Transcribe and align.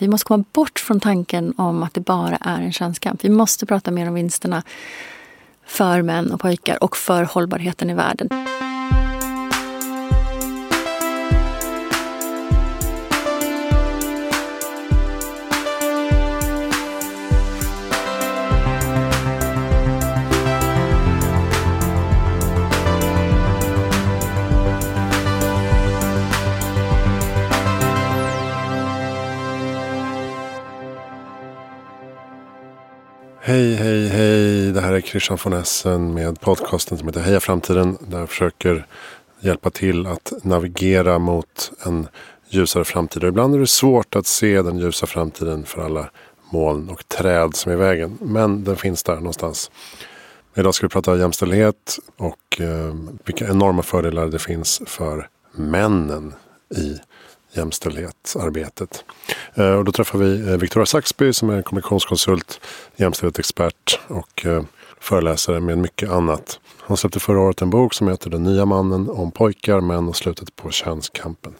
Vi 0.00 0.08
måste 0.08 0.24
komma 0.24 0.44
bort 0.52 0.78
från 0.78 1.00
tanken 1.00 1.54
om 1.56 1.82
att 1.82 1.94
det 1.94 2.00
bara 2.00 2.36
är 2.36 2.60
en 2.60 2.72
könskamp. 2.72 3.24
Vi 3.24 3.28
måste 3.28 3.66
prata 3.66 3.90
mer 3.90 4.08
om 4.08 4.14
vinsterna 4.14 4.62
för 5.66 6.02
män 6.02 6.32
och 6.32 6.40
pojkar 6.40 6.84
och 6.84 6.96
för 6.96 7.24
hållbarheten 7.24 7.90
i 7.90 7.94
världen. 7.94 8.28
Christian 35.10 35.38
von 35.44 35.52
Essen 35.52 36.14
med 36.14 36.40
podcasten 36.40 36.98
som 36.98 37.08
heter 37.08 37.20
Heja 37.20 37.40
Framtiden. 37.40 37.98
Där 38.00 38.18
jag 38.18 38.28
försöker 38.28 38.86
hjälpa 39.40 39.70
till 39.70 40.06
att 40.06 40.32
navigera 40.42 41.18
mot 41.18 41.72
en 41.86 42.08
ljusare 42.48 42.84
framtid. 42.84 43.22
Och 43.22 43.28
ibland 43.28 43.54
är 43.54 43.58
det 43.58 43.66
svårt 43.66 44.16
att 44.16 44.26
se 44.26 44.62
den 44.62 44.78
ljusa 44.78 45.06
framtiden 45.06 45.64
för 45.64 45.82
alla 45.82 46.10
moln 46.50 46.88
och 46.88 47.08
träd 47.08 47.56
som 47.56 47.72
är 47.72 47.76
i 47.76 47.78
vägen. 47.78 48.18
Men 48.20 48.64
den 48.64 48.76
finns 48.76 49.02
där 49.02 49.14
någonstans. 49.14 49.70
Idag 50.54 50.74
ska 50.74 50.86
vi 50.86 50.90
prata 50.90 51.16
jämställdhet 51.16 51.98
och 52.16 52.60
eh, 52.60 52.94
vilka 53.24 53.48
enorma 53.48 53.82
fördelar 53.82 54.26
det 54.26 54.38
finns 54.38 54.82
för 54.86 55.28
männen 55.52 56.34
i 56.76 56.98
jämställdhetsarbetet. 57.52 59.04
Eh, 59.54 59.72
och 59.72 59.84
då 59.84 59.92
träffar 59.92 60.18
vi 60.18 60.50
eh, 60.50 60.56
Victoria 60.56 60.86
Saxby 60.86 61.32
som 61.32 61.50
är 61.50 61.62
kommunikationskonsult, 61.62 62.60
jämställdhetsexpert 62.96 64.00
och 64.08 64.46
eh, 64.46 64.62
föreläsare 65.00 65.60
med 65.60 65.78
mycket 65.78 66.10
annat. 66.10 66.60
Han 66.78 66.96
släppte 66.96 67.20
förra 67.20 67.40
året 67.40 67.62
en 67.62 67.70
bok 67.70 67.94
som 67.94 68.08
heter 68.08 68.30
Den 68.30 68.42
nya 68.42 68.64
mannen 68.64 69.10
om 69.10 69.30
pojkar, 69.30 69.80
män 69.80 70.08
och 70.08 70.16
slutet 70.16 70.56
på 70.56 70.70
könskampen. 70.70 71.54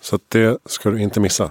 Så 0.00 0.18
det 0.28 0.58
ska 0.66 0.90
du 0.90 1.02
inte 1.02 1.20
missa. 1.20 1.50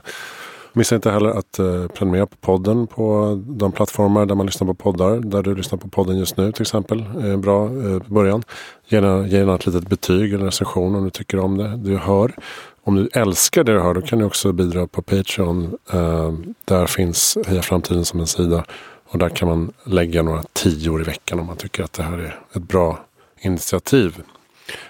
Missa 0.73 0.95
inte 0.95 1.11
heller 1.11 1.29
att 1.29 1.59
eh, 1.59 1.87
prenumerera 1.87 2.25
på 2.25 2.35
podden 2.35 2.87
på 2.87 3.35
de 3.47 3.71
plattformar 3.71 4.25
där 4.25 4.35
man 4.35 4.45
lyssnar 4.45 4.67
på 4.67 4.73
poddar. 4.73 5.19
Där 5.19 5.43
du 5.43 5.55
lyssnar 5.55 5.79
på 5.79 5.87
podden 5.87 6.17
just 6.17 6.37
nu 6.37 6.51
till 6.51 6.61
exempel. 6.61 7.01
En 7.01 7.41
bra 7.41 7.65
eh, 7.65 8.01
början. 8.07 8.43
Ge 8.87 8.97
gärna 8.97 9.55
ett 9.55 9.65
litet 9.65 9.89
betyg 9.89 10.33
eller 10.33 10.45
recension 10.45 10.95
om 10.95 11.03
du 11.03 11.09
tycker 11.09 11.39
om 11.39 11.57
det 11.57 11.77
du 11.77 11.97
hör. 11.97 12.35
Om 12.83 12.95
du 12.95 13.09
älskar 13.13 13.63
det 13.63 13.73
du 13.73 13.79
hör 13.79 13.93
då 13.93 14.01
kan 14.01 14.19
du 14.19 14.25
också 14.25 14.51
bidra 14.51 14.87
på 14.87 15.01
Patreon. 15.01 15.77
Eh, 15.93 16.33
där 16.65 16.85
finns 16.85 17.37
Heja 17.47 17.61
Framtiden 17.61 18.05
som 18.05 18.19
en 18.19 18.27
sida. 18.27 18.65
Och 19.07 19.19
där 19.19 19.29
kan 19.29 19.47
man 19.47 19.73
lägga 19.83 20.23
några 20.23 20.43
tior 20.53 21.01
i 21.01 21.03
veckan 21.03 21.39
om 21.39 21.45
man 21.45 21.57
tycker 21.57 21.83
att 21.83 21.93
det 21.93 22.03
här 22.03 22.17
är 22.17 22.39
ett 22.53 22.63
bra 22.63 22.99
initiativ. 23.39 24.21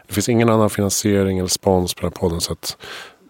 Det 0.08 0.14
finns 0.14 0.30
ingen 0.30 0.50
annan 0.50 0.70
finansiering 0.70 1.38
eller 1.38 1.50
spons 1.50 1.94
på 1.94 2.02
den 2.02 2.12
här 2.16 2.20
podden. 2.20 2.42
Så 2.42 2.54
att 2.54 2.78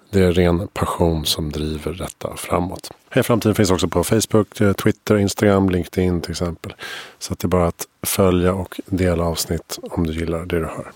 det 0.09 0.19
är 0.21 0.31
ren 0.31 0.67
passion 0.67 1.25
som 1.25 1.51
driver 1.51 1.93
detta 1.93 2.35
framåt. 2.35 2.91
Hej 3.09 3.23
Framtiden 3.23 3.55
finns 3.55 3.71
också 3.71 3.87
på 3.87 4.03
Facebook, 4.03 4.61
eh, 4.61 4.73
Twitter, 4.73 5.17
Instagram, 5.17 5.69
LinkedIn 5.69 6.21
till 6.21 6.31
exempel. 6.31 6.73
Så 7.19 7.33
att 7.33 7.39
det 7.39 7.45
är 7.45 7.49
bara 7.49 7.67
att 7.67 7.87
följa 8.01 8.53
och 8.53 8.79
dela 8.85 9.23
avsnitt 9.23 9.79
om 9.81 10.07
du 10.07 10.13
gillar 10.13 10.45
det 10.45 10.59
du 10.59 10.65
hör 10.65 10.91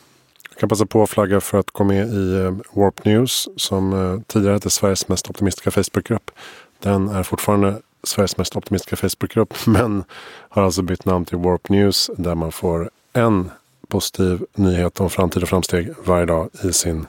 Jag 0.50 0.60
kan 0.60 0.70
passa 0.70 0.86
på 0.86 1.04
att 1.04 1.10
flagga 1.10 1.42
för 1.42 1.60
att 1.60 1.72
gå 1.72 1.84
med 1.84 2.08
i 2.08 2.36
eh, 2.36 2.56
Warp 2.72 3.06
News 3.06 3.50
som 3.58 3.94
eh, 3.94 4.22
tidigare 4.28 4.54
hette 4.54 4.70
Sveriges 4.70 5.08
mest 5.08 5.30
optimistiska 5.30 5.72
Facebookgrupp. 5.72 6.32
Den 6.80 7.10
är 7.10 7.24
fortfarande 7.24 7.82
Sveriges 8.04 8.38
mest 8.38 8.56
optimistiska 8.56 8.96
Facebookgrupp 8.96 9.54
men 9.66 10.04
har 10.50 10.64
alltså 10.64 10.82
bytt 10.82 11.06
namn 11.06 11.26
till 11.26 11.38
Warp 11.38 11.70
News 11.70 12.10
där 12.18 12.36
man 12.36 12.52
får 12.52 12.90
en 13.14 13.52
positiv 13.88 14.46
nyhet 14.54 15.00
om 15.00 15.10
framtid 15.10 15.44
och 15.44 15.50
framsteg 15.50 15.94
varje 16.06 16.26
dag 16.26 16.50
i 16.64 16.74
sin, 16.74 17.08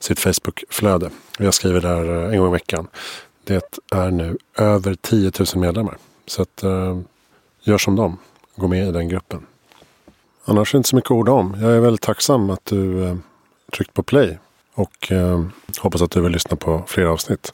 sitt 0.00 0.20
Facebookflöde. 0.20 1.10
Jag 1.38 1.54
skriver 1.54 1.80
där 1.80 2.24
eh, 2.24 2.32
en 2.32 2.38
gång 2.38 2.48
i 2.48 2.52
veckan. 2.52 2.88
Det 3.44 3.78
är 3.92 4.10
nu 4.10 4.38
över 4.56 4.94
10 4.94 5.32
000 5.38 5.46
medlemmar. 5.56 5.96
Så 6.26 6.42
att, 6.42 6.62
eh, 6.62 6.98
gör 7.60 7.78
som 7.78 7.96
dem. 7.96 8.18
Gå 8.56 8.68
med 8.68 8.88
i 8.88 8.92
den 8.92 9.08
gruppen. 9.08 9.46
Annars 10.44 10.74
är 10.74 10.78
det 10.78 10.78
inte 10.78 10.88
så 10.88 10.96
mycket 10.96 11.10
att 11.10 11.16
orda 11.16 11.32
om. 11.32 11.56
Jag 11.60 11.72
är 11.72 11.80
väldigt 11.80 12.02
tacksam 12.02 12.50
att 12.50 12.64
du 12.64 13.04
eh, 13.04 13.16
tryckt 13.72 13.94
på 13.94 14.02
play. 14.02 14.38
Och 14.74 15.12
eh, 15.12 15.44
hoppas 15.78 16.02
att 16.02 16.10
du 16.10 16.20
vill 16.20 16.32
lyssna 16.32 16.56
på 16.56 16.84
fler 16.86 17.04
avsnitt. 17.04 17.52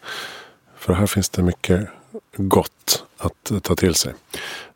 För 0.77 0.93
här 0.93 1.07
finns 1.07 1.29
det 1.29 1.43
mycket 1.43 1.89
gott 2.37 3.05
att 3.19 3.53
ta 3.63 3.75
till 3.75 3.95
sig. 3.95 4.15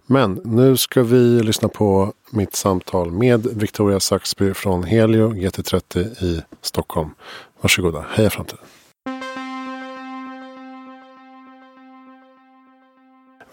Men 0.07 0.41
nu 0.45 0.77
ska 0.77 1.03
vi 1.03 1.43
lyssna 1.43 1.69
på 1.69 2.13
mitt 2.31 2.57
samtal 2.57 3.11
med 3.11 3.47
Victoria 3.47 4.01
Saxby 4.01 4.55
från 4.55 4.85
Helio 4.85 5.31
GT30 5.31 6.25
i 6.25 6.43
Stockholm. 6.63 7.11
Varsågoda, 7.61 8.05
heja 8.11 8.31
framtiden! 8.31 8.65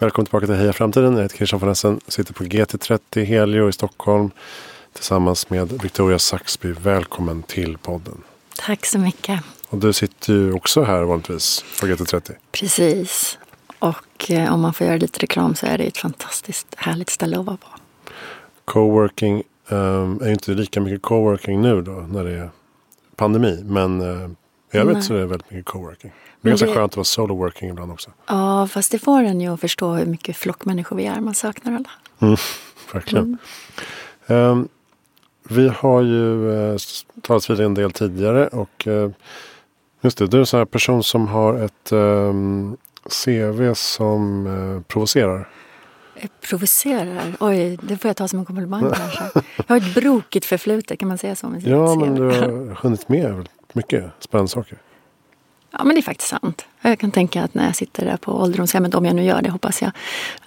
Välkommen 0.02 0.26
tillbaka 0.26 0.46
till 0.46 0.54
Heja 0.54 0.72
Framtiden. 0.72 1.14
Jag 1.16 1.22
heter 1.22 1.36
Christian 1.36 1.60
von 1.60 1.68
Essen. 1.68 2.00
Sitter 2.08 2.34
på 2.34 2.44
GT30 2.44 3.24
Helio 3.24 3.68
i 3.68 3.72
Stockholm. 3.72 4.30
Tillsammans 4.92 5.50
med 5.50 5.82
Victoria 5.82 6.18
Saxby. 6.18 6.72
Välkommen 6.72 7.42
till 7.42 7.78
podden. 7.78 8.22
Tack 8.56 8.86
så 8.86 8.98
mycket. 8.98 9.40
Och 9.68 9.78
du 9.78 9.92
sitter 9.92 10.32
ju 10.32 10.52
också 10.52 10.82
här 10.82 11.02
vanligtvis 11.02 11.64
på 11.80 11.86
GT30. 11.86 12.32
Precis. 12.52 13.38
Och 13.82 14.30
eh, 14.30 14.54
om 14.54 14.60
man 14.60 14.74
får 14.74 14.86
göra 14.86 14.96
lite 14.96 15.18
reklam 15.18 15.54
så 15.54 15.66
är 15.66 15.78
det 15.78 15.84
ett 15.84 15.98
fantastiskt 15.98 16.74
härligt 16.76 17.10
ställe 17.10 17.38
att 17.38 17.46
vara 17.46 17.56
på. 17.56 17.68
Coworking 18.64 19.42
um, 19.68 20.20
är 20.22 20.30
inte 20.30 20.50
lika 20.50 20.80
mycket 20.80 21.02
coworking 21.02 21.62
nu 21.62 21.82
då 21.82 21.92
när 21.92 22.24
det 22.24 22.30
är 22.30 22.50
pandemi. 23.16 23.62
Men 23.64 24.00
uh, 24.00 24.30
i 24.72 24.78
övrigt 24.78 25.04
så 25.04 25.14
är 25.14 25.18
det 25.18 25.26
väldigt 25.26 25.50
mycket 25.50 25.66
coworking. 25.66 26.12
Det 26.40 26.48
är 26.48 26.50
ganska 26.50 26.66
det... 26.66 26.74
skönt 26.74 26.92
att 26.92 26.96
vara 26.96 27.04
solo 27.04 27.36
working 27.36 27.70
ibland 27.70 27.92
också. 27.92 28.10
Ja, 28.26 28.66
fast 28.66 28.92
det 28.92 28.98
får 28.98 29.22
en 29.22 29.40
ju 29.40 29.54
att 29.54 29.60
förstå 29.60 29.94
hur 29.94 30.06
mycket 30.06 30.36
flockmänniskor 30.36 30.96
vi 30.96 31.06
är. 31.06 31.20
Man 31.20 31.34
saknar 31.34 31.72
alla. 31.72 31.90
Mm, 32.20 32.36
verkligen. 32.92 33.38
Mm. 34.26 34.50
Um, 34.50 34.68
vi 35.48 35.68
har 35.68 36.02
ju 36.02 36.48
uh, 36.48 36.76
talats 37.22 37.50
vid 37.50 37.60
en 37.60 37.74
del 37.74 37.92
tidigare. 37.92 38.48
Och 38.48 38.86
uh, 38.86 39.10
just 40.00 40.18
det, 40.18 40.26
du 40.26 40.36
är 40.36 40.40
en 40.40 40.46
sån 40.46 40.58
här 40.58 40.64
person 40.64 41.02
som 41.02 41.28
har 41.28 41.54
ett 41.54 41.92
um, 41.92 42.76
CV 43.10 43.74
som 43.74 44.46
uh, 44.46 44.82
provocerar. 44.82 45.48
Provocerar? 46.40 47.36
Oj, 47.40 47.78
det 47.82 47.96
får 47.96 48.08
jag 48.08 48.16
ta 48.16 48.28
som 48.28 48.38
en 48.38 48.44
komplimang 48.44 48.92
kanske. 48.94 49.40
Jag 49.56 49.64
har 49.68 49.76
ett 49.76 49.94
brokigt 49.94 50.46
förflutet, 50.46 50.98
kan 50.98 51.08
man 51.08 51.18
säga 51.18 51.34
så? 51.36 51.54
ja, 51.60 51.94
men 51.94 52.14
du 52.14 52.24
har 52.24 52.74
hunnit 52.82 53.08
med 53.08 53.48
mycket 53.72 54.04
spännande 54.18 54.48
saker. 54.48 54.78
Ja, 55.70 55.84
men 55.84 55.94
det 55.94 56.00
är 56.00 56.02
faktiskt 56.02 56.30
sant. 56.30 56.66
Jag 56.80 56.98
kan 56.98 57.10
tänka 57.10 57.42
att 57.42 57.54
när 57.54 57.66
jag 57.66 57.76
sitter 57.76 58.04
där 58.04 58.16
på 58.16 58.32
ålderdomshemmet, 58.32 58.94
om 58.94 59.04
jag 59.04 59.16
nu 59.16 59.24
gör 59.24 59.42
det 59.42 59.50
hoppas 59.50 59.82
jag, 59.82 59.92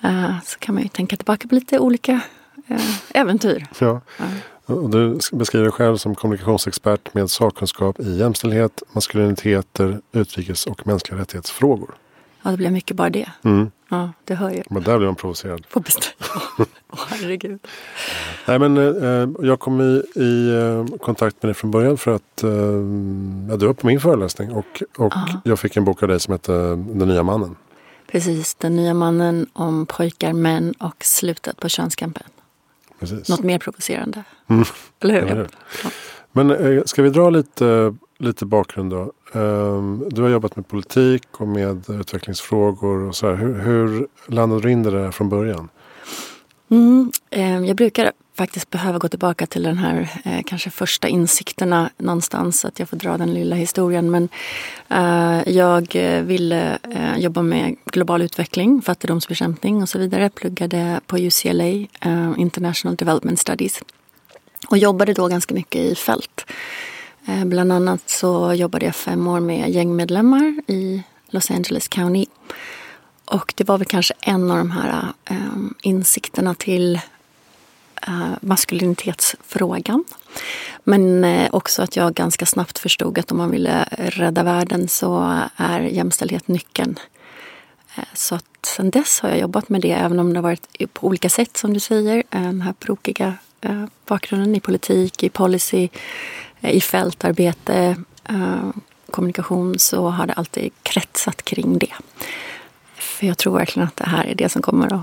uh, 0.05 0.39
så 0.43 0.59
kan 0.59 0.75
man 0.75 0.83
ju 0.83 0.89
tänka 0.89 1.15
tillbaka 1.15 1.47
på 1.47 1.55
lite 1.55 1.79
olika 1.79 2.19
uh, 2.71 2.79
äventyr. 3.09 3.67
Ja. 3.79 4.01
ja. 4.17 4.25
Du 4.67 5.19
beskriver 5.31 5.63
dig 5.63 5.71
själv 5.71 5.97
som 5.97 6.15
kommunikationsexpert 6.15 7.13
med 7.13 7.31
sakkunskap 7.31 7.99
i 7.99 8.17
jämställdhet, 8.17 8.83
maskuliniteter, 8.91 9.99
utrikes 10.11 10.65
och 10.65 10.87
mänskliga 10.87 11.19
rättighetsfrågor. 11.19 11.95
Ja, 12.45 12.51
det 12.51 12.57
blev 12.57 12.71
mycket 12.71 12.97
bara 12.97 13.09
det. 13.09 13.29
Mm. 13.43 13.71
Ja, 13.89 14.11
det 14.23 14.35
hör 14.35 14.49
ju. 14.49 14.63
Men 14.69 14.83
där 14.83 14.97
blir 14.97 15.07
man 15.07 15.15
provocerad. 15.15 15.69
På 15.69 15.79
oh, 15.79 16.99
herregud. 17.09 17.59
Nej, 18.47 18.59
men 18.59 18.77
eh, 18.77 19.29
jag 19.47 19.59
kom 19.59 19.81
i, 19.81 20.03
i 20.15 20.49
eh, 20.49 20.97
kontakt 20.97 21.43
med 21.43 21.47
dig 21.47 21.53
från 21.53 21.71
början 21.71 21.97
för 21.97 22.15
att 22.15 22.43
eh, 22.43 22.49
ja, 23.49 23.57
du 23.57 23.65
var 23.65 23.73
på 23.73 23.87
min 23.87 23.99
föreläsning 23.99 24.51
och, 24.51 24.83
och 24.97 25.13
jag 25.43 25.59
fick 25.59 25.77
en 25.77 25.85
bok 25.85 26.03
av 26.03 26.09
dig 26.09 26.19
som 26.19 26.31
hette 26.31 26.51
Den 26.75 27.07
nya 27.07 27.23
mannen. 27.23 27.55
Precis, 28.11 28.55
Den 28.55 28.75
nya 28.75 28.93
mannen 28.93 29.47
om 29.53 29.85
pojkar, 29.85 30.33
män 30.33 30.73
och 30.79 31.03
slutet 31.03 31.59
på 31.59 31.69
könskampen. 31.69 32.23
Precis. 32.99 33.29
Något 33.29 33.43
mer 33.43 33.59
provocerande. 33.59 34.23
Mm. 34.47 34.65
Eller 34.99 35.21
hur? 35.21 35.35
Ja, 35.35 35.47
ja. 35.83 35.89
Men 36.31 36.51
eh, 36.51 36.83
ska 36.85 37.01
vi 37.01 37.09
dra 37.09 37.29
lite, 37.29 37.95
lite 38.17 38.45
bakgrund 38.45 38.91
då? 38.91 39.11
Ehm, 39.35 40.03
du 40.09 40.21
har 40.21 40.29
jobbat 40.29 40.55
med 40.55 40.67
politik 40.67 41.23
och 41.31 41.47
med 41.47 41.89
utvecklingsfrågor. 41.89 42.97
Och 43.07 43.15
så 43.15 43.27
här. 43.27 43.35
Hur, 43.35 43.53
hur 43.59 44.07
landade 44.27 44.61
du 44.61 44.71
in 44.71 44.83
det 44.83 44.91
där 44.91 45.11
från 45.11 45.29
början? 45.29 45.69
Mm, 46.69 47.11
eh, 47.29 47.59
jag 47.59 47.75
brukar 47.75 48.11
faktiskt 48.37 48.69
behöva 48.69 48.97
gå 48.97 49.07
tillbaka 49.07 49.45
till 49.45 49.63
den 49.63 49.77
här 49.77 50.21
eh, 50.25 50.41
kanske 50.45 50.69
första 50.69 51.07
insikterna 51.07 51.89
någonstans. 51.97 52.59
Så 52.59 52.67
att 52.67 52.79
jag 52.79 52.89
får 52.89 52.97
dra 52.97 53.17
den 53.17 53.33
lilla 53.33 53.55
historien. 53.55 54.11
Men 54.11 54.29
eh, 54.89 55.53
jag 55.53 55.95
eh, 55.95 56.23
ville 56.23 56.77
eh, 56.91 57.17
jobba 57.17 57.41
med 57.41 57.75
global 57.85 58.21
utveckling, 58.21 58.81
fattigdomsbekämpning 58.81 59.81
och 59.81 59.89
så 59.89 59.99
vidare. 59.99 60.29
Pluggade 60.29 60.99
på 61.07 61.17
UCLA, 61.17 61.87
eh, 62.01 62.33
International 62.37 62.95
Development 62.95 63.39
Studies. 63.39 63.81
Och 64.67 64.77
jobbade 64.77 65.13
då 65.13 65.27
ganska 65.27 65.53
mycket 65.53 65.81
i 65.81 65.95
fält. 65.95 66.45
Eh, 67.25 67.45
bland 67.45 67.71
annat 67.71 68.09
så 68.09 68.53
jobbade 68.53 68.85
jag 68.85 68.95
fem 68.95 69.27
år 69.27 69.39
med 69.39 69.69
gängmedlemmar 69.69 70.61
i 70.67 71.03
Los 71.27 71.51
Angeles 71.51 71.87
County. 71.87 72.25
och 73.25 73.53
det 73.57 73.67
var 73.67 73.77
väl 73.77 73.87
kanske 73.87 74.13
en 74.21 74.51
av 74.51 74.57
de 74.57 74.71
här 74.71 75.13
eh, 75.25 75.37
insikterna 75.81 76.53
till 76.53 76.95
eh, 78.07 78.31
maskulinitetsfrågan. 78.41 80.03
Men 80.83 81.23
eh, 81.23 81.49
också 81.51 81.81
att 81.81 81.95
jag 81.95 82.13
ganska 82.13 82.45
snabbt 82.45 82.79
förstod 82.79 83.19
att 83.19 83.31
om 83.31 83.37
man 83.37 83.51
ville 83.51 83.83
rädda 83.91 84.43
världen 84.43 84.87
så 84.87 85.39
är 85.55 85.79
jämställdhet 85.79 86.47
nyckeln. 86.47 86.99
Eh, 87.95 88.03
så 88.13 88.35
att 88.35 88.45
sen 88.65 88.89
dess 88.89 89.19
har 89.19 89.29
jag 89.29 89.39
jobbat 89.39 89.69
med 89.69 89.81
det, 89.81 89.91
även 89.91 90.19
om 90.19 90.33
det 90.33 90.37
har 90.37 90.43
varit 90.43 90.93
på 90.93 91.07
olika 91.07 91.29
sätt 91.29 91.57
som 91.57 91.73
du 91.73 91.79
säger. 91.79 92.17
Eh, 92.17 92.41
den 92.41 92.61
här 92.61 92.73
brokiga 92.79 93.33
eh, 93.61 93.85
bakgrunden 94.05 94.55
i 94.55 94.59
politik, 94.59 95.23
i 95.23 95.29
policy, 95.29 95.89
Eh, 96.65 96.75
i 96.75 96.81
fältarbete, 96.81 97.95
eh, 98.29 98.69
kommunikation 99.11 99.79
så 99.79 100.09
har 100.09 100.27
det 100.27 100.33
alltid 100.33 100.71
kretsat 100.83 101.41
kring 101.41 101.77
det. 101.77 101.93
För 102.95 103.27
jag 103.27 103.37
tror 103.37 103.53
verkligen 103.57 103.87
att 103.87 103.95
det 103.95 104.05
här 104.05 104.25
är 104.25 104.35
det 104.35 104.49
som 104.49 104.61
kommer 104.61 104.93
att 104.93 105.01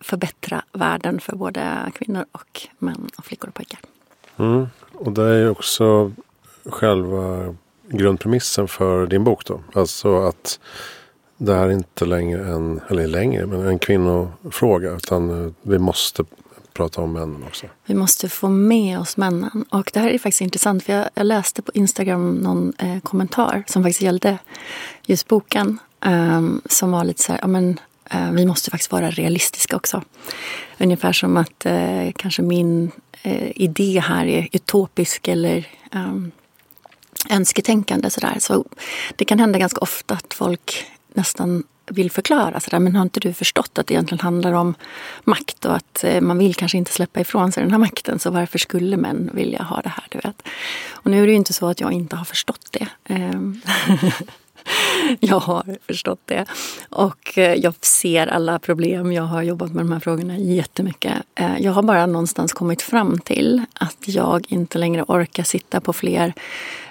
förbättra 0.00 0.62
världen 0.72 1.20
för 1.20 1.36
både 1.36 1.92
kvinnor 1.94 2.24
och 2.32 2.68
män 2.78 3.10
och 3.16 3.24
flickor 3.24 3.48
och 3.48 3.54
pojkar. 3.54 3.80
Mm. 4.36 4.66
Och 4.92 5.12
det 5.12 5.22
är 5.22 5.38
ju 5.38 5.50
också 5.50 6.12
själva 6.64 7.54
grundpremissen 7.88 8.68
för 8.68 9.06
din 9.06 9.24
bok 9.24 9.44
då. 9.44 9.60
Alltså 9.74 10.18
att 10.18 10.60
det 11.36 11.54
här 11.54 11.66
är 11.66 11.70
inte 11.70 12.04
längre 12.04 12.48
en, 12.48 12.80
eller 12.88 13.06
längre, 13.06 13.46
men 13.46 13.66
en 13.66 13.78
kvinnofråga. 13.78 14.90
Utan 14.90 15.54
vi 15.62 15.78
måste 15.78 16.24
prata 16.76 17.00
om 17.00 17.12
männen 17.12 17.44
också. 17.46 17.66
Vi 17.86 17.94
måste 17.94 18.28
få 18.28 18.48
med 18.48 18.98
oss 18.98 19.16
männen. 19.16 19.64
Och 19.70 19.90
det 19.94 20.00
här 20.00 20.08
är 20.08 20.18
faktiskt 20.18 20.40
intressant 20.40 20.84
för 20.84 20.92
jag, 20.92 21.08
jag 21.14 21.26
läste 21.26 21.62
på 21.62 21.72
Instagram 21.74 22.34
någon 22.34 22.72
eh, 22.78 23.00
kommentar 23.00 23.64
som 23.66 23.82
faktiskt 23.82 24.02
gällde 24.02 24.38
just 25.06 25.28
boken. 25.28 25.78
Eh, 26.04 26.42
som 26.66 26.90
var 26.90 27.04
lite 27.04 27.22
så 27.22 27.32
här, 27.32 27.40
ja 27.42 27.46
men 27.46 27.80
eh, 28.10 28.30
vi 28.30 28.46
måste 28.46 28.70
faktiskt 28.70 28.92
vara 28.92 29.10
realistiska 29.10 29.76
också. 29.76 30.02
Ungefär 30.78 31.12
som 31.12 31.36
att 31.36 31.66
eh, 31.66 32.12
kanske 32.16 32.42
min 32.42 32.90
eh, 33.22 33.50
idé 33.54 34.00
här 34.00 34.26
är 34.26 34.48
utopisk 34.52 35.28
eller 35.28 35.68
um, 35.94 36.32
önsketänkande. 37.30 38.10
Sådär. 38.10 38.36
Så 38.38 38.64
det 39.16 39.24
kan 39.24 39.38
hända 39.38 39.58
ganska 39.58 39.80
ofta 39.80 40.14
att 40.14 40.34
folk 40.34 40.86
nästan 41.14 41.64
vill 41.86 42.10
förklara. 42.10 42.60
Sådär. 42.60 42.78
Men 42.78 42.96
har 42.96 43.02
inte 43.02 43.20
du 43.20 43.32
förstått 43.32 43.78
att 43.78 43.86
det 43.86 43.94
egentligen 43.94 44.20
handlar 44.20 44.52
om 44.52 44.74
makt 45.24 45.64
och 45.64 45.76
att 45.76 46.04
eh, 46.04 46.20
man 46.20 46.38
vill 46.38 46.54
kanske 46.54 46.78
inte 46.78 46.92
släppa 46.92 47.20
ifrån 47.20 47.52
sig 47.52 47.62
den 47.62 47.72
här 47.72 47.78
makten. 47.78 48.18
Så 48.18 48.30
varför 48.30 48.58
skulle 48.58 48.96
män 48.96 49.30
vilja 49.34 49.62
ha 49.62 49.80
det 49.80 49.88
här? 49.88 50.04
Du 50.10 50.18
vet? 50.18 50.42
Och 50.90 51.10
nu 51.10 51.22
är 51.22 51.26
det 51.26 51.32
ju 51.32 51.38
inte 51.38 51.52
så 51.52 51.66
att 51.66 51.80
jag 51.80 51.92
inte 51.92 52.16
har 52.16 52.24
förstått 52.24 52.68
det. 52.70 52.86
Ehm, 53.04 53.60
jag 55.20 55.40
har 55.40 55.76
förstått 55.86 56.20
det. 56.24 56.44
Och 56.88 57.38
eh, 57.38 57.54
jag 57.54 57.74
ser 57.80 58.26
alla 58.26 58.58
problem. 58.58 59.12
Jag 59.12 59.22
har 59.22 59.42
jobbat 59.42 59.72
med 59.72 59.84
de 59.84 59.92
här 59.92 60.00
frågorna 60.00 60.38
jättemycket. 60.38 61.14
Eh, 61.34 61.58
jag 61.58 61.72
har 61.72 61.82
bara 61.82 62.06
någonstans 62.06 62.52
kommit 62.52 62.82
fram 62.82 63.18
till 63.18 63.62
att 63.74 63.98
jag 64.06 64.46
inte 64.48 64.78
längre 64.78 65.04
orkar 65.08 65.42
sitta 65.42 65.80
på 65.80 65.92
fler 65.92 66.34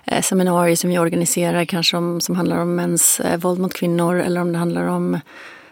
Eh, 0.06 0.22
seminarier 0.22 0.75
som 0.75 0.90
vi 0.90 1.00
organiserar, 1.00 1.66
kanske 1.66 1.98
om, 1.98 2.22
som 2.22 2.36
handlar 2.36 2.57
om 2.57 2.75
mäns 2.75 3.19
eh, 3.19 3.38
våld 3.38 3.60
mot 3.60 3.74
kvinnor 3.74 4.16
eller 4.16 4.42
om 4.42 4.52
det 4.52 4.57
handlar 4.57 4.88
om 4.88 5.19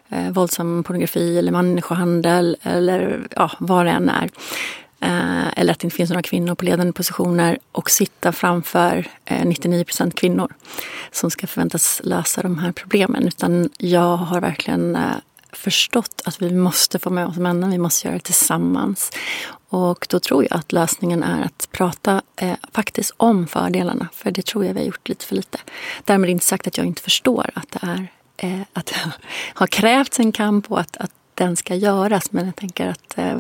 eh, 0.09 0.31
våldsam 0.31 0.83
pornografi 0.83 1.38
eller 1.38 1.51
människohandel 1.51 2.57
eller 2.62 3.27
ja, 3.35 3.51
vad 3.59 3.85
det 3.85 3.91
än 3.91 4.09
är. 4.09 4.30
Eh, 5.03 5.59
eller 5.59 5.74
att 5.74 5.80
det 5.80 5.85
inte 5.85 5.95
finns 5.95 6.09
några 6.09 6.21
kvinnor 6.21 6.56
på 6.56 6.65
ledande 6.65 6.94
positioner 6.94 7.57
och 7.71 7.91
sitta 7.91 8.31
framför 8.31 9.07
eh, 9.25 9.45
99 9.45 9.83
procent 9.83 10.15
kvinnor 10.15 10.53
som 11.12 11.31
ska 11.31 11.47
förväntas 11.47 12.01
lösa 12.03 12.41
de 12.41 12.57
här 12.57 12.71
problemen. 12.71 13.27
Utan 13.27 13.69
jag 13.77 14.18
har 14.18 14.41
verkligen 14.41 14.95
eh, 14.95 15.01
förstått 15.51 16.21
att 16.25 16.41
vi 16.41 16.51
måste 16.53 17.00
få 17.00 17.09
med 17.09 17.27
oss 17.27 17.38
männen, 17.38 17.71
vi 17.71 17.77
måste 17.77 18.07
göra 18.07 18.18
det 18.18 18.24
tillsammans. 18.24 19.12
Och 19.73 20.07
då 20.09 20.19
tror 20.19 20.43
jag 20.49 20.59
att 20.59 20.71
lösningen 20.71 21.23
är 21.23 21.45
att 21.45 21.67
prata 21.71 22.21
eh, 22.35 22.55
faktiskt 22.71 23.13
om 23.17 23.47
fördelarna, 23.47 24.07
för 24.13 24.31
det 24.31 24.45
tror 24.45 24.65
jag 24.65 24.73
vi 24.73 24.79
har 24.79 24.85
gjort 24.85 25.09
lite 25.09 25.25
för 25.25 25.35
lite. 25.35 25.59
Därmed 26.03 26.29
inte 26.29 26.45
sagt 26.45 26.67
att 26.67 26.77
jag 26.77 26.87
inte 26.87 27.01
förstår 27.01 27.49
att 27.53 27.71
det 27.71 27.79
är 27.81 28.07
eh, 28.37 28.61
att 28.73 28.85
det 28.85 28.95
har 29.53 29.67
krävts 29.67 30.19
en 30.19 30.31
kamp 30.31 30.71
och 30.71 30.79
att, 30.79 30.97
att 30.97 31.11
den 31.33 31.55
ska 31.55 31.75
göras. 31.75 32.31
Men 32.31 32.45
jag 32.45 32.55
tänker 32.55 32.87
att 32.87 33.17
eh, 33.17 33.37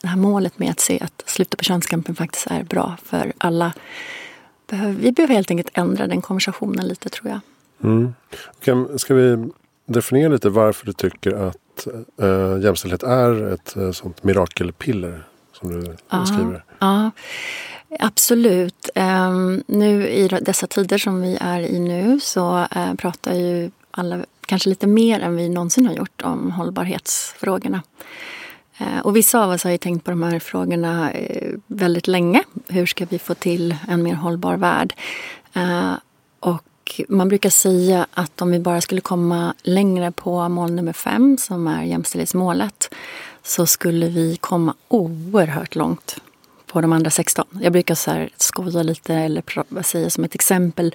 det 0.00 0.08
här 0.08 0.16
målet 0.16 0.58
med 0.58 0.70
att 0.70 0.80
se 0.80 1.00
att 1.00 1.22
slutet 1.26 1.58
på 1.58 1.64
könskampen 1.64 2.14
faktiskt 2.14 2.46
är 2.46 2.62
bra 2.62 2.96
för 3.04 3.32
alla. 3.38 3.72
Vi 4.98 5.12
behöver 5.12 5.34
helt 5.34 5.50
enkelt 5.50 5.70
ändra 5.74 6.06
den 6.06 6.22
konversationen 6.22 6.88
lite 6.88 7.08
tror 7.08 7.30
jag. 7.30 7.40
Mm. 7.90 8.14
Okay, 8.60 8.98
ska 8.98 9.14
vi 9.14 9.50
definiera 9.86 10.32
lite 10.32 10.48
varför 10.48 10.86
du 10.86 10.92
tycker 10.92 11.32
att 11.32 11.86
eh, 12.22 12.62
jämställdhet 12.62 13.02
är 13.02 13.52
ett 13.52 13.76
eh, 13.76 13.90
sånt 13.90 14.24
mirakelpiller 14.24 15.24
som 15.54 15.68
du 15.70 15.96
ja, 16.10 16.26
skriver? 16.26 16.64
Ja, 16.78 17.10
absolut. 18.00 18.88
Um, 18.94 19.62
nu 19.66 20.08
i 20.08 20.28
dessa 20.28 20.66
tider 20.66 20.98
som 20.98 21.22
vi 21.22 21.38
är 21.40 21.60
i 21.60 21.78
nu 21.78 22.20
så 22.20 22.66
uh, 22.76 22.94
pratar 22.94 23.34
ju 23.34 23.70
alla 23.90 24.24
kanske 24.46 24.68
lite 24.68 24.86
mer 24.86 25.20
än 25.20 25.36
vi 25.36 25.48
någonsin 25.48 25.86
har 25.86 25.94
gjort 25.94 26.22
om 26.22 26.50
hållbarhetsfrågorna. 26.50 27.82
Eh, 28.78 28.98
och 28.98 29.16
vissa 29.16 29.44
av 29.44 29.50
oss 29.50 29.64
har 29.64 29.70
ju 29.70 29.78
tänkt 29.78 30.04
på 30.04 30.10
de 30.10 30.22
här 30.22 30.38
frågorna 30.38 31.10
eh, 31.10 31.52
väldigt 31.66 32.08
länge. 32.08 32.42
Hur 32.68 32.86
ska 32.86 33.04
vi 33.04 33.18
få 33.18 33.34
till 33.34 33.76
en 33.88 34.02
mer 34.02 34.14
hållbar 34.14 34.56
värld? 34.56 34.94
Eh, 35.52 35.92
och 36.40 37.00
man 37.08 37.28
brukar 37.28 37.50
säga 37.50 38.06
att 38.14 38.42
om 38.42 38.50
vi 38.50 38.58
bara 38.58 38.80
skulle 38.80 39.00
komma 39.00 39.54
längre 39.62 40.12
på 40.12 40.48
mål 40.48 40.72
nummer 40.72 40.92
fem, 40.92 41.38
som 41.38 41.66
är 41.66 41.82
jämställdhetsmålet, 41.82 42.94
så 43.44 43.66
skulle 43.66 44.08
vi 44.08 44.36
komma 44.36 44.74
oerhört 44.88 45.74
långt 45.74 46.16
på 46.66 46.80
de 46.80 46.92
andra 46.92 47.10
16. 47.10 47.44
Jag 47.62 47.72
brukar 47.72 47.94
så 47.94 48.10
här 48.10 48.28
skoja 48.36 48.82
lite 48.82 49.14
eller 49.14 49.82
säga 49.82 50.10
som 50.10 50.24
ett 50.24 50.34
exempel 50.34 50.94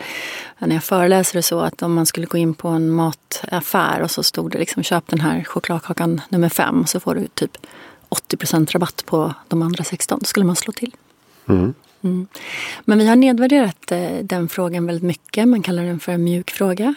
när 0.59 0.75
jag 0.75 0.83
föreläser 0.83 1.41
så 1.41 1.59
att 1.59 1.81
om 1.81 1.93
man 1.93 2.05
skulle 2.05 2.25
gå 2.25 2.37
in 2.37 2.53
på 2.53 2.67
en 2.67 2.89
mataffär 2.89 4.01
och 4.01 4.11
så 4.11 4.23
stod 4.23 4.51
det 4.51 4.57
liksom 4.57 4.83
köp 4.83 5.07
den 5.07 5.19
här 5.19 5.43
chokladkakan 5.43 6.21
nummer 6.29 6.49
fem 6.49 6.85
så 6.85 6.99
får 6.99 7.15
du 7.15 7.27
typ 7.27 7.57
80% 8.09 8.71
rabatt 8.71 9.05
på 9.05 9.33
de 9.47 9.61
andra 9.61 9.83
16. 9.83 10.19
Då 10.19 10.25
skulle 10.25 10.45
man 10.45 10.55
slå 10.55 10.73
till. 10.73 10.95
Mm. 11.49 11.73
Mm. 12.01 12.27
Men 12.85 12.97
vi 12.97 13.07
har 13.07 13.15
nedvärderat 13.15 13.91
eh, 13.91 14.09
den 14.21 14.49
frågan 14.49 14.85
väldigt 14.85 15.03
mycket. 15.03 15.47
Man 15.47 15.61
kallar 15.61 15.83
den 15.83 15.99
för 15.99 16.11
en 16.11 16.23
mjuk 16.23 16.51
fråga. 16.51 16.95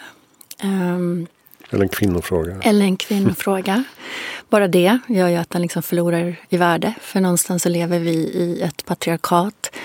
Um, 0.63 1.27
eller 1.69 1.83
en 1.83 1.89
kvinnofråga. 1.89 2.59
Eller 2.61 2.85
en 2.85 2.97
kvinnofråga. 2.97 3.83
Bara 4.53 4.67
det 4.67 4.99
gör 5.07 5.27
ju 5.27 5.35
att 5.35 5.49
den 5.49 5.61
liksom 5.61 5.83
förlorar 5.83 6.35
i 6.49 6.57
värde. 6.57 6.93
För 7.01 7.19
någonstans 7.19 7.63
så 7.63 7.69
lever 7.69 7.99
vi 7.99 8.11
i 8.13 8.61
ett 8.61 8.85
patriarkat 8.85 9.75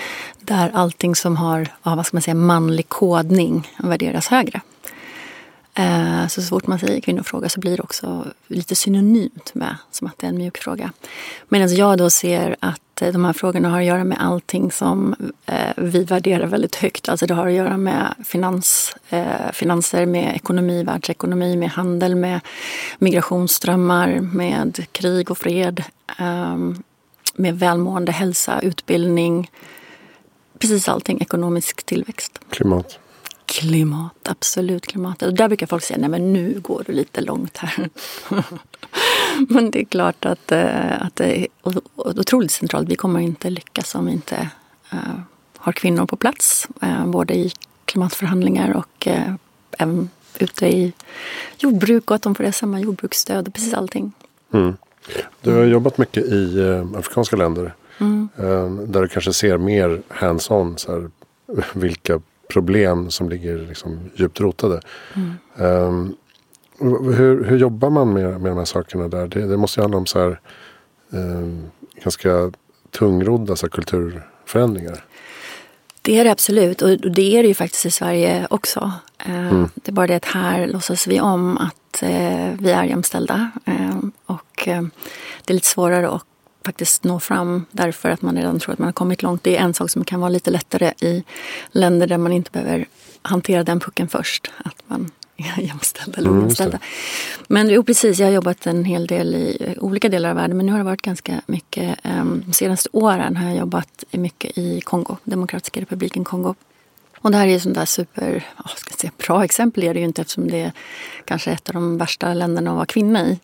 där 0.40 0.70
allting 0.75 1.14
som 1.14 1.37
har 1.37 1.68
ja, 1.82 1.94
vad 1.94 2.06
ska 2.06 2.14
man 2.16 2.22
säga, 2.22 2.34
manlig 2.34 2.88
kodning 2.88 3.72
värderas 3.78 4.28
högre. 4.28 4.60
Eh, 5.75 6.26
så, 6.26 6.42
så 6.42 6.48
fort 6.48 6.66
man 6.66 6.78
säger 6.78 7.00
kvinnofråga 7.00 7.48
så 7.48 7.60
blir 7.60 7.76
det 7.76 7.82
också 7.82 8.26
lite 8.46 8.75
synonymt 8.75 9.54
med 9.54 9.76
som 9.90 10.06
att 10.06 10.18
det 10.18 10.26
är 10.26 10.28
en 10.28 10.38
mjuk 10.38 10.58
fråga. 10.58 10.92
Medan 11.48 11.75
jag 11.75 11.98
då 11.98 12.10
ser 12.10 12.56
att 12.60 12.80
eh, 13.02 13.12
de 13.12 13.24
här 13.24 13.32
frågorna 13.32 13.68
har 13.68 13.78
att 13.78 13.84
göra 13.84 14.04
med 14.04 14.18
allting 14.20 14.72
som 14.72 15.14
eh, 15.46 15.72
vi 15.76 16.04
värderar 16.04 16.46
väldigt 16.46 16.76
högt. 16.76 17.08
Alltså 17.08 17.26
det 17.26 17.34
har 17.34 17.46
att 17.46 17.52
göra 17.52 17.76
med 17.76 18.14
finans, 18.24 18.96
finanser, 19.52 20.06
med 20.06 20.36
ekonomi, 20.36 20.82
världsekonomi, 20.84 21.56
med 21.56 21.70
handel, 21.70 22.14
med 22.14 22.40
migrationsströmmar, 22.98 24.20
med 24.20 24.86
krig 24.92 25.30
och 25.30 25.38
fred, 25.38 25.84
ehm, 26.18 26.82
med 27.34 27.58
välmående, 27.58 28.12
hälsa, 28.12 28.60
utbildning. 28.60 29.50
Precis 30.58 30.88
allting, 30.88 31.20
ekonomisk 31.20 31.82
tillväxt. 31.86 32.40
Klimat. 32.50 32.98
Klimat, 33.46 34.28
absolut 34.28 34.86
klimatet. 34.86 35.28
Och 35.28 35.34
där 35.34 35.48
brukar 35.48 35.66
folk 35.66 35.84
säga, 35.84 35.98
nej 35.98 36.08
men 36.08 36.32
nu 36.32 36.60
går 36.60 36.82
du 36.86 36.92
lite 36.92 37.20
långt 37.20 37.56
här. 37.56 37.88
men 39.49 39.71
det 39.71 39.80
är 39.80 39.85
klart 39.85 40.25
att, 40.25 40.52
eh, 40.52 41.02
att 41.02 41.16
det 41.16 41.40
är 41.40 41.47
otroligt 41.95 42.50
centralt. 42.50 42.88
Vi 42.88 42.97
kommer 42.97 43.21
inte 43.21 43.50
lyckas 43.50 43.95
om 43.95 44.07
vi 44.07 44.12
inte 44.12 44.50
uh, 44.92 45.21
har 45.57 45.73
kvinnor 45.73 46.07
på 46.07 46.16
plats. 46.16 46.68
Uh, 46.83 47.07
både 47.07 47.35
i 47.35 47.52
klimatförhandlingar 47.85 48.76
och 48.76 49.09
även 49.78 50.11
ute 50.38 50.66
i 50.66 50.92
jordbruk 51.59 52.11
och 52.11 52.16
att 52.16 52.23
de 52.23 52.35
får 52.35 52.45
det 52.45 52.52
samma 52.52 52.80
jordbruksstöd 52.80 53.49
och 53.49 53.54
precis 53.54 53.75
allting. 53.75 54.12
Mm. 54.52 54.76
Du 55.40 55.54
har 55.54 55.64
jobbat 55.64 55.99
mycket 55.99 56.25
i 56.25 56.62
afrikanska 56.97 57.37
länder. 57.37 57.75
Mm. 57.99 58.28
Där 58.92 59.02
du 59.02 59.09
kanske 59.09 59.33
ser 59.33 59.59
mer 59.59 60.02
hands-on. 60.09 60.76
vilka 61.73 62.21
problem 62.49 63.11
som 63.11 63.28
ligger 63.28 63.59
liksom 63.59 64.00
djupt 64.14 64.40
rotade. 64.40 64.80
Mm. 65.14 65.35
Um, 65.57 66.16
hur, 66.80 67.44
hur 67.44 67.58
jobbar 67.58 67.90
man 67.90 68.12
med, 68.12 68.40
med 68.40 68.50
de 68.50 68.58
här 68.58 68.64
sakerna 68.64 69.08
där? 69.08 69.26
Det, 69.26 69.47
det 69.47 69.56
måste 69.56 69.80
ju 69.80 69.82
handla 69.82 69.99
om 69.99 70.06
så 70.06 70.18
här, 70.18 70.40
um, 71.11 71.70
ganska 72.02 72.52
tungrodda 72.90 73.56
så 73.56 73.66
här, 73.66 73.70
kulturförändringar. 73.70 75.04
Det 76.02 76.18
är 76.18 76.25
det 76.25 76.30
absolut 76.30 76.82
och 76.82 76.99
det 77.11 77.37
är 77.37 77.42
det 77.42 77.49
ju 77.49 77.54
faktiskt 77.54 77.87
i 77.87 77.90
Sverige 77.90 78.47
också. 78.50 78.92
Mm. 79.18 79.68
Det 79.75 79.90
är 79.90 79.92
bara 79.92 80.06
det 80.06 80.16
att 80.16 80.25
här 80.25 80.66
låtsas 80.66 81.06
vi 81.06 81.20
om 81.20 81.58
att 81.58 82.02
vi 82.58 82.70
är 82.70 82.85
jämställda. 82.85 83.50
Och 84.26 84.62
det 85.44 85.52
är 85.52 85.54
lite 85.54 85.66
svårare 85.66 86.08
att 86.08 86.25
faktiskt 86.64 87.04
nå 87.04 87.20
fram 87.20 87.66
därför 87.70 88.11
att 88.11 88.23
man 88.23 88.37
redan 88.37 88.58
tror 88.58 88.73
att 88.73 88.78
man 88.78 88.87
har 88.87 88.92
kommit 88.92 89.23
långt. 89.23 89.42
Det 89.42 89.56
är 89.56 89.61
en 89.61 89.75
sak 89.75 89.90
som 89.90 90.04
kan 90.04 90.20
vara 90.20 90.28
lite 90.28 90.50
lättare 90.50 90.92
i 91.00 91.25
länder 91.70 92.06
där 92.06 92.18
man 92.18 92.32
inte 92.32 92.50
behöver 92.50 92.87
hantera 93.23 93.64
den 93.64 93.80
pucken 93.80 94.08
först. 94.08 94.50
Att 94.64 94.82
man 94.87 95.11
är 95.59 95.62
jämställd 95.62 96.18
eller 96.18 96.28
mm, 96.28 96.40
ojämställda. 96.40 96.78
Men 97.49 97.71
jo, 97.71 97.83
precis, 97.83 98.18
jag 98.18 98.26
har 98.26 98.33
jobbat 98.33 98.66
en 98.66 98.85
hel 98.85 99.07
del 99.07 99.35
i 99.35 99.75
olika 99.80 100.09
delar 100.09 100.30
av 100.30 100.37
världen 100.37 100.57
men 100.57 100.66
nu 100.66 100.73
har 100.73 100.78
det 100.78 100.85
varit 100.85 101.02
ganska 101.02 101.40
mycket, 101.47 101.99
um, 102.04 102.42
de 102.47 102.52
senaste 102.52 102.88
åren 102.92 103.37
har 103.37 103.49
jag 103.49 103.59
jobbat 103.59 104.04
mycket 104.11 104.59
i 104.59 104.80
Kongo, 104.80 105.16
Demokratiska 105.25 105.80
republiken 105.80 106.25
Kongo. 106.25 106.54
Och 107.21 107.30
det 107.30 107.37
här 107.37 107.47
är 107.47 107.57
ett 107.57 107.62
sånt 107.62 107.75
där 107.75 107.85
super, 107.85 108.47
oh, 108.64 108.75
ska 108.76 108.95
säga, 108.95 109.12
bra 109.26 109.45
exempel 109.45 109.85
är 109.85 109.95
det 109.95 110.00
ju 110.00 110.07
inte 110.07 110.23
eftersom 110.23 110.50
det 110.50 110.61
är 110.61 110.73
kanske 111.25 111.50
ett 111.50 111.68
av 111.68 111.75
de 111.75 111.99
värsta 111.99 112.35
länderna 112.35 112.71
att 112.71 112.76
vara 112.76 112.87
kvinna 112.87 113.28
i. 113.28 113.38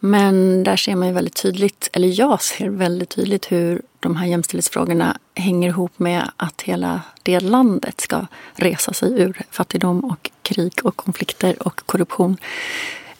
Men 0.00 0.64
där 0.64 0.76
ser 0.76 0.96
man 0.96 1.08
ju 1.08 1.14
väldigt 1.14 1.42
tydligt, 1.42 1.88
eller 1.92 2.20
jag 2.20 2.42
ser 2.42 2.68
väldigt 2.68 3.08
tydligt 3.08 3.52
hur 3.52 3.82
de 4.00 4.16
här 4.16 4.26
jämställdhetsfrågorna 4.26 5.18
hänger 5.34 5.68
ihop 5.68 5.98
med 5.98 6.30
att 6.36 6.62
hela 6.62 7.00
det 7.22 7.40
landet 7.40 8.00
ska 8.00 8.26
resa 8.54 8.92
sig 8.92 9.20
ur 9.20 9.42
fattigdom 9.50 10.04
och 10.04 10.30
krig 10.42 10.72
och 10.82 10.96
konflikter 10.96 11.66
och 11.66 11.86
korruption. 11.86 12.36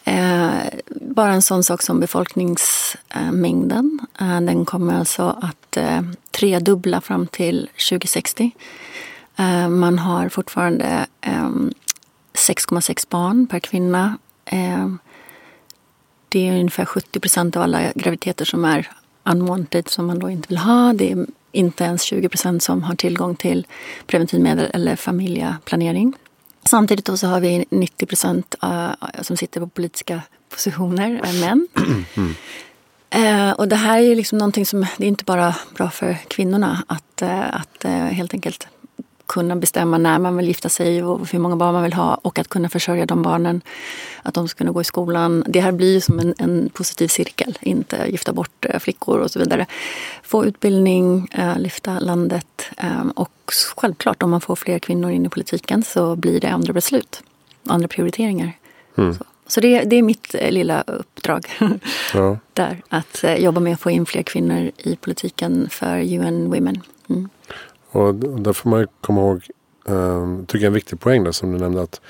Eh, 0.04 0.50
bara 0.90 1.32
en 1.32 1.42
sån 1.42 1.64
sak 1.64 1.82
som 1.82 2.00
befolkningsmängden. 2.00 3.98
Eh, 4.20 4.40
den 4.40 4.64
kommer 4.64 4.98
alltså 4.98 5.36
att 5.42 5.76
eh, 5.76 6.02
tredubbla 6.30 7.00
fram 7.00 7.26
till 7.26 7.70
2060. 7.90 8.50
Eh, 9.36 9.68
man 9.68 9.98
har 9.98 10.28
fortfarande 10.28 11.06
ehm, 11.20 11.72
6,6 12.34 13.06
barn 13.10 13.46
per 13.46 13.58
kvinna. 13.58 14.18
Ehm, 14.44 14.98
Eh, 16.28 16.40
det 16.40 16.48
är 16.48 16.52
ungefär 16.52 16.84
70 16.84 17.20
procent 17.20 17.56
av 17.56 17.62
alla 17.62 17.92
graviditeter 17.94 18.44
som 18.44 18.64
är 18.64 18.88
unwanted 19.24 19.88
som 19.88 20.06
man 20.06 20.18
då 20.18 20.30
inte 20.30 20.48
vill 20.48 20.58
ha. 20.58 20.92
Det 20.92 21.12
är 21.12 21.26
inte 21.52 21.84
ens 21.84 22.02
20 22.02 22.28
procent 22.28 22.62
som 22.62 22.82
har 22.82 22.94
tillgång 22.94 23.36
till 23.36 23.66
preventivmedel 24.06 24.70
eller 24.74 24.96
familjeplanering. 24.96 26.14
Samtidigt 26.64 27.04
då 27.04 27.16
så 27.16 27.26
har 27.26 27.40
vi 27.40 27.64
90 27.70 28.06
procent 28.06 28.54
uh, 28.64 28.90
som 29.22 29.36
sitter 29.36 29.60
på 29.60 29.66
politiska 29.66 30.22
positioner, 30.50 31.20
är 31.24 31.40
män. 31.40 31.68
Mm. 32.16 32.34
Och 33.56 33.68
det 33.68 33.76
här 33.76 33.98
är 33.98 34.02
ju 34.02 34.14
liksom 34.14 34.38
någonting 34.38 34.66
som, 34.66 34.86
det 34.96 35.04
är 35.04 35.08
inte 35.08 35.24
bara 35.24 35.54
bra 35.74 35.90
för 35.90 36.16
kvinnorna 36.28 36.82
att, 36.86 37.22
att 37.50 37.84
helt 38.12 38.34
enkelt 38.34 38.68
kunna 39.28 39.56
bestämma 39.56 39.98
när 39.98 40.18
man 40.18 40.36
vill 40.36 40.46
gifta 40.46 40.68
sig 40.68 41.02
och 41.02 41.32
hur 41.32 41.38
många 41.38 41.56
barn 41.56 41.74
man 41.74 41.82
vill 41.82 41.92
ha 41.92 42.14
och 42.14 42.38
att 42.38 42.48
kunna 42.48 42.68
försörja 42.68 43.06
de 43.06 43.22
barnen. 43.22 43.60
Att 44.22 44.34
de 44.34 44.48
ska 44.48 44.58
kunna 44.58 44.70
gå 44.70 44.80
i 44.80 44.84
skolan. 44.84 45.44
Det 45.46 45.60
här 45.60 45.72
blir 45.72 46.00
som 46.00 46.18
en, 46.18 46.34
en 46.38 46.70
positiv 46.72 47.08
cirkel. 47.08 47.58
Inte 47.60 48.06
gifta 48.08 48.32
bort 48.32 48.64
eh, 48.64 48.78
flickor 48.78 49.18
och 49.18 49.30
så 49.30 49.38
vidare. 49.38 49.66
Få 50.22 50.44
utbildning, 50.44 51.28
äh, 51.30 51.58
lyfta 51.58 51.98
landet 51.98 52.62
äh, 52.76 53.08
och 53.14 53.52
självklart 53.76 54.22
om 54.22 54.30
man 54.30 54.40
får 54.40 54.56
fler 54.56 54.78
kvinnor 54.78 55.10
in 55.10 55.26
i 55.26 55.28
politiken 55.28 55.82
så 55.82 56.16
blir 56.16 56.40
det 56.40 56.48
andra 56.48 56.72
beslut. 56.72 57.22
Andra 57.66 57.88
prioriteringar. 57.88 58.52
Mm. 58.96 59.14
Så. 59.14 59.24
Så 59.46 59.60
det, 59.60 59.84
det, 59.84 59.96
är 59.96 60.02
mitt 60.02 60.34
lilla 60.50 60.84
uppdrag 60.86 61.46
ja. 62.14 62.38
där. 62.52 62.82
Att 62.88 63.24
jobba 63.38 63.60
med 63.60 63.74
att 63.74 63.80
få 63.80 63.90
in 63.90 64.06
fler 64.06 64.22
kvinnor 64.22 64.70
i 64.76 64.96
politiken 64.96 65.68
för 65.70 65.98
UN 65.98 66.50
Women. 66.50 66.82
Mm. 67.08 67.28
Och 67.98 68.14
där 68.14 68.52
får 68.52 68.70
man 68.70 68.86
komma 69.00 69.20
ihåg, 69.20 69.46
um, 69.84 70.46
tycker 70.46 70.64
jag 70.64 70.70
en 70.70 70.74
viktig 70.74 71.00
poäng 71.00 71.24
där 71.24 71.32
som 71.32 71.52
du 71.52 71.58
nämnde 71.58 71.82
att 71.82 72.00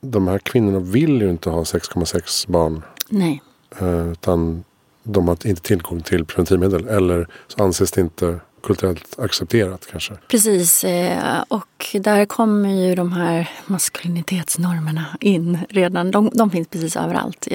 de 0.00 0.28
här 0.28 0.38
kvinnorna 0.38 0.78
vill 0.78 1.22
ju 1.22 1.30
inte 1.30 1.50
ha 1.50 1.62
6,6 1.62 2.50
barn. 2.50 2.82
Nej. 3.08 3.42
Uh, 3.82 4.12
utan 4.12 4.64
de 5.02 5.28
har 5.28 5.46
inte 5.46 5.62
tillgång 5.62 6.00
till 6.00 6.24
preventivmedel 6.24 6.88
eller 6.88 7.28
så 7.48 7.64
anses 7.64 7.90
det 7.90 8.00
inte 8.00 8.40
kulturellt 8.62 9.18
accepterat 9.18 9.86
kanske. 9.90 10.14
Precis, 10.28 10.84
eh, 10.84 11.44
och 11.48 11.96
där 12.00 12.24
kommer 12.24 12.68
ju 12.68 12.94
de 12.94 13.12
här 13.12 13.50
maskulinitetsnormerna 13.66 15.04
in 15.20 15.58
redan. 15.68 16.10
De, 16.10 16.30
de 16.34 16.50
finns 16.50 16.68
precis 16.68 16.96
överallt. 16.96 17.48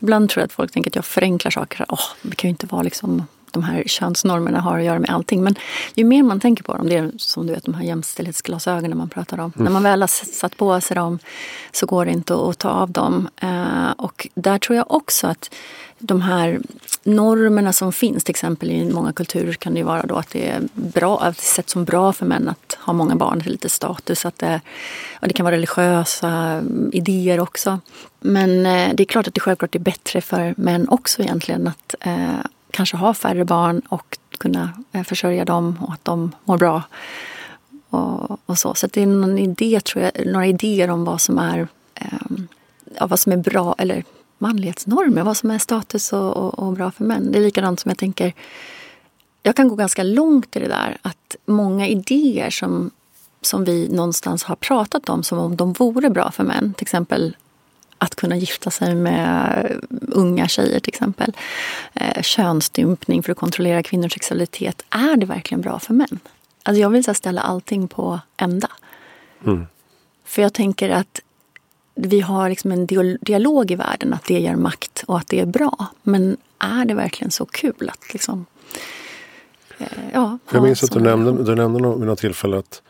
Ibland 0.00 0.30
tror 0.30 0.40
jag 0.40 0.44
att 0.46 0.52
folk 0.52 0.72
tänker 0.72 0.90
att 0.90 0.96
jag 0.96 1.04
förenklar 1.04 1.50
saker. 1.50 1.86
Oh, 1.88 2.04
det 2.22 2.36
kan 2.36 2.48
ju 2.48 2.50
inte 2.50 2.66
vara 2.66 2.82
liksom 2.82 3.26
de 3.52 3.62
här 3.62 3.82
könsnormerna 3.86 4.60
har 4.60 4.78
att 4.78 4.84
göra 4.84 4.98
med 4.98 5.10
allting. 5.10 5.44
Men 5.44 5.54
ju 5.94 6.04
mer 6.04 6.22
man 6.22 6.40
tänker 6.40 6.64
på 6.64 6.76
dem, 6.76 6.88
det 6.88 6.96
är 6.96 7.10
som 7.16 7.46
du 7.46 7.52
vet 7.52 7.64
de 7.64 7.74
här 7.74 7.84
jämställdhetsglasögonen 7.84 8.98
man 8.98 9.08
pratar 9.08 9.38
om. 9.38 9.52
Mm. 9.54 9.64
När 9.64 9.70
man 9.70 9.82
väl 9.82 10.02
har 10.02 10.08
satt 10.08 10.56
på 10.56 10.80
sig 10.80 10.94
dem 10.94 11.18
så 11.72 11.86
går 11.86 12.04
det 12.04 12.10
inte 12.10 12.34
att 12.34 12.58
ta 12.58 12.68
av 12.68 12.90
dem. 12.90 13.28
Eh, 13.40 13.90
och 13.90 14.28
där 14.34 14.58
tror 14.58 14.76
jag 14.76 14.90
också 14.90 15.26
att 15.26 15.54
de 15.98 16.20
här 16.20 16.60
normerna 17.02 17.72
som 17.72 17.92
finns, 17.92 18.24
till 18.24 18.32
exempel 18.32 18.70
i 18.70 18.92
många 18.92 19.12
kulturer 19.12 19.52
kan 19.52 19.72
det 19.72 19.78
ju 19.78 19.84
vara 19.84 20.06
då 20.06 20.16
att 20.16 20.30
det 20.30 20.48
är 20.50 20.60
bra, 20.74 21.20
att 21.20 21.36
det 21.36 21.42
sätts 21.42 21.72
som 21.72 21.84
bra 21.84 22.12
för 22.12 22.26
män 22.26 22.48
att 22.48 22.78
ha 22.80 22.92
många 22.92 23.16
barn, 23.16 23.38
lite 23.38 23.68
status. 23.68 24.26
Att 24.26 24.38
det, 24.38 24.60
och 25.20 25.28
det 25.28 25.34
kan 25.34 25.44
vara 25.44 25.54
religiösa 25.54 26.62
idéer 26.92 27.40
också. 27.40 27.80
Men 28.20 28.66
eh, 28.66 28.94
det 28.94 29.02
är 29.02 29.04
klart 29.04 29.28
att 29.28 29.34
det 29.34 29.40
självklart 29.40 29.74
är 29.74 29.78
bättre 29.78 30.20
för 30.20 30.54
män 30.56 30.88
också 30.88 31.22
egentligen 31.22 31.68
att 31.68 31.94
eh, 32.00 32.40
kanske 32.72 32.96
ha 32.96 33.14
färre 33.14 33.44
barn 33.44 33.82
och 33.88 34.18
kunna 34.38 34.72
eh, 34.92 35.02
försörja 35.02 35.44
dem 35.44 35.78
och 35.80 35.92
att 35.92 36.04
de 36.04 36.32
mår 36.44 36.58
bra. 36.58 36.82
Och, 37.88 38.40
och 38.46 38.58
så 38.58 38.74
så 38.74 38.86
det 38.86 39.02
är 39.02 39.06
någon 39.06 39.38
idé, 39.38 39.80
tror 39.80 40.04
jag, 40.04 40.26
några 40.26 40.46
idéer 40.46 40.90
om 40.90 41.04
vad 41.04 41.20
som 41.20 41.38
är, 41.38 41.68
eh, 41.94 43.06
vad 43.06 43.20
som 43.20 43.32
är 43.32 43.36
bra, 43.36 43.74
eller 43.78 44.04
manlighetsnormer, 44.38 45.22
vad 45.22 45.36
som 45.36 45.50
är 45.50 45.58
status 45.58 46.12
och, 46.12 46.36
och, 46.36 46.58
och, 46.58 46.72
bra 46.72 46.90
för 46.90 47.04
män. 47.04 47.32
Det 47.32 47.38
är 47.38 47.42
likadant 47.42 47.80
som 47.80 47.88
jag 47.88 47.98
tänker, 47.98 48.32
jag 49.42 49.56
kan 49.56 49.68
gå 49.68 49.74
ganska 49.74 50.02
långt 50.02 50.56
i 50.56 50.60
det 50.60 50.68
där 50.68 50.98
att 51.02 51.36
många 51.46 51.88
idéer 51.88 52.50
som, 52.50 52.90
som 53.40 53.64
vi 53.64 53.88
någonstans 53.88 54.44
har 54.44 54.56
pratat 54.56 55.08
om 55.08 55.22
som 55.22 55.38
om 55.38 55.56
de 55.56 55.72
vore 55.72 56.10
bra 56.10 56.30
för 56.30 56.44
män, 56.44 56.74
till 56.74 56.84
exempel 56.84 57.36
att 58.02 58.14
kunna 58.14 58.36
gifta 58.36 58.70
sig 58.70 58.94
med 58.94 59.80
unga 60.08 60.48
tjejer 60.48 60.80
till 60.80 60.94
exempel. 60.94 61.32
Eh, 61.94 62.22
könsstympning 62.22 63.22
för 63.22 63.32
att 63.32 63.38
kontrollera 63.38 63.82
kvinnors 63.82 64.12
sexualitet. 64.12 64.82
Är 64.90 65.16
det 65.16 65.26
verkligen 65.26 65.60
bra 65.60 65.78
för 65.78 65.94
män? 65.94 66.18
Alltså 66.62 66.80
jag 66.80 66.90
vill 66.90 67.04
så 67.04 67.14
ställa 67.14 67.40
allting 67.40 67.88
på 67.88 68.20
ända. 68.36 68.68
Mm. 69.46 69.66
För 70.24 70.42
jag 70.42 70.52
tänker 70.52 70.90
att 70.90 71.20
vi 71.94 72.20
har 72.20 72.48
liksom 72.48 72.72
en 72.72 72.86
dialog 73.20 73.70
i 73.70 73.74
världen 73.74 74.14
att 74.14 74.24
det 74.24 74.40
ger 74.40 74.56
makt 74.56 75.04
och 75.06 75.18
att 75.18 75.28
det 75.28 75.40
är 75.40 75.46
bra. 75.46 75.86
Men 76.02 76.36
är 76.58 76.84
det 76.84 76.94
verkligen 76.94 77.30
så 77.30 77.46
kul 77.46 77.90
att 77.92 78.12
liksom... 78.12 78.46
Eh, 79.78 79.86
ja, 80.12 80.38
jag 80.52 80.62
minns 80.62 80.84
att 80.84 80.90
du 80.90 81.00
nämnde, 81.00 81.44
du 81.44 81.54
nämnde 81.54 81.88
vid 81.88 82.06
något 82.06 82.18
tillfälle 82.18 82.58
att 82.58 82.82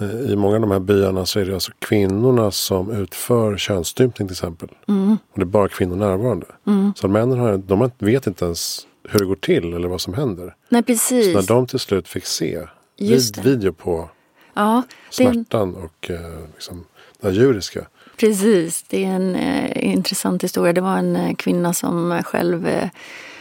I 0.00 0.36
många 0.36 0.54
av 0.54 0.60
de 0.60 0.70
här 0.70 0.80
byarna 0.80 1.26
så 1.26 1.40
är 1.40 1.44
det 1.44 1.54
alltså 1.54 1.72
kvinnorna 1.78 2.50
som 2.50 2.90
utför 2.90 3.56
könsstympning 3.56 4.28
till 4.28 4.34
exempel. 4.34 4.68
Mm. 4.88 5.18
Och 5.32 5.38
det 5.38 5.42
är 5.42 5.46
bara 5.46 5.68
kvinnor 5.68 5.96
närvarande. 5.96 6.46
Mm. 6.66 6.92
Så 6.96 7.08
männen 7.08 7.38
har, 7.38 7.56
de 7.56 7.90
vet 7.98 8.26
inte 8.26 8.44
ens 8.44 8.86
hur 9.08 9.18
det 9.18 9.24
går 9.24 9.34
till 9.34 9.74
eller 9.74 9.88
vad 9.88 10.00
som 10.00 10.14
händer. 10.14 10.54
Nej, 10.68 10.82
precis. 10.82 11.26
Så 11.26 11.40
när 11.40 11.46
de 11.46 11.66
till 11.66 11.78
slut 11.78 12.08
fick 12.08 12.26
se 12.26 12.66
vid, 12.98 13.38
video 13.44 13.72
på 13.72 14.10
ja, 14.54 14.82
smärtan 15.10 15.68
en... 15.68 15.74
och 15.74 16.10
eh, 16.10 16.38
liksom, 16.54 16.84
det 17.20 17.30
djuriska. 17.30 17.86
Precis, 18.16 18.84
det 18.88 19.04
är 19.04 19.08
en 19.08 19.34
eh, 19.34 19.92
intressant 19.92 20.44
historia. 20.44 20.72
Det 20.72 20.80
var 20.80 20.98
en 20.98 21.16
eh, 21.16 21.34
kvinna 21.34 21.74
som 21.74 22.22
själv 22.24 22.66
eh, 22.66 22.88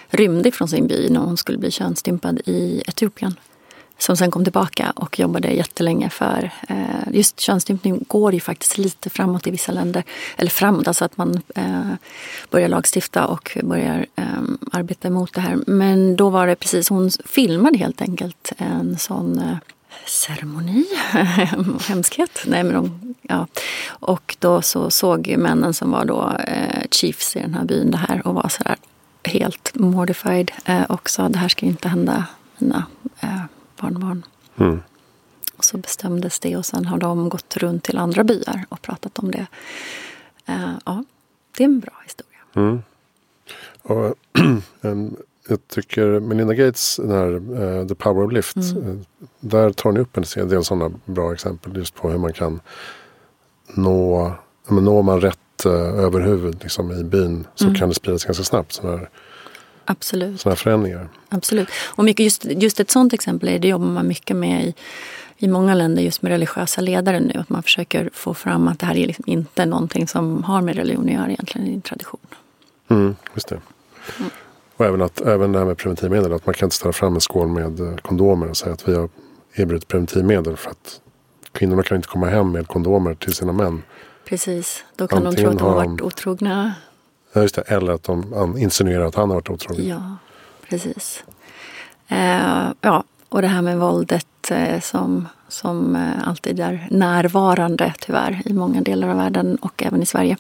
rymde 0.10 0.52
från 0.52 0.68
sin 0.68 0.88
by 0.88 1.10
när 1.10 1.20
hon 1.20 1.38
skulle 1.38 1.58
bli 1.58 1.72
könsstympad 1.72 2.42
i 2.46 2.84
Etiopien 2.88 3.36
som 4.00 4.18
sen 4.18 4.32
kom 4.32 4.44
tillbaka 4.44 4.94
och 4.96 5.20
jobbade 5.20 5.48
jättelänge 5.48 6.10
för... 6.10 6.52
Eh, 6.68 6.76
just 7.14 7.40
könsstympning 7.40 8.06
går 8.08 8.34
ju 8.34 8.40
faktiskt 8.40 8.78
lite 8.78 9.10
framåt 9.10 9.48
i 9.48 9.52
vissa 9.52 9.72
länder. 9.72 10.04
Eller 10.38 10.50
framåt, 10.50 10.88
alltså 10.88 11.06
att 11.06 11.18
man 11.18 11.42
eh, 11.56 11.94
börjar 12.50 12.68
lagstifta 12.68 13.28
och 13.28 13.58
börjar 13.64 14.06
eh, 14.16 14.26
arbeta 14.72 15.08
emot 15.08 15.34
det 15.34 15.42
här. 15.42 15.60
Men 15.68 16.16
då 16.16 16.30
var 16.30 16.48
det 16.48 16.56
precis, 16.56 16.90
hon 16.90 17.12
filmade 17.26 17.78
helt 17.78 18.02
enkelt 18.02 18.52
en 18.58 18.98
sån 18.98 19.40
eh, 19.40 19.58
ceremoni. 20.06 20.86
Hemskhet. 21.88 22.44
Nej, 22.46 22.64
men 22.64 22.74
de, 22.74 23.16
ja. 23.22 23.48
Och 23.88 24.36
då 24.40 24.62
så 24.62 24.92
såg 24.92 25.36
männen 25.38 25.74
som 25.74 25.92
var 25.92 26.06
då 26.06 26.34
eh, 26.48 26.84
chiefs 26.92 27.36
i 27.36 27.40
den 27.40 27.54
här 27.54 27.66
byn 27.66 27.92
det 27.92 27.98
här 27.98 28.28
och 28.28 28.36
var 28.36 28.50
sådär 28.50 28.76
helt 29.24 29.76
mortified 29.76 30.52
eh, 30.66 30.84
och 30.84 31.10
sa 31.10 31.30
det 31.30 31.40
här 31.40 31.50
ska 31.50 31.66
inte 31.66 31.90
hända 31.90 32.26
mina 32.58 32.86
eh, 33.20 33.42
barnbarn. 33.82 34.26
Mm. 34.58 34.80
Och 35.58 35.66
så 35.66 35.78
bestämdes 35.78 36.40
det 36.40 36.58
och 36.58 36.66
sen 36.66 36.86
har 36.86 36.98
de 36.98 37.30
gått 37.30 37.58
runt 37.58 37.84
till 37.84 37.98
andra 37.98 38.24
byar 38.24 38.66
och 38.70 38.82
pratat 38.82 39.20
om 39.20 39.32
det. 39.32 39.48
Uh, 40.50 40.78
ja, 40.86 41.04
det 41.58 41.64
är 41.64 41.66
en 41.66 41.80
bra 41.80 41.94
historia. 42.04 42.40
Mm. 42.56 42.82
Och, 43.82 44.16
jag 45.50 45.68
tycker 45.68 46.20
Melinda 46.20 46.54
Gates, 46.54 46.96
den 46.96 47.12
här 47.12 47.32
uh, 47.62 47.88
The 47.88 47.96
Power 47.96 48.26
of 48.26 48.32
Lift, 48.32 48.56
mm. 48.56 48.88
uh, 48.88 48.98
där 49.40 49.72
tar 49.72 49.92
ni 49.92 50.00
upp 50.00 50.18
en 50.18 50.50
del 50.50 50.64
sådana 50.64 50.92
bra 51.06 51.34
exempel 51.34 51.78
just 51.78 51.96
på 51.96 52.10
hur 52.10 52.18
man 52.18 52.34
kan 52.34 52.60
nå, 53.68 54.32
men 54.68 54.84
når 54.84 55.04
man 55.04 55.22
rätt 55.22 55.66
uh, 55.66 55.72
över 55.74 56.20
huvudet 56.20 56.64
liksom, 56.64 56.92
i 56.92 57.04
byn 57.04 57.48
så 57.56 57.66
mm. 57.66 57.76
kan 57.76 57.90
det 57.90 57.96
spridas 57.96 58.26
ganska 58.26 58.44
snabbt. 58.44 58.72
Sådana 58.72 58.98
här, 58.98 59.10
Absolut. 59.92 60.42
Sådana 60.42 60.56
förändringar. 60.56 61.10
Absolut. 61.30 61.68
Och 61.96 62.04
mycket, 62.04 62.24
just, 62.24 62.46
just 62.46 62.80
ett 62.80 62.92
sådant 62.92 63.14
exempel 63.14 63.50
är 63.50 63.60
det 63.60 63.68
jobbar 63.68 63.88
man 63.88 64.08
mycket 64.08 64.36
med 64.36 64.66
i, 64.66 64.74
i 65.38 65.48
många 65.48 65.76
länder 65.76 66.04
just 66.04 66.22
med 66.22 66.30
religiösa 66.30 66.82
ledare 66.82 67.20
nu. 67.20 67.34
Att 67.40 67.50
man 67.50 67.64
försöker 67.64 68.10
få 68.14 68.34
fram 68.34 68.68
att 68.68 68.80
det 68.80 68.86
här 68.86 68.98
är 68.98 69.08
liksom 69.08 69.24
inte 69.28 69.66
någonting 69.66 70.08
som 70.08 70.44
har 70.44 70.62
med 70.62 70.76
religion 70.76 71.06
att 71.06 71.14
göra 71.14 71.32
egentligen 71.32 71.68
i 71.68 71.82
tradition. 71.82 72.20
Mm, 72.88 73.16
just 73.34 73.48
det. 73.48 73.60
Mm. 74.20 74.32
Och 74.78 74.86
även, 74.86 75.02
att, 75.02 75.22
även 75.22 75.52
det 75.52 75.60
här 75.60 75.66
med 75.66 75.78
preventivmedel. 75.78 76.34
Att 76.34 76.46
man 76.46 76.56
kan 76.56 76.66
inte 76.66 76.76
ställa 76.76 76.94
fram 76.94 77.16
en 77.16 77.22
skål 77.22 77.48
med 77.48 77.80
eh, 77.80 77.96
kondomer 77.96 78.50
och 78.50 78.58
säga 78.58 78.74
att 78.74 78.88
vi 78.88 78.96
har 78.96 79.10
erbjudit 79.54 79.88
preventivmedel. 79.88 80.58
För 80.58 80.72
att 80.72 81.02
kvinnorna 81.52 81.84
kan 81.84 81.96
inte 81.96 82.08
komma 82.08 82.28
hem 82.28 82.52
med 82.52 82.68
kondomer 82.68 83.14
till 83.14 83.34
sina 83.34 83.52
män. 83.52 83.82
Precis, 84.26 84.84
då 84.96 85.08
kan 85.08 85.28
Antingen 85.28 85.52
de 85.52 85.58
tro 85.58 85.68
att 85.70 85.76
de 85.76 85.82
har 85.82 85.88
varit 85.88 86.02
otrogna. 86.02 86.74
Ja, 87.34 87.42
just 87.42 87.56
det. 87.56 87.62
Eller 87.62 87.94
att 87.94 88.04
de 88.04 88.58
insinuerar 88.58 89.06
att 89.06 89.16
han 89.16 89.30
har 89.30 89.36
varit 89.36 89.50
otrogen. 89.50 89.88
Ja, 89.88 90.16
precis. 90.70 91.24
Eh, 92.08 92.72
ja, 92.82 93.04
och 93.30 93.42
det 93.42 93.48
här 93.48 93.62
med 93.62 93.80
våldet 93.80 94.52
eh, 94.52 94.80
som, 94.80 95.28
som 95.48 95.96
eh, 95.96 96.28
alltid 96.28 96.60
är 96.60 96.88
närvarande 96.92 97.94
tyvärr 98.00 98.42
i 98.46 98.54
många 98.54 98.82
delar 98.82 99.08
av 99.08 99.18
världen 99.18 99.56
och 99.56 99.84
även 99.84 100.02
i 100.02 100.06
Sverige. 100.06 100.38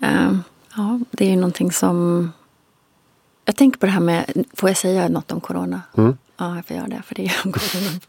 Eh, 0.00 0.36
ja, 0.76 1.00
det 1.10 1.24
är 1.24 1.30
ju 1.30 1.36
någonting 1.36 1.72
som... 1.72 2.32
Jag 3.44 3.56
tänker 3.56 3.78
på 3.78 3.86
det 3.86 3.92
här 3.92 4.00
med, 4.00 4.44
får 4.54 4.68
jag 4.68 4.76
säga 4.76 5.08
något 5.08 5.32
om 5.32 5.40
corona? 5.40 5.80
Mm. 5.96 6.16
Ja, 6.36 6.56
jag 6.56 6.66
får 6.66 6.76
göra 6.76 6.86
det. 6.86 7.02
För 7.06 7.14
det 7.14 7.26
är. 7.26 7.34
Nej, 7.44 8.00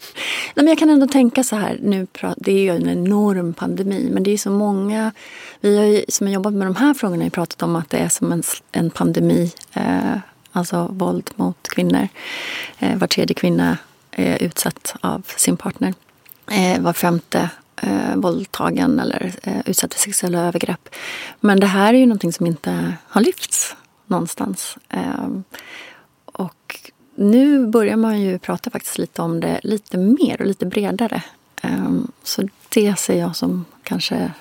men 0.55 0.67
jag 0.67 0.77
kan 0.77 0.89
ändå 0.89 1.07
tänka 1.07 1.43
så 1.43 1.55
här, 1.55 1.79
nu, 1.81 2.07
det 2.37 2.51
är 2.51 2.59
ju 2.59 2.69
en 2.69 2.89
enorm 2.89 3.53
pandemi 3.53 4.09
men 4.11 4.23
det 4.23 4.31
är 4.31 4.37
så 4.37 4.49
många, 4.49 5.11
vi 5.59 5.77
har 5.77 5.85
ju, 5.85 6.05
som 6.09 6.27
har 6.27 6.33
jobbat 6.33 6.53
med 6.53 6.67
de 6.67 6.75
här 6.75 6.93
frågorna 6.93 7.23
har 7.23 7.29
pratat 7.29 7.63
om 7.63 7.75
att 7.75 7.89
det 7.89 7.97
är 7.97 8.09
som 8.09 8.31
en, 8.31 8.43
en 8.71 8.89
pandemi 8.89 9.53
eh, 9.73 10.17
alltså 10.51 10.87
våld 10.91 11.29
mot 11.35 11.67
kvinnor. 11.67 12.07
Eh, 12.79 12.97
var 12.97 13.07
tredje 13.07 13.33
kvinna 13.33 13.77
är 14.11 14.43
utsatt 14.43 14.95
av 15.01 15.23
sin 15.37 15.57
partner. 15.57 15.93
Eh, 16.51 16.81
var 16.81 16.93
femte 16.93 17.49
eh, 17.81 18.15
våldtagen 18.15 18.99
eller 18.99 19.33
eh, 19.43 19.61
utsatt 19.65 19.93
för 19.93 20.01
sexuella 20.01 20.39
övergrepp. 20.39 20.89
Men 21.39 21.59
det 21.59 21.67
här 21.67 21.93
är 21.93 21.97
ju 21.97 22.05
någonting 22.05 22.33
som 22.33 22.45
inte 22.45 22.93
har 23.07 23.21
lyfts 23.21 23.75
någonstans. 24.07 24.77
Eh, 24.89 25.27
nu 27.15 27.67
börjar 27.67 27.95
man 27.95 28.21
ju 28.21 28.39
prata 28.39 28.69
faktiskt 28.69 28.97
lite 28.97 29.21
om 29.21 29.39
det 29.39 29.59
lite 29.63 29.97
mer 29.97 30.41
och 30.41 30.47
lite 30.47 30.65
bredare. 30.65 31.23
Ehm, 31.61 32.11
så 32.23 32.47
det 32.69 32.99
ser 32.99 33.19
jag 33.19 33.35
som 33.35 33.65
kanske 33.83 34.31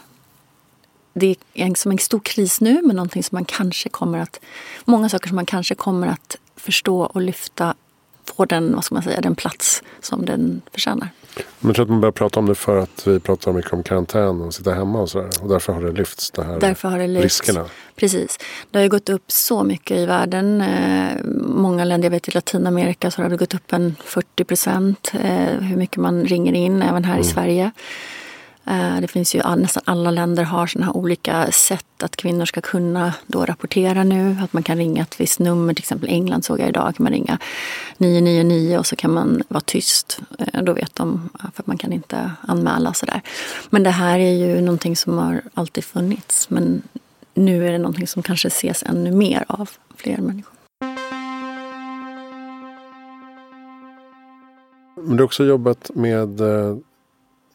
det 1.12 1.36
är 1.54 1.74
som 1.74 1.92
en 1.92 1.98
stor 1.98 2.20
kris 2.20 2.60
nu 2.60 2.82
men 2.82 2.96
någonting 2.96 3.22
som 3.22 3.36
man 3.36 3.44
kanske 3.44 3.88
kommer 3.88 4.18
att... 4.18 4.40
Många 4.84 5.08
saker 5.08 5.28
som 5.28 5.36
man 5.36 5.46
kanske 5.46 5.74
kommer 5.74 6.06
att 6.06 6.36
förstå 6.56 7.00
och 7.00 7.20
lyfta 7.20 7.74
får 8.24 8.46
den, 8.46 8.74
vad 8.74 8.84
ska 8.84 8.94
man 8.94 9.02
säga, 9.02 9.20
den 9.20 9.34
plats 9.34 9.82
som 10.00 10.24
den 10.24 10.62
förtjänar. 10.72 11.08
Men 11.36 11.68
jag 11.68 11.74
tror 11.74 11.84
att 11.84 11.90
man 11.90 12.00
börjar 12.00 12.12
prata 12.12 12.40
om 12.40 12.46
det 12.46 12.54
för 12.54 12.76
att 12.76 13.06
vi 13.06 13.20
pratar 13.20 13.52
mycket 13.52 13.72
om 13.72 13.82
karantän 13.82 14.40
och 14.40 14.54
sitta 14.54 14.74
hemma 14.74 15.00
och 15.00 15.10
sådär. 15.10 15.30
Och 15.42 15.48
därför 15.48 15.72
har 15.72 15.82
det 15.82 15.92
lyfts, 15.92 16.30
det 16.30 16.44
här 16.44 16.60
därför 16.60 16.88
har 16.88 16.98
det 16.98 17.06
lyfts. 17.06 17.22
riskerna. 17.22 17.66
Precis. 17.96 18.38
Det 18.70 18.78
har 18.78 18.82
ju 18.82 18.88
gått 18.88 19.08
upp 19.08 19.32
så 19.32 19.64
mycket 19.64 19.96
i 19.96 20.06
världen. 20.06 20.60
Eh, 20.60 21.24
många 21.46 21.84
länder, 21.84 22.06
jag 22.06 22.10
vet 22.10 22.28
i 22.28 22.30
Latinamerika 22.30 23.10
så 23.10 23.22
har 23.22 23.28
det 23.28 23.36
gått 23.36 23.54
upp 23.54 23.72
en 23.72 23.96
40 24.04 24.44
procent. 24.44 25.12
Eh, 25.14 25.60
hur 25.60 25.76
mycket 25.76 25.96
man 25.96 26.24
ringer 26.24 26.52
in, 26.52 26.82
även 26.82 27.04
här 27.04 27.14
mm. 27.14 27.26
i 27.26 27.30
Sverige. 27.30 27.70
Eh, 28.66 29.00
det 29.00 29.08
finns 29.08 29.34
ju 29.34 29.56
nästan 29.56 29.82
alla 29.86 30.10
länder 30.10 30.42
har 30.42 30.66
sådana 30.66 30.86
här 30.86 30.96
olika 30.96 31.52
sätt 31.52 32.02
att 32.02 32.16
kvinnor 32.16 32.44
ska 32.44 32.60
kunna 32.60 33.14
då 33.26 33.44
rapportera 33.44 34.04
nu. 34.04 34.36
Att 34.42 34.52
man 34.52 34.62
kan 34.62 34.76
ringa 34.76 35.02
ett 35.02 35.20
visst 35.20 35.38
nummer, 35.38 35.74
till 35.74 35.82
exempel 35.82 36.08
England 36.08 36.44
såg 36.44 36.60
jag 36.60 36.68
idag, 36.68 36.96
kan 36.96 37.04
man 37.04 37.12
ringa 37.12 37.38
999 37.98 38.78
och 38.78 38.86
så 38.86 38.96
kan 38.96 39.12
man 39.12 39.42
vara 39.48 39.60
tyst. 39.60 40.20
Eh, 40.38 40.62
då 40.62 40.72
vet 40.72 40.94
de, 40.94 41.30
eh, 41.40 41.50
för 41.54 41.62
man 41.66 41.78
kan 41.78 41.92
inte 41.92 42.30
anmäla 42.40 42.92
sådär. 42.92 43.20
Men 43.70 43.82
det 43.82 43.90
här 43.90 44.18
är 44.18 44.32
ju 44.32 44.60
någonting 44.60 44.96
som 44.96 45.18
har 45.18 45.42
alltid 45.54 45.84
funnits. 45.84 46.50
Men 46.50 46.82
nu 47.34 47.68
är 47.68 47.72
det 47.72 47.78
någonting 47.78 48.06
som 48.06 48.22
kanske 48.22 48.48
ses 48.48 48.82
ännu 48.82 49.10
mer 49.10 49.44
av 49.48 49.70
fler 49.96 50.16
människor. 50.16 50.54
Men 54.96 55.16
du 55.16 55.22
har 55.22 55.24
också 55.24 55.44
jobbat 55.44 55.90
med 55.94 56.40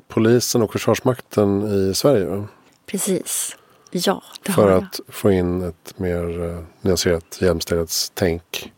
polisen 0.10 0.62
och 0.62 0.72
Försvarsmakten 0.72 1.68
i 1.68 1.94
Sverige. 1.94 2.26
Va? 2.26 2.48
Precis. 2.86 3.56
Ja, 3.92 4.24
det 4.44 4.52
För 4.52 4.62
har 4.64 4.72
jag. 4.72 4.84
att 4.84 5.00
få 5.08 5.32
in 5.32 5.62
ett 5.62 6.00
mer 6.00 6.40
uh, 6.40 6.60
nyanserat 6.82 7.38
jämställdhetstänk. 7.42 8.74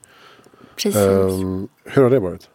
Precis. 0.76 1.02
Um, 1.02 1.68
hur 1.84 2.04
har 2.04 2.10
det 2.10 2.20
varit? 2.20 2.50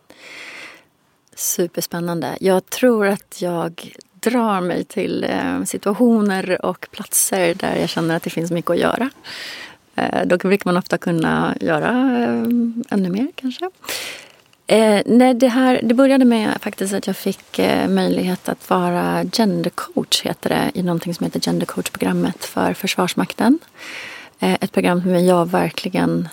Superspännande. 1.35 2.37
Jag 2.41 2.67
tror 2.71 3.07
att 3.07 3.43
jag 3.43 3.97
drar 4.21 4.61
mig 4.61 4.85
till 4.85 5.25
eh, 5.25 5.63
situationer 5.65 6.65
och 6.67 6.89
platser 6.91 7.55
där 7.55 7.77
jag 7.77 7.89
känner 7.89 8.17
att 8.17 8.23
det 8.23 8.31
finns 8.31 8.51
mycket 8.51 8.71
att 8.71 8.79
göra. 8.79 9.11
Eh, 9.95 10.27
då 10.27 10.37
brukar 10.37 10.71
man 10.71 10.77
ofta 10.77 10.99
kunna 10.99 11.57
göra 11.61 11.91
eh, 12.23 12.43
ännu 12.91 13.09
mer 13.09 13.29
kanske. 13.35 13.71
Eh, 14.67 15.03
nej, 15.07 15.35
det, 15.35 15.49
här, 15.49 15.81
det 15.83 15.95
började 15.95 16.25
med 16.25 16.59
faktiskt 16.63 16.95
att 16.95 17.07
jag 17.07 17.17
fick 17.17 17.59
eh, 17.59 17.89
möjlighet 17.89 18.49
att 18.49 18.71
vara 18.71 19.25
gendercoach 19.33 20.23
heter 20.23 20.51
det, 20.51 20.71
i 20.75 20.83
någonting 20.83 21.15
som 21.15 21.25
heter 21.25 21.41
Gendercoachprogrammet 21.41 22.45
för 22.45 22.75
Försvarsmakten. 22.75 23.59
Eh, 24.39 24.55
ett 24.55 24.73
program 24.73 25.03
som 25.03 25.25
jag 25.25 25.51
verkligen 25.51 26.29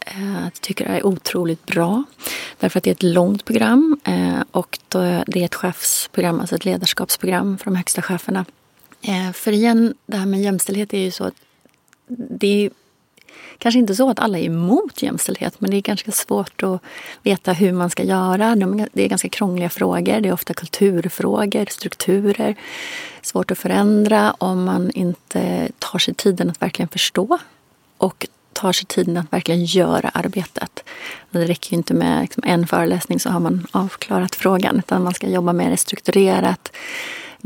eh, 0.00 0.48
tycker 0.60 0.86
är 0.86 1.06
otroligt 1.06 1.66
bra. 1.66 2.04
Därför 2.58 2.78
att 2.78 2.84
det 2.84 2.90
är 2.90 2.94
ett 2.94 3.02
långt 3.02 3.44
program 3.44 4.00
eh, 4.04 4.40
och 4.50 4.78
då, 4.88 5.00
det 5.26 5.40
är 5.40 5.44
ett 5.44 5.54
chefsprogram, 5.54 6.40
alltså 6.40 6.56
ett 6.56 6.64
ledarskapsprogram 6.64 7.58
för 7.58 7.64
de 7.64 7.76
högsta 7.76 8.02
cheferna. 8.02 8.44
Eh, 9.02 9.32
för 9.32 9.52
igen, 9.52 9.94
det 10.06 10.16
här 10.16 10.26
med 10.26 10.42
jämställdhet 10.42 10.94
är 10.94 10.98
ju 10.98 11.10
så 11.10 11.24
att 11.24 11.34
det 12.08 12.64
är 12.64 12.70
kanske 13.58 13.78
inte 13.78 13.94
så 13.94 14.10
att 14.10 14.18
alla 14.18 14.38
är 14.38 14.44
emot 14.44 15.02
jämställdhet 15.02 15.60
men 15.60 15.70
det 15.70 15.76
är 15.76 15.80
ganska 15.80 16.12
svårt 16.12 16.62
att 16.62 16.80
veta 17.22 17.52
hur 17.52 17.72
man 17.72 17.90
ska 17.90 18.02
göra. 18.02 18.56
Det 18.92 19.04
är 19.04 19.08
ganska 19.08 19.28
krångliga 19.28 19.68
frågor. 19.68 20.20
Det 20.20 20.28
är 20.28 20.32
ofta 20.32 20.54
kulturfrågor, 20.54 21.66
strukturer. 21.70 22.54
Svårt 23.22 23.50
att 23.50 23.58
förändra 23.58 24.32
om 24.32 24.64
man 24.64 24.90
inte 24.90 25.68
tar 25.78 25.98
sig 25.98 26.14
tiden 26.14 26.50
att 26.50 26.62
verkligen 26.62 26.88
förstå 26.88 27.38
och 27.98 28.26
tar 28.52 28.72
sig 28.72 28.86
tiden 28.86 29.16
att 29.16 29.32
verkligen 29.32 29.64
göra 29.64 30.08
arbetet. 30.08 30.84
Det 31.30 31.44
räcker 31.44 31.72
ju 31.72 31.76
inte 31.76 31.94
med 31.94 32.22
liksom 32.22 32.42
en 32.46 32.66
föreläsning 32.66 33.20
så 33.20 33.30
har 33.30 33.40
man 33.40 33.66
avklarat 33.70 34.34
frågan 34.34 34.78
utan 34.78 35.02
man 35.02 35.14
ska 35.14 35.28
jobba 35.28 35.52
med 35.52 35.70
det 35.70 35.76
strukturerat 35.76 36.72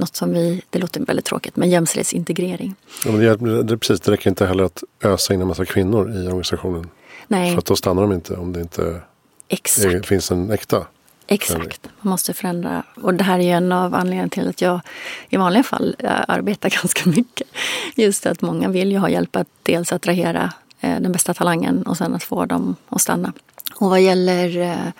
något 0.00 0.16
som 0.16 0.32
vi, 0.32 0.62
det 0.70 0.78
låter 0.78 1.00
väldigt 1.00 1.24
tråkigt, 1.24 1.56
men 1.56 1.70
jämställdhetsintegrering. 1.70 2.74
Ja, 3.04 3.12
men 3.12 3.20
det, 3.20 3.62
det, 3.62 3.78
precis, 3.78 4.00
det 4.00 4.12
räcker 4.12 4.30
inte 4.30 4.46
heller 4.46 4.64
att 4.64 4.82
ösa 5.02 5.34
in 5.34 5.40
en 5.40 5.48
massa 5.48 5.64
kvinnor 5.64 6.10
i 6.10 6.26
organisationen. 6.26 6.88
Nej. 7.28 7.50
För 7.50 7.58
att 7.58 7.66
då 7.66 7.76
stannar 7.76 8.02
de 8.02 8.12
inte 8.12 8.36
om 8.36 8.52
det 8.52 8.60
inte 8.60 9.00
är, 9.48 10.02
finns 10.02 10.30
en 10.30 10.50
äkta 10.50 10.86
Exakt, 11.32 11.88
man 12.00 12.10
måste 12.10 12.34
förändra. 12.34 12.82
Och 13.02 13.14
det 13.14 13.24
här 13.24 13.38
är 13.38 13.42
ju 13.42 13.50
en 13.50 13.72
av 13.72 13.94
anledningarna 13.94 14.28
till 14.28 14.48
att 14.48 14.60
jag 14.60 14.80
i 15.28 15.36
vanliga 15.36 15.62
fall 15.62 15.96
eh, 15.98 16.10
arbetar 16.28 16.70
ganska 16.82 17.10
mycket. 17.10 17.48
Just 17.94 18.26
att 18.26 18.42
många 18.42 18.68
vill 18.68 18.92
ju 18.92 18.98
ha 18.98 19.08
hjälp 19.08 19.36
att 19.36 19.48
dels 19.62 19.92
attrahera 19.92 20.52
eh, 20.80 21.00
den 21.00 21.12
bästa 21.12 21.34
talangen 21.34 21.82
och 21.82 21.96
sen 21.96 22.14
att 22.14 22.22
få 22.22 22.44
dem 22.44 22.76
att 22.88 23.00
stanna. 23.00 23.32
Och 23.74 23.90
vad 23.90 24.00
gäller 24.00 24.58
eh, 24.58 24.92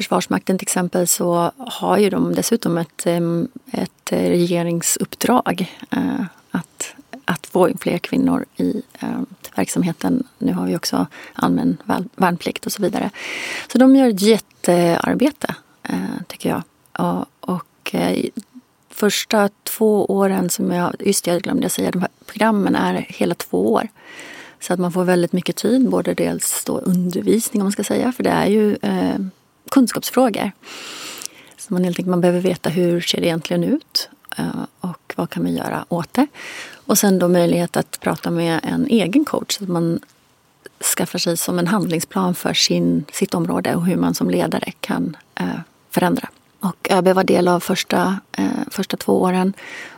Försvarsmakten 0.00 0.58
till 0.58 0.64
exempel 0.64 1.06
så 1.06 1.52
har 1.58 1.98
ju 1.98 2.10
de 2.10 2.34
dessutom 2.34 2.78
ett, 2.78 3.06
ett 3.72 4.12
regeringsuppdrag 4.12 5.76
eh, 5.90 6.24
att, 6.50 6.94
att 7.24 7.46
få 7.46 7.68
in 7.68 7.78
fler 7.78 7.98
kvinnor 7.98 8.44
i 8.56 8.82
verksamheten. 9.54 10.26
Nu 10.38 10.52
har 10.52 10.66
vi 10.66 10.76
också 10.76 11.06
allmän 11.32 11.76
värnplikt 12.16 12.66
och 12.66 12.72
så 12.72 12.82
vidare. 12.82 13.10
Så 13.72 13.78
de 13.78 13.96
gör 13.96 14.08
ett 14.08 14.22
jättearbete, 14.22 15.54
eh, 15.82 16.22
tycker 16.26 16.48
jag. 16.48 16.62
Och, 17.40 17.94
eh, 17.94 18.24
första 18.90 19.48
två 19.64 20.06
åren 20.06 20.50
som 20.50 20.70
jag, 20.70 20.94
just 21.00 21.24
det, 21.24 21.30
jag 21.30 21.42
glömde 21.42 21.68
säga, 21.68 21.90
de 21.90 22.00
här 22.00 22.10
programmen 22.26 22.76
är 22.76 23.06
hela 23.08 23.34
två 23.34 23.72
år. 23.72 23.88
Så 24.60 24.72
att 24.72 24.80
man 24.80 24.92
får 24.92 25.04
väldigt 25.04 25.32
mycket 25.32 25.56
tid, 25.56 25.90
både 25.90 26.14
dels 26.14 26.64
då 26.64 26.78
undervisning 26.78 27.62
om 27.62 27.64
man 27.64 27.72
ska 27.72 27.84
säga, 27.84 28.12
för 28.12 28.22
det 28.22 28.30
är 28.30 28.46
ju 28.46 28.76
eh, 28.82 29.18
kunskapsfrågor. 29.70 30.52
Så 31.58 31.74
man 31.74 31.84
helt 31.84 31.98
enkelt 31.98 32.10
man 32.10 32.20
behöver 32.20 32.40
veta 32.40 32.70
hur 32.70 33.00
ser 33.00 33.20
det 33.20 33.26
egentligen 33.26 33.64
ut 33.64 34.08
eh, 34.38 34.64
och 34.80 35.14
vad 35.16 35.30
kan 35.30 35.44
vi 35.44 35.50
göra 35.50 35.84
åt 35.88 36.14
det. 36.14 36.26
Och 36.72 36.98
sen 36.98 37.18
då 37.18 37.28
möjlighet 37.28 37.76
att 37.76 38.00
prata 38.00 38.30
med 38.30 38.60
en 38.62 38.86
egen 38.86 39.24
coach 39.24 39.56
så 39.56 39.64
att 39.64 39.70
man 39.70 40.00
skaffar 40.96 41.18
sig 41.18 41.36
som 41.36 41.58
en 41.58 41.66
handlingsplan 41.66 42.34
för 42.34 42.54
sin, 42.54 43.04
sitt 43.12 43.34
område 43.34 43.74
och 43.74 43.86
hur 43.86 43.96
man 43.96 44.14
som 44.14 44.30
ledare 44.30 44.72
kan 44.80 45.16
eh, 45.34 45.46
förändra. 45.90 46.28
Och 46.60 46.90
ÖB 46.90 47.08
var 47.08 47.24
del 47.24 47.48
av 47.48 47.60
första, 47.60 48.20
eh, 48.32 48.44
första 48.70 48.96
två 48.96 49.22
åren 49.22 49.52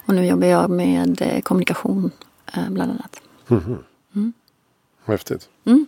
och 0.07 0.15
nu 0.15 0.27
jobbar 0.27 0.47
jag 0.47 0.71
med 0.71 1.41
kommunikation 1.45 2.11
bland 2.69 2.91
annat. 2.91 3.21
Mm. 3.49 3.79
Mm. 4.15 4.33
Häftigt. 5.05 5.49
Mm. 5.65 5.87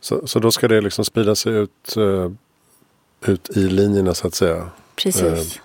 Så, 0.00 0.26
så 0.26 0.38
då 0.38 0.50
ska 0.50 0.68
det 0.68 0.80
liksom 0.80 1.04
sprida 1.04 1.34
sig 1.34 1.52
ut, 1.52 1.96
ut 3.28 3.56
i 3.56 3.60
linjerna 3.60 4.14
så 4.14 4.26
att 4.26 4.34
säga? 4.34 4.68
Precis. 4.96 5.60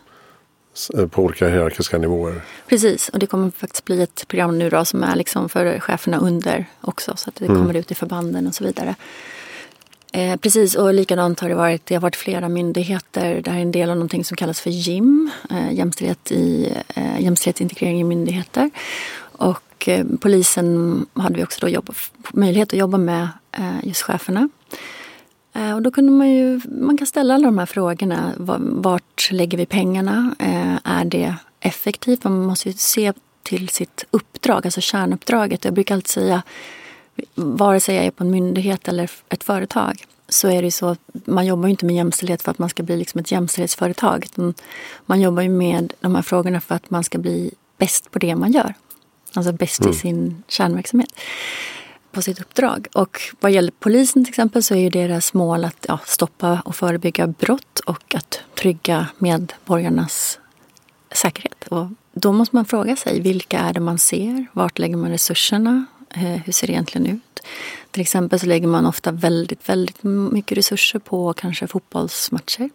Uh, 0.97 1.07
på 1.07 1.23
olika 1.23 1.47
hierarkiska 1.47 1.97
nivåer? 1.97 2.41
Precis, 2.67 3.09
och 3.09 3.19
det 3.19 3.27
kommer 3.27 3.51
faktiskt 3.51 3.85
bli 3.85 4.01
ett 4.01 4.27
program 4.27 4.59
nu 4.59 4.69
då 4.69 4.85
som 4.85 5.03
är 5.03 5.15
liksom 5.15 5.49
för 5.49 5.79
cheferna 5.79 6.17
under 6.17 6.65
också. 6.81 7.13
Så 7.15 7.29
att 7.29 7.35
det 7.35 7.45
mm. 7.45 7.57
kommer 7.57 7.73
ut 7.73 7.91
i 7.91 7.95
förbanden 7.95 8.47
och 8.47 8.55
så 8.55 8.63
vidare. 8.63 8.95
Eh, 10.13 10.35
precis, 10.35 10.75
och 10.75 10.93
likadant 10.93 11.39
har 11.39 11.49
det 11.49 11.55
varit. 11.55 11.85
Det 11.85 11.95
har 11.95 12.01
varit 12.01 12.15
flera 12.15 12.49
myndigheter. 12.49 13.41
Det 13.41 13.51
här 13.51 13.57
är 13.57 13.61
en 13.61 13.71
del 13.71 13.89
av 13.89 13.95
någonting 13.95 14.25
som 14.25 14.37
kallas 14.37 14.61
för 14.61 14.69
JIM, 14.69 15.31
eh, 15.49 15.73
jämställdhet 15.73 16.31
i, 16.31 16.73
eh, 16.95 17.21
jämställdhetsintegrering 17.21 18.01
i 18.01 18.03
myndigheter. 18.03 18.69
Och 19.19 19.87
eh, 19.87 20.05
polisen 20.21 21.05
hade 21.13 21.35
vi 21.35 21.43
också 21.43 21.59
då 21.61 21.69
jobb, 21.69 21.95
möjlighet 22.33 22.73
att 22.73 22.79
jobba 22.79 22.97
med 22.97 23.29
eh, 23.51 23.75
just 23.83 24.01
cheferna. 24.01 24.49
Eh, 25.53 25.75
och 25.75 25.81
då 25.81 25.91
kunde 25.91 26.11
man 26.11 26.29
ju, 26.29 26.61
man 26.65 26.97
kan 26.97 27.07
ställa 27.07 27.33
alla 27.33 27.45
de 27.45 27.57
här 27.57 27.65
frågorna. 27.65 28.33
Vart 28.59 29.31
lägger 29.31 29.57
vi 29.57 29.65
pengarna? 29.65 30.35
Eh, 30.39 30.77
är 30.83 31.05
det 31.05 31.35
effektivt? 31.59 32.23
Man 32.23 32.43
måste 32.43 32.69
ju 32.69 32.73
se 32.73 33.13
till 33.43 33.69
sitt 33.69 34.05
uppdrag, 34.11 34.65
alltså 34.65 34.81
kärnuppdraget. 34.81 35.65
Jag 35.65 35.73
brukar 35.73 35.95
alltid 35.95 36.09
säga 36.09 36.41
vare 37.35 37.79
sig 37.79 37.95
jag 37.95 38.05
är 38.05 38.11
på 38.11 38.23
en 38.23 38.31
myndighet 38.31 38.87
eller 38.87 39.11
ett 39.29 39.43
företag 39.43 40.05
så 40.29 40.47
är 40.47 40.61
det 40.61 40.71
så 40.71 40.87
att 40.87 40.99
man 41.25 41.45
jobbar 41.45 41.69
inte 41.69 41.85
med 41.85 41.95
jämställdhet 41.95 42.41
för 42.41 42.51
att 42.51 42.59
man 42.59 42.69
ska 42.69 42.83
bli 42.83 42.97
liksom 42.97 43.19
ett 43.19 43.31
jämställdhetsföretag. 43.31 44.27
Man 45.05 45.21
jobbar 45.21 45.43
ju 45.43 45.49
med 45.49 45.93
de 45.99 46.15
här 46.15 46.21
frågorna 46.21 46.61
för 46.61 46.75
att 46.75 46.89
man 46.89 47.03
ska 47.03 47.17
bli 47.17 47.51
bäst 47.77 48.11
på 48.11 48.19
det 48.19 48.35
man 48.35 48.51
gör. 48.51 48.73
Alltså 49.33 49.51
bäst 49.51 49.81
mm. 49.81 49.91
i 49.91 49.95
sin 49.95 50.43
kärnverksamhet 50.47 51.11
på 52.11 52.21
sitt 52.21 52.41
uppdrag. 52.41 52.87
Och 52.93 53.21
vad 53.39 53.51
gäller 53.51 53.71
polisen 53.79 54.25
till 54.25 54.31
exempel 54.31 54.63
så 54.63 54.75
är 54.75 54.79
ju 54.79 54.89
deras 54.89 55.33
mål 55.33 55.65
att 55.65 55.85
ja, 55.87 55.99
stoppa 56.05 56.61
och 56.65 56.75
förebygga 56.75 57.27
brott 57.27 57.79
och 57.79 58.15
att 58.15 58.39
trygga 58.55 59.07
medborgarnas 59.17 60.39
säkerhet. 61.11 61.67
Och 61.67 61.87
då 62.13 62.33
måste 62.33 62.55
man 62.55 62.65
fråga 62.65 62.95
sig 62.95 63.19
vilka 63.19 63.59
är 63.59 63.73
det 63.73 63.79
man 63.79 63.97
ser? 63.97 64.45
Vart 64.53 64.79
lägger 64.79 64.97
man 64.97 65.11
resurserna? 65.11 65.85
Eh, 66.09 66.21
hur 66.21 66.53
ser 66.53 66.67
det 66.67 66.73
egentligen 66.73 67.07
ut? 67.07 67.39
Till 67.91 68.01
exempel 68.01 68.39
så 68.39 68.45
lägger 68.45 68.67
man 68.67 68.85
ofta 68.85 69.11
väldigt, 69.11 69.69
väldigt 69.69 70.03
mycket 70.03 70.57
resurser 70.57 70.99
på 70.99 71.33
kanske 71.33 71.67
fotbollsmatcher. 71.67 72.69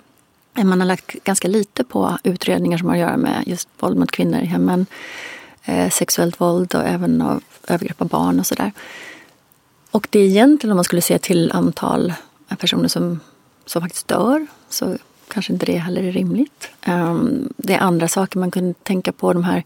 Eh, 0.59 0.65
man 0.65 0.81
har 0.81 0.87
lagt 0.87 1.25
ganska 1.25 1.49
lite 1.49 1.85
på 1.85 2.19
utredningar 2.25 2.79
som 2.79 2.89
har 2.89 2.95
att 2.95 3.01
göra 3.01 3.17
med 3.17 3.43
just 3.47 3.69
våld 3.79 3.99
mot 3.99 4.11
kvinnor 4.11 4.41
i 4.41 4.47
hemmen. 4.47 4.87
Eh, 5.65 5.91
sexuellt 5.91 6.41
våld 6.41 6.75
och 6.75 6.85
även 6.85 7.23
av 7.23 7.43
övergrepp 7.69 8.03
av 8.03 8.09
barn 8.09 8.41
och 8.41 8.47
sådär. 8.47 8.73
Och 9.95 10.09
det 10.11 10.19
är 10.19 10.25
egentligen 10.25 10.73
om 10.73 10.77
man 10.77 10.85
skulle 10.85 11.03
se 11.03 11.19
till 11.19 11.53
antal 11.53 12.13
personer 12.59 12.89
som, 12.89 13.21
som 13.67 13.83
faktiskt 13.83 14.09
dör 14.09 14.47
så 14.69 14.97
kanske 15.29 15.53
inte 15.53 15.67
det 15.67 15.79
heller 15.79 16.03
är 16.03 16.13
rimligt. 16.13 16.69
Um, 16.87 17.53
det 17.57 17.75
är 17.75 17.79
andra 17.79 18.09
saker 18.09 18.39
man 18.39 18.51
kunde 18.51 18.75
tänka 18.75 19.13
på. 19.13 19.33
De 19.33 19.45
här 19.45 19.65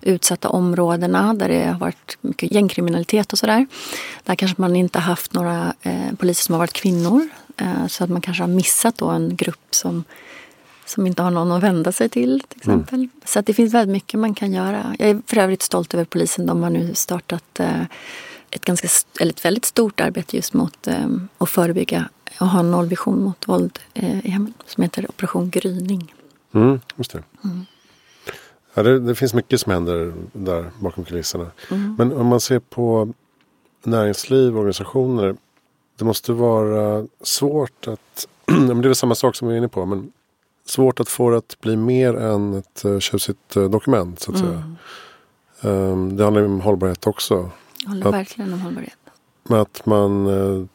utsatta 0.00 0.48
områdena 0.48 1.34
där 1.34 1.48
det 1.48 1.64
har 1.64 1.78
varit 1.78 2.18
mycket 2.20 2.52
gängkriminalitet 2.52 3.32
och 3.32 3.38
sådär. 3.38 3.66
Där 4.24 4.34
kanske 4.34 4.60
man 4.60 4.76
inte 4.76 4.98
haft 4.98 5.32
några 5.32 5.74
eh, 5.82 6.12
poliser 6.18 6.42
som 6.42 6.52
har 6.52 6.58
varit 6.58 6.72
kvinnor. 6.72 7.28
Eh, 7.56 7.86
så 7.86 8.04
att 8.04 8.10
man 8.10 8.20
kanske 8.20 8.42
har 8.42 8.48
missat 8.48 8.98
då 8.98 9.08
en 9.08 9.36
grupp 9.36 9.74
som, 9.74 10.04
som 10.86 11.06
inte 11.06 11.22
har 11.22 11.30
någon 11.30 11.52
att 11.52 11.62
vända 11.62 11.92
sig 11.92 12.08
till. 12.08 12.42
till 12.48 12.60
mm. 12.68 12.78
exempel. 12.78 12.98
Mm. 12.98 13.10
Så 13.24 13.38
att 13.38 13.46
det 13.46 13.54
finns 13.54 13.74
väldigt 13.74 13.92
mycket 13.92 14.20
man 14.20 14.34
kan 14.34 14.52
göra. 14.52 14.96
Jag 14.98 15.08
är 15.08 15.22
för 15.26 15.36
övrigt 15.36 15.62
stolt 15.62 15.94
över 15.94 16.04
polisen. 16.04 16.46
De 16.46 16.62
har 16.62 16.70
nu 16.70 16.94
startat 16.94 17.60
eh, 17.60 17.82
ett, 18.56 18.64
ganska, 18.64 18.88
eller 19.20 19.32
ett 19.32 19.44
väldigt 19.44 19.64
stort 19.64 20.00
arbete 20.00 20.36
just 20.36 20.52
mot 20.52 20.86
eh, 20.86 21.06
att 21.38 21.50
förebygga 21.50 22.08
och 22.40 22.48
ha 22.48 22.60
en 22.60 22.70
nollvision 22.70 23.22
mot 23.22 23.48
våld 23.48 23.78
eh, 23.94 24.26
i 24.26 24.30
hemmen 24.30 24.54
som 24.66 24.82
heter 24.82 25.10
Operation 25.10 25.50
Gryning. 25.50 26.14
Mm, 26.52 26.80
just 26.96 27.12
det. 27.12 27.22
Mm. 27.44 27.64
Ja, 28.74 28.82
det, 28.82 29.00
det, 29.00 29.14
finns 29.14 29.34
mycket 29.34 29.60
som 29.60 29.72
händer 29.72 30.12
där 30.32 30.70
bakom 30.78 31.04
kulisserna. 31.04 31.50
Mm. 31.70 31.94
Men 31.98 32.12
om 32.12 32.26
man 32.26 32.40
ser 32.40 32.58
på 32.58 33.12
näringsliv 33.86 34.52
och 34.52 34.58
organisationer. 34.58 35.36
Det 35.98 36.04
måste 36.04 36.32
vara 36.32 37.06
svårt 37.22 37.88
att, 37.88 38.28
det 38.46 38.52
är 38.52 38.82
väl 38.82 38.94
samma 38.94 39.14
sak 39.14 39.36
som 39.36 39.48
vi 39.48 39.54
är 39.54 39.58
inne 39.58 39.68
på, 39.68 39.86
men 39.86 40.12
svårt 40.66 41.00
att 41.00 41.08
få 41.08 41.30
det 41.30 41.36
att 41.36 41.56
bli 41.60 41.76
mer 41.76 42.14
än 42.14 42.54
ett 42.54 42.82
uh, 42.84 42.98
tjusigt 42.98 43.56
uh, 43.56 43.70
dokument 43.70 44.20
så 44.20 44.32
att 44.32 44.40
mm. 44.40 44.50
säga. 44.50 44.76
Um, 45.72 46.16
det 46.16 46.24
handlar 46.24 46.42
ju 46.42 46.48
om 46.48 46.60
hållbarhet 46.60 47.06
också. 47.06 47.50
Jag 47.82 47.88
håller 47.88 48.06
att, 48.06 48.14
verkligen 48.14 48.52
om 48.52 48.60
hållbarhet. 48.60 48.98
Att 49.48 49.86
man 49.86 50.26
uh, 50.26 50.66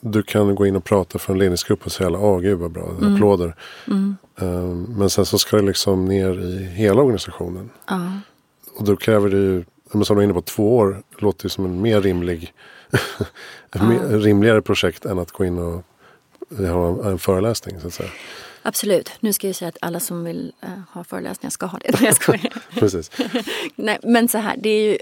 du 0.00 0.22
kan 0.22 0.54
gå 0.54 0.66
in 0.66 0.76
och 0.76 0.84
prata 0.84 1.18
för 1.18 1.32
en 1.32 1.38
ledningsgrupp 1.38 1.86
och 1.86 1.92
säga 1.92 2.10
åh 2.10 2.40
gud 2.40 2.58
vad 2.58 2.70
bra, 2.70 2.90
mm. 2.90 3.14
applåder. 3.14 3.54
Mm. 3.86 4.16
Um, 4.36 4.94
men 4.98 5.10
sen 5.10 5.26
så 5.26 5.38
ska 5.38 5.56
det 5.56 5.62
liksom 5.62 6.04
ner 6.04 6.40
i 6.40 6.64
hela 6.64 7.02
organisationen. 7.02 7.70
Uh. 7.90 8.16
Och 8.76 8.84
då 8.84 8.96
kräver 8.96 9.30
det 9.30 9.36
ju, 9.36 9.64
som 9.90 10.00
du 10.00 10.14
var 10.14 10.22
inne 10.22 10.34
på, 10.34 10.42
två 10.42 10.76
år 10.76 11.02
låter 11.18 11.44
ju 11.44 11.48
som 11.48 11.64
en 11.64 11.80
mer 11.80 12.00
rimlig, 12.00 12.52
mer, 13.72 14.18
rimligare 14.18 14.62
projekt 14.62 15.04
än 15.04 15.18
att 15.18 15.32
gå 15.32 15.44
in 15.44 15.58
och 15.58 15.84
ha 16.58 17.10
en 17.10 17.18
föreläsning 17.18 17.80
så 17.80 17.86
att 17.86 17.94
säga. 17.94 18.10
Absolut. 18.62 19.10
Nu 19.20 19.32
ska 19.32 19.46
jag 19.46 19.56
säga 19.56 19.68
att 19.68 19.78
alla 19.80 20.00
som 20.00 20.24
vill 20.24 20.52
uh, 20.64 20.70
ha 20.92 21.04
föreläsningar 21.04 21.50
ska 21.50 21.66
ha 21.66 21.78
det. 21.78 21.90
Nej, 22.00 22.04
jag 22.04 22.16
skojar. 22.16 22.52
Precis. 22.70 23.10
Nej, 23.76 23.98
men 24.02 24.28
så 24.28 24.38
här, 24.38 24.56
det 24.58 24.68
är 24.68 24.90
ju, 24.90 24.98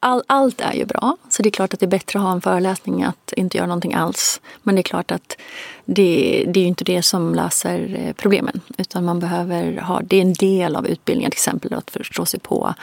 all, 0.00 0.22
allt 0.26 0.60
är 0.60 0.72
ju 0.72 0.84
bra. 0.84 1.16
Så 1.28 1.42
det 1.42 1.48
är 1.48 1.50
klart 1.50 1.74
att 1.74 1.80
det 1.80 1.86
är 1.86 1.90
bättre 1.90 2.18
att 2.18 2.24
ha 2.24 2.32
en 2.32 2.40
föreläsning 2.40 3.00
än 3.00 3.08
att 3.08 3.32
inte 3.32 3.56
göra 3.56 3.66
någonting 3.66 3.94
alls. 3.94 4.40
Men 4.62 4.74
det 4.74 4.80
är 4.80 4.82
klart 4.82 5.10
att 5.10 5.36
det, 5.84 6.44
det 6.48 6.60
är 6.60 6.62
ju 6.62 6.68
inte 6.68 6.84
det 6.84 7.02
som 7.02 7.34
löser 7.34 7.96
eh, 7.98 8.12
problemen. 8.12 8.60
Utan 8.78 9.04
man 9.04 9.20
behöver 9.20 9.80
ha, 9.80 10.00
det 10.04 10.16
är 10.16 10.22
en 10.22 10.32
del 10.32 10.76
av 10.76 10.86
utbildningen 10.86 11.30
till 11.30 11.36
exempel 11.36 11.74
att 11.74 11.90
förstå 11.90 12.26
sig 12.26 12.40
på 12.40 12.74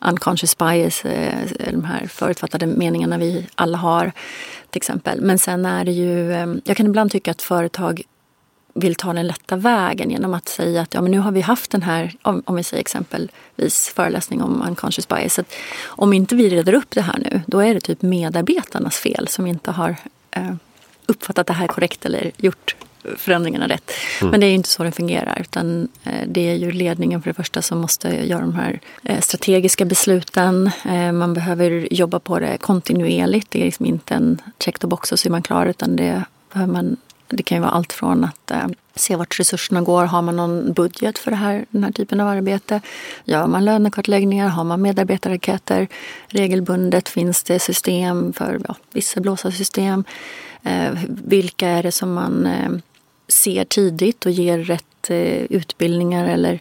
unconscious 0.00 0.58
bias, 0.58 1.04
eh, 1.04 1.38
de 1.70 1.84
här 1.84 2.06
förutfattade 2.06 2.66
meningarna 2.66 3.18
vi 3.18 3.46
alla 3.54 3.78
har 3.78 4.12
till 4.70 4.78
exempel. 4.78 5.20
Men 5.20 5.38
sen 5.38 5.66
är 5.66 5.84
det 5.84 5.92
ju, 5.92 6.30
jag 6.64 6.76
kan 6.76 6.86
ibland 6.86 7.10
tycka 7.10 7.30
att 7.30 7.42
företag 7.42 8.02
vill 8.76 8.94
ta 8.94 9.12
den 9.12 9.26
lätta 9.26 9.56
vägen 9.56 10.10
genom 10.10 10.34
att 10.34 10.48
säga 10.48 10.82
att 10.82 10.94
ja, 10.94 11.00
men 11.00 11.10
nu 11.10 11.18
har 11.18 11.32
vi 11.32 11.40
haft 11.40 11.70
den 11.70 11.82
här, 11.82 12.14
om, 12.22 12.42
om 12.46 12.56
vi 12.56 12.62
säger 12.62 12.80
exempelvis 12.80 13.92
föreläsning 13.96 14.42
om 14.42 14.62
unconscious 14.68 15.08
bias. 15.08 15.38
Att 15.38 15.52
om 15.84 16.12
inte 16.12 16.34
vi 16.36 16.48
reder 16.48 16.72
upp 16.72 16.90
det 16.90 17.00
här 17.00 17.18
nu, 17.18 17.40
då 17.46 17.60
är 17.60 17.74
det 17.74 17.80
typ 17.80 18.02
medarbetarnas 18.02 18.96
fel 18.96 19.28
som 19.28 19.46
inte 19.46 19.70
har 19.70 19.96
eh, 20.30 20.54
uppfattat 21.06 21.46
det 21.46 21.52
här 21.52 21.66
korrekt 21.66 22.06
eller 22.06 22.30
gjort 22.36 22.76
förändringarna 23.16 23.68
rätt. 23.68 23.90
Mm. 24.20 24.30
Men 24.30 24.40
det 24.40 24.46
är 24.46 24.48
ju 24.48 24.54
inte 24.54 24.68
så 24.68 24.84
det 24.84 24.92
fungerar. 24.92 25.38
Utan 25.40 25.88
eh, 26.04 26.26
det 26.26 26.50
är 26.50 26.54
ju 26.54 26.72
ledningen 26.72 27.22
för 27.22 27.30
det 27.30 27.34
första 27.34 27.62
som 27.62 27.78
måste 27.78 28.08
göra 28.08 28.40
de 28.40 28.54
här 28.54 28.80
eh, 29.02 29.20
strategiska 29.20 29.84
besluten. 29.84 30.70
Eh, 30.84 31.12
man 31.12 31.34
behöver 31.34 31.92
jobba 31.92 32.18
på 32.18 32.38
det 32.38 32.58
kontinuerligt. 32.58 33.50
Det 33.50 33.60
är 33.60 33.64
liksom 33.64 33.86
inte 33.86 34.14
en 34.14 34.42
check 34.58 34.78
the 34.78 34.86
box 34.86 35.12
och 35.12 35.18
så 35.18 35.28
är 35.28 35.30
man 35.30 35.42
klar. 35.42 35.66
Utan 35.66 35.96
det 35.96 36.24
behöver 36.52 36.72
man 36.72 36.96
det 37.28 37.42
kan 37.42 37.56
ju 37.56 37.62
vara 37.62 37.70
allt 37.70 37.92
från 37.92 38.24
att 38.24 38.50
eh, 38.50 38.66
se 38.94 39.16
vart 39.16 39.40
resurserna 39.40 39.82
går. 39.82 40.04
Har 40.04 40.22
man 40.22 40.36
någon 40.36 40.72
budget 40.72 41.18
för 41.18 41.30
det 41.30 41.36
här, 41.36 41.66
den 41.70 41.84
här 41.84 41.92
typen 41.92 42.20
av 42.20 42.28
arbete? 42.28 42.80
Gör 43.24 43.46
man 43.46 43.64
lönekartläggningar? 43.64 44.48
Har 44.48 44.64
man 44.64 44.82
medarbetarraketer 44.82 45.88
regelbundet? 46.28 47.08
Finns 47.08 47.42
det 47.42 47.58
system 47.58 48.32
för 48.32 48.60
ja, 48.68 48.74
visselblåsarsystem? 48.92 50.04
Eh, 50.62 50.92
vilka 51.08 51.68
är 51.68 51.82
det 51.82 51.92
som 51.92 52.14
man 52.14 52.46
eh, 52.46 52.70
ser 53.28 53.64
tidigt 53.64 54.26
och 54.26 54.32
ger 54.32 54.58
rätt 54.58 55.10
eh, 55.10 55.42
utbildningar 55.42 56.28
eller 56.28 56.60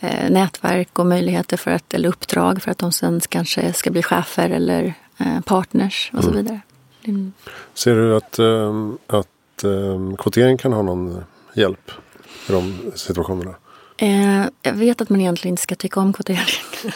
eh, 0.00 0.30
nätverk 0.30 0.98
och 0.98 1.06
möjligheter 1.06 1.56
för 1.56 1.70
att, 1.70 1.94
eller 1.94 2.08
uppdrag 2.08 2.62
för 2.62 2.70
att 2.70 2.78
de 2.78 2.92
sen 2.92 3.20
kanske 3.28 3.72
ska 3.72 3.90
bli 3.90 4.02
chefer 4.02 4.50
eller 4.50 4.94
partners 5.44 6.10
och 6.14 6.22
så 6.22 6.30
mm. 6.30 6.42
vidare. 6.42 6.60
Mm. 7.04 7.32
Ser 7.74 7.94
du 7.94 8.16
att, 8.16 8.38
att 9.06 9.28
eh, 9.64 10.16
kvotering 10.18 10.58
kan 10.58 10.72
ha 10.72 10.82
någon 10.82 11.24
hjälp 11.54 11.90
i 12.48 12.52
de 12.52 12.92
situationerna? 12.94 13.54
Eh, 13.96 14.44
jag 14.62 14.72
vet 14.72 15.00
att 15.00 15.10
man 15.10 15.20
egentligen 15.20 15.52
inte 15.52 15.62
ska 15.62 15.74
tycka 15.74 16.00
om 16.00 16.12
kvotering. 16.12 16.46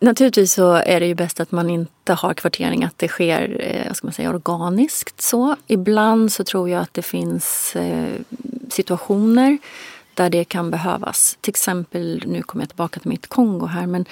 Naturligtvis 0.00 0.52
så 0.52 0.72
är 0.72 1.00
det 1.00 1.06
ju 1.06 1.14
bäst 1.14 1.40
att 1.40 1.52
man 1.52 1.70
inte 1.70 2.12
har 2.12 2.34
kvotering, 2.34 2.84
att 2.84 2.98
det 2.98 3.08
sker 3.08 3.56
eh, 3.60 3.92
ska 3.92 4.06
man 4.06 4.12
säga, 4.14 4.30
organiskt. 4.30 5.20
så. 5.20 5.56
Ibland 5.66 6.32
så 6.32 6.44
tror 6.44 6.70
jag 6.70 6.82
att 6.82 6.94
det 6.94 7.02
finns 7.02 7.76
eh, 7.76 8.20
situationer 8.70 9.58
där 10.14 10.30
det 10.30 10.44
kan 10.44 10.70
behövas. 10.70 11.38
Till 11.40 11.50
exempel, 11.50 12.22
nu 12.26 12.42
kommer 12.42 12.62
jag 12.62 12.68
tillbaka 12.68 13.00
till 13.00 13.08
mitt 13.08 13.26
Kongo 13.26 13.66
här, 13.66 13.86
men 13.86 14.04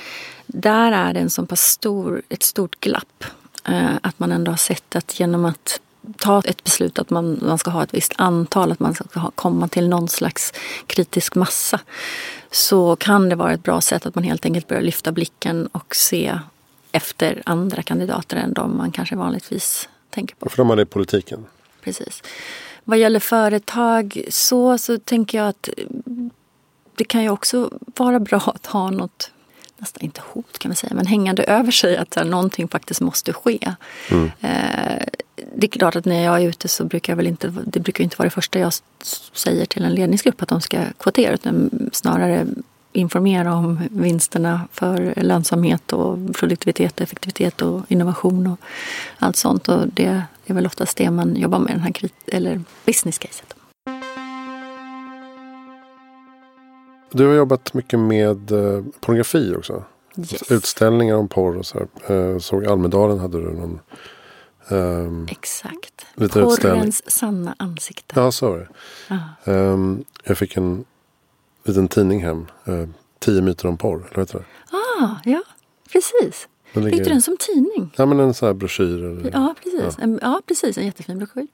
där 0.47 0.93
är 0.93 1.13
det 1.13 1.21
en 1.21 1.31
så 1.31 1.47
pass 1.47 1.61
stor, 1.61 2.23
ett 2.29 2.43
stort 2.43 2.81
glapp 2.81 3.25
Eh, 3.65 3.97
att 4.03 4.19
man 4.19 4.33
ändå 4.33 4.53
har 4.53 4.57
sett 4.57 4.97
att 4.97 5.21
genom 5.21 5.45
att 5.45 5.81
ta 6.17 6.43
ett 6.45 6.65
beslut 6.65 6.99
att 6.99 7.11
man, 7.11 7.39
man 7.43 7.59
ska 7.59 7.71
ha 7.71 7.83
ett 7.83 7.95
visst 7.95 8.13
antal, 8.17 8.73
att 8.73 8.81
man 8.81 8.95
ska 8.95 9.21
ha, 9.21 9.31
komma 9.35 9.69
till 9.69 9.89
någon 9.89 10.09
slags 10.09 10.53
kritisk 10.87 11.35
massa. 11.35 11.81
Så 12.51 12.97
kan 12.97 13.29
det 13.29 13.37
vara 13.37 13.53
ett 13.53 13.63
bra 13.63 13.81
sätt 13.81 14.07
att 14.07 14.15
man 14.15 14.25
helt 14.25 14.45
enkelt 14.45 14.69
börjar 14.69 14.83
lyfta 14.83 15.13
blicken 15.13 15.67
och 15.67 15.97
se 15.97 16.39
efter 16.93 17.43
andra 17.47 17.83
kandidater 17.83 18.37
än 18.37 18.53
de 18.53 18.77
man 18.77 18.93
kanske 18.93 19.17
vanligtvis 19.17 19.89
tänker 20.11 20.35
på. 20.35 20.49
För 20.49 20.65
de 20.65 20.81
i 20.81 20.85
politiken? 20.85 21.47
Precis. 21.85 22.23
Vad 22.85 22.99
gäller 22.99 23.21
företag 23.21 24.23
så, 24.29 24.79
så 24.79 24.99
tänker 24.99 25.39
jag 25.39 25.49
att 25.49 25.69
det 26.97 27.05
kan 27.05 27.23
ju 27.23 27.31
också 27.31 27.71
vara 27.97 28.21
bra 28.21 28.43
att 28.55 28.67
ha 28.67 28.91
något 28.91 29.31
nästan 29.81 30.05
inte 30.05 30.21
hot 30.33 30.59
kan 30.59 30.69
man 30.69 30.77
säga, 30.77 30.95
men 30.95 31.07
hängande 31.07 31.43
över 31.43 31.71
sig 31.71 31.97
att 31.97 32.15
här, 32.15 32.25
någonting 32.25 32.69
faktiskt 32.69 33.01
måste 33.01 33.33
ske. 33.33 33.75
Mm. 34.11 34.31
Eh, 34.41 35.05
det 35.55 35.67
är 35.67 35.69
klart 35.69 35.97
att 35.97 36.05
när 36.05 36.25
jag 36.25 36.43
är 36.43 36.49
ute 36.49 36.69
så 36.69 36.85
brukar 36.85 37.13
jag 37.13 37.17
väl 37.17 37.27
inte, 37.27 37.55
det 37.65 37.81
brukar 37.81 38.05
inte 38.05 38.17
vara 38.19 38.27
det 38.27 38.35
första 38.35 38.59
jag 38.59 38.73
säger 39.33 39.67
till 39.67 39.85
en 39.85 39.95
ledningsgrupp 39.95 40.43
att 40.43 40.49
de 40.49 40.61
ska 40.61 40.85
kvotera 40.99 41.35
utan 41.35 41.71
snarare 41.93 42.47
informera 42.93 43.55
om 43.55 43.81
vinsterna 43.91 44.69
för 44.73 45.15
lönsamhet 45.17 45.93
och 45.93 46.35
produktivitet, 46.35 47.01
effektivitet 47.01 47.63
och 47.63 47.83
innovation 47.89 48.47
och 48.47 48.61
allt 49.19 49.37
sånt. 49.37 49.69
Och 49.69 49.89
det 49.89 50.23
är 50.47 50.55
väl 50.55 50.67
oftast 50.67 50.97
det 50.97 51.11
man 51.11 51.37
jobbar 51.37 51.59
med, 51.59 51.73
den 51.73 51.81
här 51.81 51.93
eller 52.27 52.61
business 52.87 53.19
caset. 53.19 53.55
Du 57.13 57.27
har 57.27 57.35
jobbat 57.35 57.75
mycket 57.75 57.99
med 57.99 58.53
eh, 58.53 58.85
pornografi 59.01 59.55
också. 59.57 59.85
Yes. 60.17 60.51
Utställningar 60.51 61.17
om 61.17 61.29
porr 61.29 61.57
och 61.57 61.67
så 61.67 61.79
här. 61.79 62.17
Eh, 62.17 62.39
såg 62.39 62.67
Almedalen 62.67 63.19
hade 63.19 63.41
du 63.41 63.53
någon 63.53 63.81
um, 64.69 65.29
Exakt. 65.31 66.07
Lite 66.15 66.33
Porrens 66.33 66.59
utställning. 66.59 66.93
sanna 66.93 67.55
ansikte. 67.59 68.21
Ja, 68.21 68.33
så 68.33 68.51
var 68.51 68.69
det. 69.45 69.53
Um, 69.53 70.05
jag 70.25 70.39
fick 70.39 70.57
en 70.57 70.85
liten 71.65 71.89
tidning 71.89 72.25
hem. 72.25 72.47
Uh, 72.69 72.89
tio 73.19 73.43
myter 73.43 73.69
om 73.69 73.77
porr. 73.77 74.07
Eller 74.11 74.17
vet 74.17 74.33
du 74.33 74.39
det? 74.39 74.45
Ah, 74.77 75.17
ja, 75.25 75.43
precis. 75.93 76.49
Ligger... 76.73 76.91
Fick 76.91 77.05
du 77.05 77.11
den 77.11 77.23
som 77.23 77.37
tidning? 77.37 77.95
Ja, 77.97 78.07
men 78.07 78.21
en 78.21 78.35
sån 78.35 78.47
här 78.47 78.55
broschyr. 78.55 79.05
Eller... 79.05 79.31
Ja, 79.33 79.55
precis. 79.63 79.97
Ja. 79.99 80.05
En, 80.05 80.19
ja, 80.23 80.41
precis. 80.47 80.79
En 80.79 80.87
jättefin 80.87 81.19
broschyr. 81.19 81.47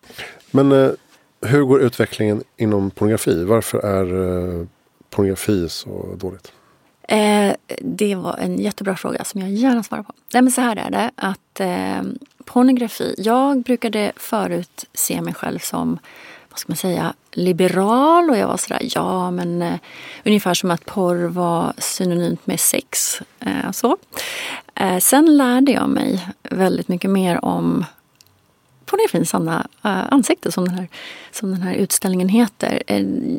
Men 0.51 0.73
uh, 0.73 0.93
hur 1.41 1.63
går 1.63 1.81
utvecklingen 1.81 2.45
inom 2.57 2.91
pornografi? 2.91 3.45
Varför 3.45 3.79
är 3.79 4.15
uh, 4.15 4.67
pornografi 5.11 5.69
så 5.69 6.15
dåligt? 6.17 6.53
Eh, 7.09 7.55
det 7.81 8.15
var 8.15 8.37
en 8.37 8.59
jättebra 8.59 8.97
fråga 8.97 9.25
som 9.25 9.41
jag 9.41 9.51
gärna 9.51 9.83
svarar 9.83 10.03
på. 10.03 10.13
Nej, 10.33 10.43
men 10.43 10.53
så 10.53 10.61
här 10.61 10.77
är 10.77 10.91
det 10.91 11.11
att 11.17 11.61
eh, 11.61 12.03
pornografi. 12.45 13.15
Jag 13.19 13.63
brukade 13.63 14.13
förut 14.17 14.85
se 14.95 15.23
mig 15.23 15.35
själv 15.35 15.59
som 15.59 15.99
vad 16.51 16.59
ska 16.59 16.71
man 16.71 16.77
säga, 16.77 17.15
liberal 17.31 18.31
och 18.31 18.37
jag 18.37 18.49
var 18.49 18.57
sådär, 18.57 18.81
ja 18.83 19.31
men 19.31 19.63
eh, 19.63 19.79
ungefär 20.25 20.55
som 20.55 20.71
att 20.71 20.85
porr 20.87 21.29
var 21.29 21.73
synonymt 21.79 22.47
med 22.47 22.61
sex. 22.61 23.21
Eh, 23.41 23.71
så. 23.73 23.97
Eh, 24.75 24.99
sen 24.99 25.37
lärde 25.37 25.73
jag 25.73 25.89
mig 25.89 26.29
väldigt 26.43 26.89
mycket 26.89 27.11
mer 27.11 27.45
om 27.45 27.85
pornografins 28.87 29.31
sanna 29.31 29.67
uh, 29.85 30.13
ansikte 30.13 30.53
som 30.53 30.65
den, 30.65 30.75
här, 30.75 30.89
som 31.31 31.51
den 31.51 31.63
här 31.63 31.75
utställningen 31.75 32.29
heter. 32.29 32.93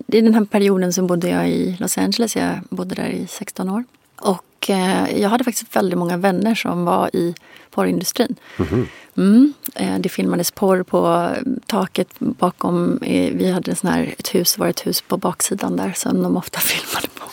I 0.07 0.21
den 0.21 0.33
här 0.33 0.45
perioden 0.45 0.93
så 0.93 1.03
bodde 1.03 1.29
jag 1.29 1.49
i 1.49 1.77
Los 1.79 1.97
Angeles. 1.97 2.35
Jag 2.35 2.59
bodde 2.69 2.95
där 2.95 3.07
i 3.07 3.27
16 3.27 3.69
år. 3.69 3.83
Och 4.15 4.69
uh, 4.69 5.21
jag 5.21 5.29
hade 5.29 5.43
faktiskt 5.43 5.75
väldigt 5.75 5.99
många 5.99 6.17
vänner 6.17 6.55
som 6.55 6.85
var 6.85 7.15
i 7.15 7.35
porrindustrin. 7.71 8.35
Mm 8.57 8.69
-hmm. 9.15 9.53
mm, 9.75 10.01
det 10.01 10.09
filmades 10.09 10.51
porr 10.51 10.83
på 10.83 11.29
taket 11.65 12.09
bakom. 12.19 12.99
Vi 13.33 13.51
hade 13.51 13.71
en 13.71 13.77
sån 13.77 13.89
här, 13.89 14.15
ett 14.17 14.35
hus, 14.35 14.57
var 14.57 14.67
ett 14.67 14.87
hus 14.87 15.01
på 15.01 15.17
baksidan 15.17 15.75
där 15.75 15.93
som 15.95 16.23
de 16.23 16.37
ofta 16.37 16.59
filmade 16.59 17.07
på. 17.07 17.25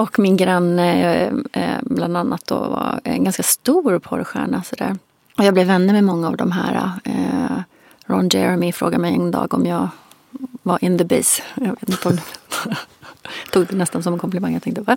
Och 0.00 0.18
min 0.18 0.36
granne 0.36 1.32
bland 1.82 2.16
annat 2.16 2.46
då 2.46 2.54
var 2.54 3.00
en 3.04 3.24
ganska 3.24 3.42
stor 3.42 3.98
porrstjärna. 3.98 4.62
Så 4.62 4.76
där. 4.76 4.96
Och 5.38 5.44
jag 5.44 5.54
blev 5.54 5.66
vänner 5.66 5.92
med 5.92 6.04
många 6.04 6.28
av 6.28 6.36
de 6.36 6.52
här. 6.52 6.90
Eh, 7.04 7.58
Ron 8.06 8.28
Jeremy 8.28 8.72
frågade 8.72 8.98
mig 8.98 9.14
en 9.14 9.30
dag 9.30 9.54
om 9.54 9.66
jag 9.66 9.88
var 10.62 10.84
in 10.84 10.98
the 10.98 11.04
biz. 11.04 11.42
Jag 11.54 11.76
vet 11.80 11.88
inte 11.88 12.08
om 12.08 12.18
tog 13.50 13.66
det 13.66 13.76
nästan 13.76 14.02
som 14.02 14.12
en 14.12 14.18
komplimang. 14.18 14.52
Jag 14.52 14.62
tänkte, 14.62 14.82
va? 14.82 14.96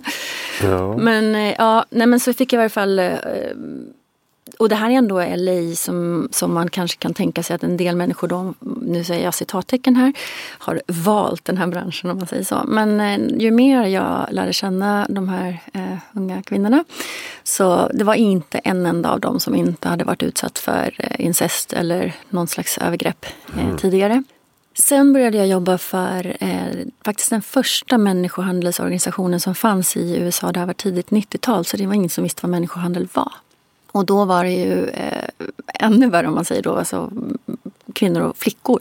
Ja. 0.62 0.96
Men, 0.96 1.34
eh, 1.34 1.54
ja, 1.58 1.84
nej, 1.90 2.06
men 2.06 2.20
så 2.20 2.32
fick 2.32 2.52
jag 2.52 2.58
i 2.58 2.60
varje 2.60 2.68
fall 2.68 2.98
eh, 2.98 3.14
och 4.58 4.68
det 4.68 4.74
här 4.74 4.90
är 4.90 4.94
ändå 4.94 5.22
LA 5.36 5.74
som, 5.74 6.28
som 6.32 6.54
man 6.54 6.70
kanske 6.70 6.98
kan 6.98 7.14
tänka 7.14 7.42
sig 7.42 7.54
att 7.54 7.62
en 7.62 7.76
del 7.76 7.96
människor, 7.96 8.28
då, 8.28 8.54
nu 8.82 9.04
säger 9.04 9.24
jag 9.24 9.34
citattecken 9.34 9.96
här, 9.96 10.12
har 10.58 10.82
valt 10.86 11.44
den 11.44 11.56
här 11.56 11.66
branschen 11.66 12.10
om 12.10 12.18
man 12.18 12.26
säger 12.26 12.44
så. 12.44 12.62
Men 12.66 13.00
eh, 13.00 13.40
ju 13.40 13.50
mer 13.50 13.84
jag 13.84 14.26
lärde 14.30 14.52
känna 14.52 15.06
de 15.08 15.28
här 15.28 15.60
eh, 15.72 15.98
unga 16.12 16.42
kvinnorna 16.42 16.84
så 17.42 17.90
det 17.94 18.04
var 18.04 18.14
inte 18.14 18.58
en 18.58 18.86
enda 18.86 19.10
av 19.10 19.20
dem 19.20 19.40
som 19.40 19.54
inte 19.54 19.88
hade 19.88 20.04
varit 20.04 20.22
utsatt 20.22 20.58
för 20.58 20.94
eh, 20.98 21.26
incest 21.26 21.72
eller 21.72 22.14
någon 22.30 22.46
slags 22.46 22.78
övergrepp 22.78 23.26
eh, 23.56 23.64
mm. 23.64 23.76
tidigare. 23.76 24.22
Sen 24.78 25.12
började 25.12 25.38
jag 25.38 25.46
jobba 25.46 25.78
för 25.78 26.36
eh, 26.40 26.86
faktiskt 27.04 27.30
den 27.30 27.42
första 27.42 27.98
människohandelsorganisationen 27.98 29.40
som 29.40 29.54
fanns 29.54 29.96
i 29.96 30.16
USA. 30.16 30.52
Det 30.52 30.60
här 30.60 30.66
var 30.66 30.74
tidigt 30.74 31.08
90-tal 31.08 31.64
så 31.64 31.76
det 31.76 31.86
var 31.86 31.94
ingen 31.94 32.10
som 32.10 32.24
visste 32.24 32.42
vad 32.42 32.50
människohandel 32.50 33.08
var. 33.12 33.32
Och 33.98 34.06
då 34.06 34.24
var 34.24 34.44
det 34.44 34.50
ju 34.50 34.86
eh, 34.86 35.28
ännu 35.74 36.10
värre 36.10 36.28
om 36.28 36.34
man 36.34 36.44
säger 36.44 36.62
då, 36.62 36.76
alltså 36.76 37.10
kvinnor 37.92 38.20
och 38.20 38.36
flickor 38.36 38.80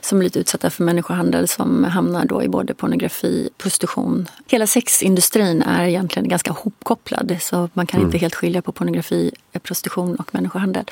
som 0.00 0.18
blivit 0.18 0.36
utsatta 0.36 0.70
för 0.70 0.84
människohandel 0.84 1.48
som 1.48 1.84
hamnar 1.84 2.24
då 2.24 2.42
i 2.42 2.48
både 2.48 2.74
pornografi, 2.74 3.48
prostitution. 3.58 4.28
Hela 4.46 4.66
sexindustrin 4.66 5.62
är 5.62 5.84
egentligen 5.84 6.28
ganska 6.28 6.52
hopkopplad 6.52 7.36
så 7.40 7.68
man 7.72 7.86
kan 7.86 8.00
mm. 8.00 8.08
inte 8.08 8.18
helt 8.18 8.34
skilja 8.34 8.62
på 8.62 8.72
pornografi, 8.72 9.30
prostitution 9.62 10.16
och 10.16 10.34
människohandel. 10.34 10.84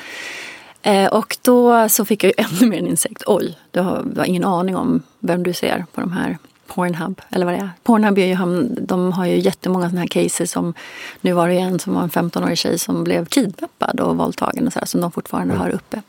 Eh, 0.83 1.07
och 1.07 1.37
då 1.43 1.89
så 1.89 2.05
fick 2.05 2.25
jag 2.25 2.33
ju 2.39 2.45
ännu 2.45 2.71
mer 2.71 2.79
en 2.79 2.87
insikt. 2.87 3.23
Oj, 3.27 3.59
du 3.71 3.81
har, 3.81 4.03
du 4.13 4.21
har 4.21 4.27
ingen 4.27 4.45
aning 4.45 4.77
om 4.77 5.03
vem 5.19 5.43
du 5.43 5.53
ser 5.53 5.85
på 5.93 6.01
de 6.01 6.13
här 6.13 6.39
Pornhub, 6.71 7.21
eller 7.31 7.47
vad 7.47 7.55
det 7.55 7.59
är. 7.59 7.71
Pornhub 7.83 8.19
är 8.19 8.27
ju, 8.27 8.69
de 8.81 9.13
har 9.13 9.27
ju 9.27 9.39
jättemånga 9.39 9.87
sådana 9.87 10.01
här 10.01 10.09
cases 10.09 10.51
som 10.51 10.75
nu 11.21 11.33
var 11.33 11.49
det 11.49 11.55
en 11.55 11.79
som 11.79 11.95
var 11.95 12.03
en 12.03 12.11
15-årig 12.11 12.59
tjej 12.59 12.79
som 12.79 13.05
blev 13.05 13.25
kidnappad 13.27 14.01
och 14.01 14.17
våldtagen 14.17 14.67
och 14.67 14.73
så 14.73 14.79
här, 14.79 14.87
som 14.87 15.01
de 15.01 15.13
fortfarande 15.13 15.55
mm. 15.55 15.67
har 15.67 15.71
uppe. 15.71 16.03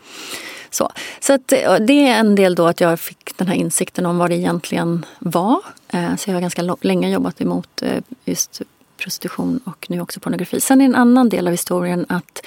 Så, 0.69 0.89
så 1.19 1.33
att, 1.33 1.47
det 1.87 2.07
är 2.07 2.19
en 2.19 2.35
del 2.35 2.55
då 2.55 2.67
att 2.67 2.81
jag 2.81 2.99
fick 2.99 3.37
den 3.37 3.47
här 3.47 3.55
insikten 3.55 4.05
om 4.05 4.17
vad 4.17 4.29
det 4.29 4.35
egentligen 4.35 5.05
var. 5.19 5.59
Eh, 5.87 6.15
så 6.15 6.29
jag 6.29 6.35
har 6.35 6.41
ganska 6.41 6.75
länge 6.81 7.09
jobbat 7.09 7.41
emot 7.41 7.81
eh, 7.81 8.03
just 8.25 8.61
prostitution 8.97 9.59
och 9.65 9.85
nu 9.89 10.01
också 10.01 10.19
pornografi. 10.19 10.61
Sen 10.61 10.81
är 10.81 10.85
en 10.85 10.95
annan 10.95 11.29
del 11.29 11.47
av 11.47 11.51
historien 11.51 12.05
att 12.09 12.45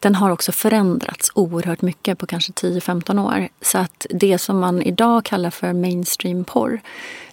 den 0.00 0.14
har 0.14 0.30
också 0.30 0.52
förändrats 0.52 1.30
oerhört 1.34 1.82
mycket 1.82 2.18
på 2.18 2.26
kanske 2.26 2.52
10-15 2.52 3.26
år. 3.26 3.48
Så 3.60 3.78
att 3.78 4.06
det 4.10 4.38
som 4.38 4.58
man 4.58 4.82
idag 4.82 5.24
kallar 5.24 5.50
för 5.50 5.72
mainstream 5.72 6.44
porr 6.44 6.80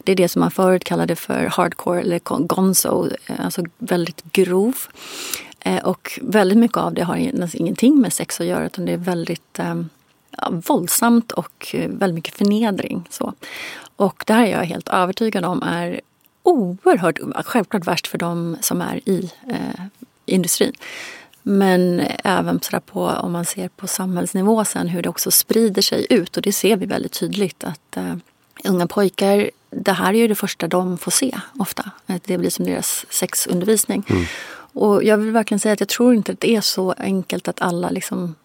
det 0.07 0.11
är 0.11 0.15
det 0.15 0.27
som 0.27 0.39
man 0.39 0.51
förut 0.51 0.83
kallade 0.83 1.15
för 1.15 1.45
hardcore 1.45 2.01
eller 2.01 2.19
gonzo, 2.47 3.09
eh, 3.25 3.45
alltså 3.45 3.63
väldigt 3.77 4.23
grov. 4.23 4.75
Eh, 5.59 5.83
och 5.83 6.19
väldigt 6.21 6.57
mycket 6.57 6.77
av 6.77 6.93
det 6.93 7.03
har 7.03 7.15
ingenting 7.55 8.01
med 8.01 8.13
sex 8.13 8.41
att 8.41 8.47
göra 8.47 8.65
utan 8.65 8.85
det 8.85 8.91
är 8.91 8.97
väldigt 8.97 9.59
eh, 9.59 9.83
ja, 10.37 10.49
våldsamt 10.67 11.31
och 11.31 11.67
eh, 11.73 11.89
väldigt 11.89 12.15
mycket 12.15 12.35
förnedring. 12.35 13.07
Så. 13.09 13.33
Och 13.95 14.23
det 14.27 14.33
här 14.33 14.45
är 14.45 14.51
jag 14.51 14.63
helt 14.63 14.89
övertygad 14.89 15.45
om 15.45 15.63
är 15.63 16.01
oerhört, 16.43 17.19
självklart 17.45 17.87
värst 17.87 18.07
för 18.07 18.17
de 18.17 18.57
som 18.61 18.81
är 18.81 19.09
i 19.09 19.31
eh, 19.49 19.83
industrin. 20.25 20.73
Men 21.49 22.03
även 22.23 22.59
på, 22.85 23.01
om 23.05 23.31
man 23.31 23.45
ser 23.45 23.67
på 23.67 23.87
samhällsnivå 23.87 24.65
sen 24.65 24.87
hur 24.87 25.01
det 25.01 25.09
också 25.09 25.31
sprider 25.31 25.81
sig 25.81 26.07
ut 26.09 26.37
och 26.37 26.43
det 26.43 26.51
ser 26.51 26.77
vi 26.77 26.85
väldigt 26.85 27.11
tydligt 27.11 27.63
att 27.63 27.97
eh, 27.97 28.15
unga 28.63 28.87
pojkar, 28.87 29.49
det 29.69 29.91
här 29.91 30.13
är 30.13 30.17
ju 30.17 30.27
det 30.27 30.35
första 30.35 30.67
de 30.67 30.97
får 30.97 31.11
se 31.11 31.37
ofta. 31.59 31.91
Det 32.25 32.37
blir 32.37 32.49
som 32.49 32.65
deras 32.65 33.05
sexundervisning. 33.09 34.03
Mm. 34.09 34.25
Och 34.73 35.03
jag 35.03 35.17
vill 35.17 35.31
verkligen 35.31 35.59
säga 35.59 35.73
att 35.73 35.79
jag 35.79 35.89
tror 35.89 36.15
inte 36.15 36.31
att 36.31 36.39
det 36.39 36.55
är 36.55 36.61
så 36.61 36.91
enkelt 36.91 37.47
att 37.47 37.61
alla 37.61 37.89
liksom 37.89 38.35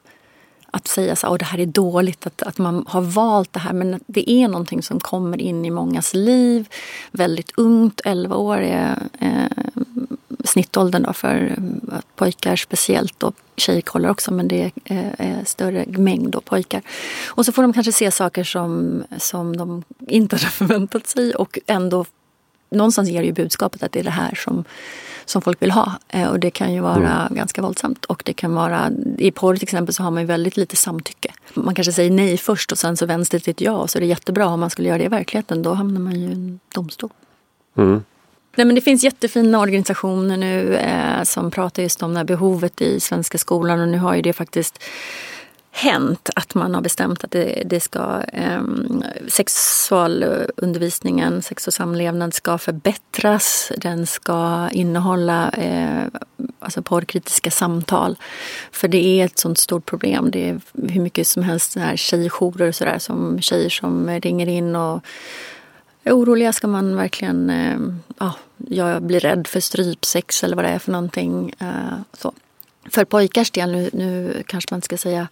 att 0.71 0.88
säga 0.88 1.12
att 1.23 1.38
det 1.38 1.45
här 1.45 1.61
är 1.61 1.67
dåligt, 1.67 2.27
att, 2.27 2.43
att 2.43 2.59
man 2.59 2.85
har 2.88 3.01
valt 3.01 3.53
det 3.53 3.61
här. 3.61 3.73
Men 3.73 4.01
det 4.07 4.31
är 4.31 4.49
någonting 4.49 4.83
som 4.83 5.01
kommer 5.01 5.41
in 5.41 5.65
i 5.65 5.71
mångas 5.71 6.15
liv 6.15 6.69
väldigt 7.11 7.53
ungt. 7.57 8.01
11 8.05 8.37
år 8.37 8.59
är 8.59 8.99
eh, 9.21 9.52
snittåldern 10.45 11.03
då 11.03 11.13
för 11.13 11.57
pojkar 12.17 12.57
speciellt. 12.57 13.23
Och 13.23 13.35
tjejer 13.57 13.81
kollar 13.81 14.09
också 14.09 14.33
men 14.33 14.49
det 14.49 14.73
är, 14.85 15.15
är 15.19 15.45
större 15.45 15.85
mängd 15.87 16.31
då 16.31 16.41
pojkar. 16.41 16.83
Och 17.27 17.47
så 17.47 17.53
får 17.53 17.63
de 17.63 17.73
kanske 17.73 17.93
se 17.93 18.11
saker 18.11 18.45
som, 18.45 19.03
som 19.19 19.57
de 19.57 19.83
inte 20.09 20.37
hade 20.37 20.47
förväntat 20.51 21.07
sig 21.07 21.35
och 21.35 21.59
ändå 21.67 22.05
någonstans 22.73 23.09
ger 23.09 23.23
ju 23.23 23.33
budskapet 23.33 23.83
att 23.83 23.93
det 23.93 24.01
är 24.01 24.05
det 24.05 24.11
här 24.11 24.35
som, 24.35 24.65
som 25.25 25.43
folk 25.43 25.63
vill 25.63 25.71
ha. 25.71 25.93
Eh, 26.09 26.29
och 26.29 26.41
det 26.41 26.51
kan 26.51 26.75
ju 26.75 26.81
vara 26.81 27.21
mm. 27.27 27.35
ganska 27.35 27.63
våldsamt. 27.63 28.05
Och 28.05 28.23
det 28.27 28.33
kan 28.33 28.55
vara, 28.55 28.91
i 29.19 29.31
porr 29.31 29.55
till 29.55 29.63
exempel 29.63 29.95
så 29.95 30.03
har 30.03 30.11
man 30.11 30.27
väldigt 30.27 30.57
lite 30.57 30.77
samtycke. 30.77 31.33
Man 31.55 31.75
kanske 31.75 31.93
säger 31.93 32.11
nej 32.11 32.37
först 32.37 32.73
och 32.73 32.79
sen 32.79 32.97
så 32.97 33.07
vänds 33.07 33.31
det 33.31 33.41
till 33.41 33.51
ett 33.51 33.61
ja 33.61 33.73
och 33.73 33.91
så 33.91 33.99
är 33.99 34.01
det 34.01 34.07
jättebra. 34.07 34.47
Om 34.47 34.61
man 34.61 34.71
skulle 34.71 34.89
göra 34.89 34.99
det 34.99 35.05
i 35.05 35.09
verkligheten 35.09 35.63
då 35.63 35.75
hamnar 35.75 36.01
man 36.01 36.21
ju 36.21 36.29
i 36.29 36.33
en 36.33 36.61
domstol. 36.75 37.11
Mm. 37.77 38.03
Nej, 38.57 38.67
men 38.67 38.75
det 38.75 38.81
finns 38.81 39.05
jättefina 39.05 39.61
organisationer 39.61 40.37
nu 40.37 40.77
eh, 40.77 41.23
som 41.23 41.51
pratar 41.51 41.83
just 41.83 42.03
om 42.03 42.12
det 42.12 42.19
här 42.19 42.25
behovet 42.25 42.81
i 42.81 43.01
svenska 43.01 43.38
skolan 43.38 43.81
och 43.81 43.88
nu 43.88 43.99
har 43.99 44.15
ju 44.15 44.23
det 44.23 44.33
faktiskt 44.33 44.83
hänt 45.75 46.31
att 46.37 46.55
man 46.55 46.75
har 46.75 46.83
bestämt 46.83 47.25
att 47.25 47.31
det, 47.31 47.62
det 47.67 47.81
ska 47.81 48.23
eh, 48.33 48.62
sexualundervisningen, 49.29 51.43
sex 51.43 51.67
och 51.67 51.75
samlevnad 51.75 52.35
ska 52.35 52.59
förbättras. 52.59 53.73
Den 53.77 54.07
ska 54.07 54.69
innehålla 54.73 55.51
eh, 55.51 56.03
alltså 56.59 56.83
porrkritiska 56.83 57.51
samtal. 57.51 58.17
För 58.73 58.88
det 58.88 59.21
är 59.21 59.25
ett 59.25 59.38
sånt 59.38 59.59
stort 59.59 59.87
problem. 59.87 60.31
Det 60.31 60.49
är 60.49 60.61
hur 60.88 61.01
mycket 61.01 61.27
som 61.27 61.43
helst 61.43 61.77
här 61.77 61.97
tjejjourer 61.97 62.69
och 62.69 62.75
sådär 62.75 62.99
som 62.99 63.41
tjejer 63.41 63.71
som 63.71 64.11
ringer 64.11 64.49
in 64.49 64.77
och 64.77 65.05
oroliga. 66.05 66.53
Ska 66.53 66.67
man 66.67 66.97
verkligen... 66.97 67.51
Eh, 67.51 67.79
ja, 68.19 68.35
jag 68.69 69.03
blir 69.03 69.21
rädd 69.21 69.47
för 69.47 69.61
strypsex 69.61 70.45
eller 70.45 70.57
vad 70.57 70.65
det 70.65 70.69
är 70.69 70.79
för 70.79 70.93
någonting. 70.93 71.55
Eh, 71.59 71.99
så. 72.12 72.33
För 72.91 73.05
pojkars 73.05 73.51
del, 73.51 73.73
nu, 73.73 73.91
nu 73.93 74.43
kanske 74.47 74.69
man 74.73 74.79
inte 74.79 74.85
ska 74.85 74.97
säga 74.97 75.29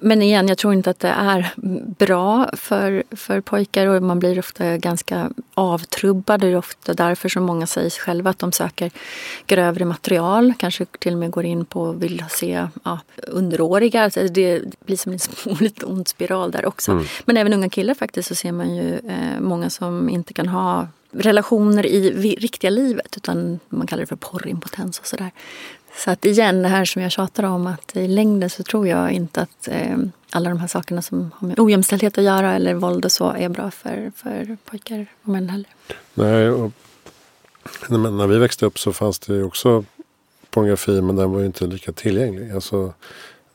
men 0.00 0.22
igen, 0.22 0.48
jag 0.48 0.58
tror 0.58 0.74
inte 0.74 0.90
att 0.90 1.00
det 1.00 1.08
är 1.08 1.50
bra 1.98 2.50
för, 2.52 3.02
för 3.10 3.40
pojkar 3.40 3.86
och 3.86 4.02
man 4.02 4.18
blir 4.18 4.38
ofta 4.38 4.76
ganska 4.76 5.30
avtrubbad. 5.54 6.40
Det 6.40 6.46
är 6.46 6.56
ofta 6.56 6.94
därför 6.94 7.28
som 7.28 7.42
många 7.42 7.66
säger 7.66 7.90
själva 7.90 8.30
att 8.30 8.38
de 8.38 8.52
söker 8.52 8.90
grövre 9.46 9.84
material. 9.84 10.52
Kanske 10.58 10.86
till 10.98 11.12
och 11.12 11.18
med 11.18 11.30
går 11.30 11.44
in 11.44 11.64
på 11.64 11.82
och 11.82 12.02
vill 12.02 12.24
se 12.30 12.66
ja, 12.84 12.98
underåriga. 13.16 14.02
Alltså 14.02 14.28
det 14.28 14.62
blir 14.84 14.96
som 14.96 15.12
en 15.12 15.18
lite 15.60 15.86
ond 15.86 16.08
spiral 16.08 16.50
där 16.50 16.66
också. 16.66 16.92
Mm. 16.92 17.04
Men 17.24 17.36
även 17.36 17.52
unga 17.52 17.68
killar 17.68 17.94
faktiskt 17.94 18.28
så 18.28 18.34
ser 18.34 18.52
man 18.52 18.74
ju 18.74 18.94
eh, 18.94 19.40
många 19.40 19.70
som 19.70 20.08
inte 20.08 20.32
kan 20.32 20.48
ha 20.48 20.88
relationer 21.12 21.86
i 21.86 22.36
riktiga 22.40 22.70
livet 22.70 23.16
utan 23.16 23.60
man 23.68 23.86
kallar 23.86 24.00
det 24.00 24.06
för 24.06 24.16
porrimpotens 24.16 24.98
och 24.98 25.06
sådär. 25.06 25.30
Så 25.96 26.10
att 26.10 26.24
igen, 26.24 26.62
det 26.62 26.68
här 26.68 26.84
som 26.84 27.02
jag 27.02 27.12
tjatar 27.12 27.42
om 27.42 27.66
att 27.66 27.96
i 27.96 28.08
längden 28.08 28.50
så 28.50 28.62
tror 28.62 28.88
jag 28.88 29.12
inte 29.12 29.40
att 29.40 29.68
eh, 29.68 29.96
alla 30.30 30.50
de 30.50 30.58
här 30.58 30.68
sakerna 30.68 31.02
som 31.02 31.30
har 31.34 31.48
med 31.48 31.60
ojämställdhet 31.60 32.18
att 32.18 32.24
göra 32.24 32.54
eller 32.54 32.74
våld 32.74 33.04
och 33.04 33.12
så 33.12 33.30
är 33.30 33.48
bra 33.48 33.70
för, 33.70 34.12
för 34.16 34.56
pojkar 34.64 35.06
och 35.22 35.28
män 35.28 35.48
heller. 35.48 35.70
Nej, 36.14 36.50
och, 36.50 36.72
men 37.88 38.16
när 38.16 38.26
vi 38.26 38.38
växte 38.38 38.66
upp 38.66 38.78
så 38.78 38.92
fanns 38.92 39.18
det 39.18 39.34
ju 39.34 39.44
också 39.44 39.84
pornografi 40.50 41.00
men 41.00 41.16
den 41.16 41.30
var 41.32 41.40
ju 41.40 41.46
inte 41.46 41.66
lika 41.66 41.92
tillgänglig. 41.92 42.52
Alltså, 42.52 42.94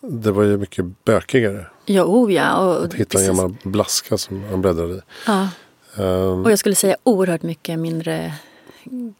det 0.02 0.32
var 0.32 0.44
ju 0.44 0.58
mycket 0.58 0.86
bökigare. 1.06 1.66
Ja, 1.86 2.04
oh 2.04 2.34
ja. 2.34 2.58
Och, 2.58 2.86
att 2.86 2.94
hitta 2.94 3.18
precis. 3.18 3.30
en 3.30 3.36
gammal 3.36 3.56
blaska 3.64 4.18
som 4.18 4.42
man 4.52 4.62
bläddrade 4.62 4.94
i. 4.94 5.02
Ja. 5.28 5.48
Um, 5.98 6.44
och 6.44 6.52
jag 6.52 6.60
skulle 6.60 6.76
säga 6.76 6.98
oerhört 7.04 7.44
mycket 7.44 7.80
mindre 7.80 8.34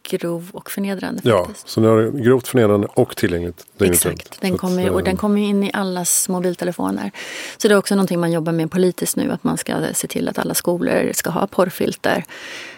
grov 0.02 0.50
och 0.52 0.70
förnedrande. 0.70 1.20
Ja, 1.24 1.44
faktiskt. 1.44 1.68
så 1.68 1.80
nu 1.80 1.88
har 1.88 1.96
du 1.96 2.22
grovt 2.22 2.48
förnedrande 2.48 2.88
och 2.94 3.16
tillgängligt 3.16 3.66
Exakt, 3.80 4.40
den 4.40 4.58
kommer, 4.58 4.90
och 4.90 5.04
den 5.04 5.16
kommer 5.16 5.40
in 5.40 5.62
i 5.62 5.70
allas 5.72 6.28
mobiltelefoner. 6.28 7.10
Så 7.56 7.68
det 7.68 7.74
är 7.74 7.78
också 7.78 7.94
någonting 7.94 8.20
man 8.20 8.32
jobbar 8.32 8.52
med 8.52 8.70
politiskt 8.70 9.16
nu, 9.16 9.30
att 9.30 9.44
man 9.44 9.56
ska 9.56 9.74
se 9.92 10.08
till 10.08 10.28
att 10.28 10.38
alla 10.38 10.54
skolor 10.54 11.10
ska 11.14 11.30
ha 11.30 11.46
porrfilter. 11.46 12.24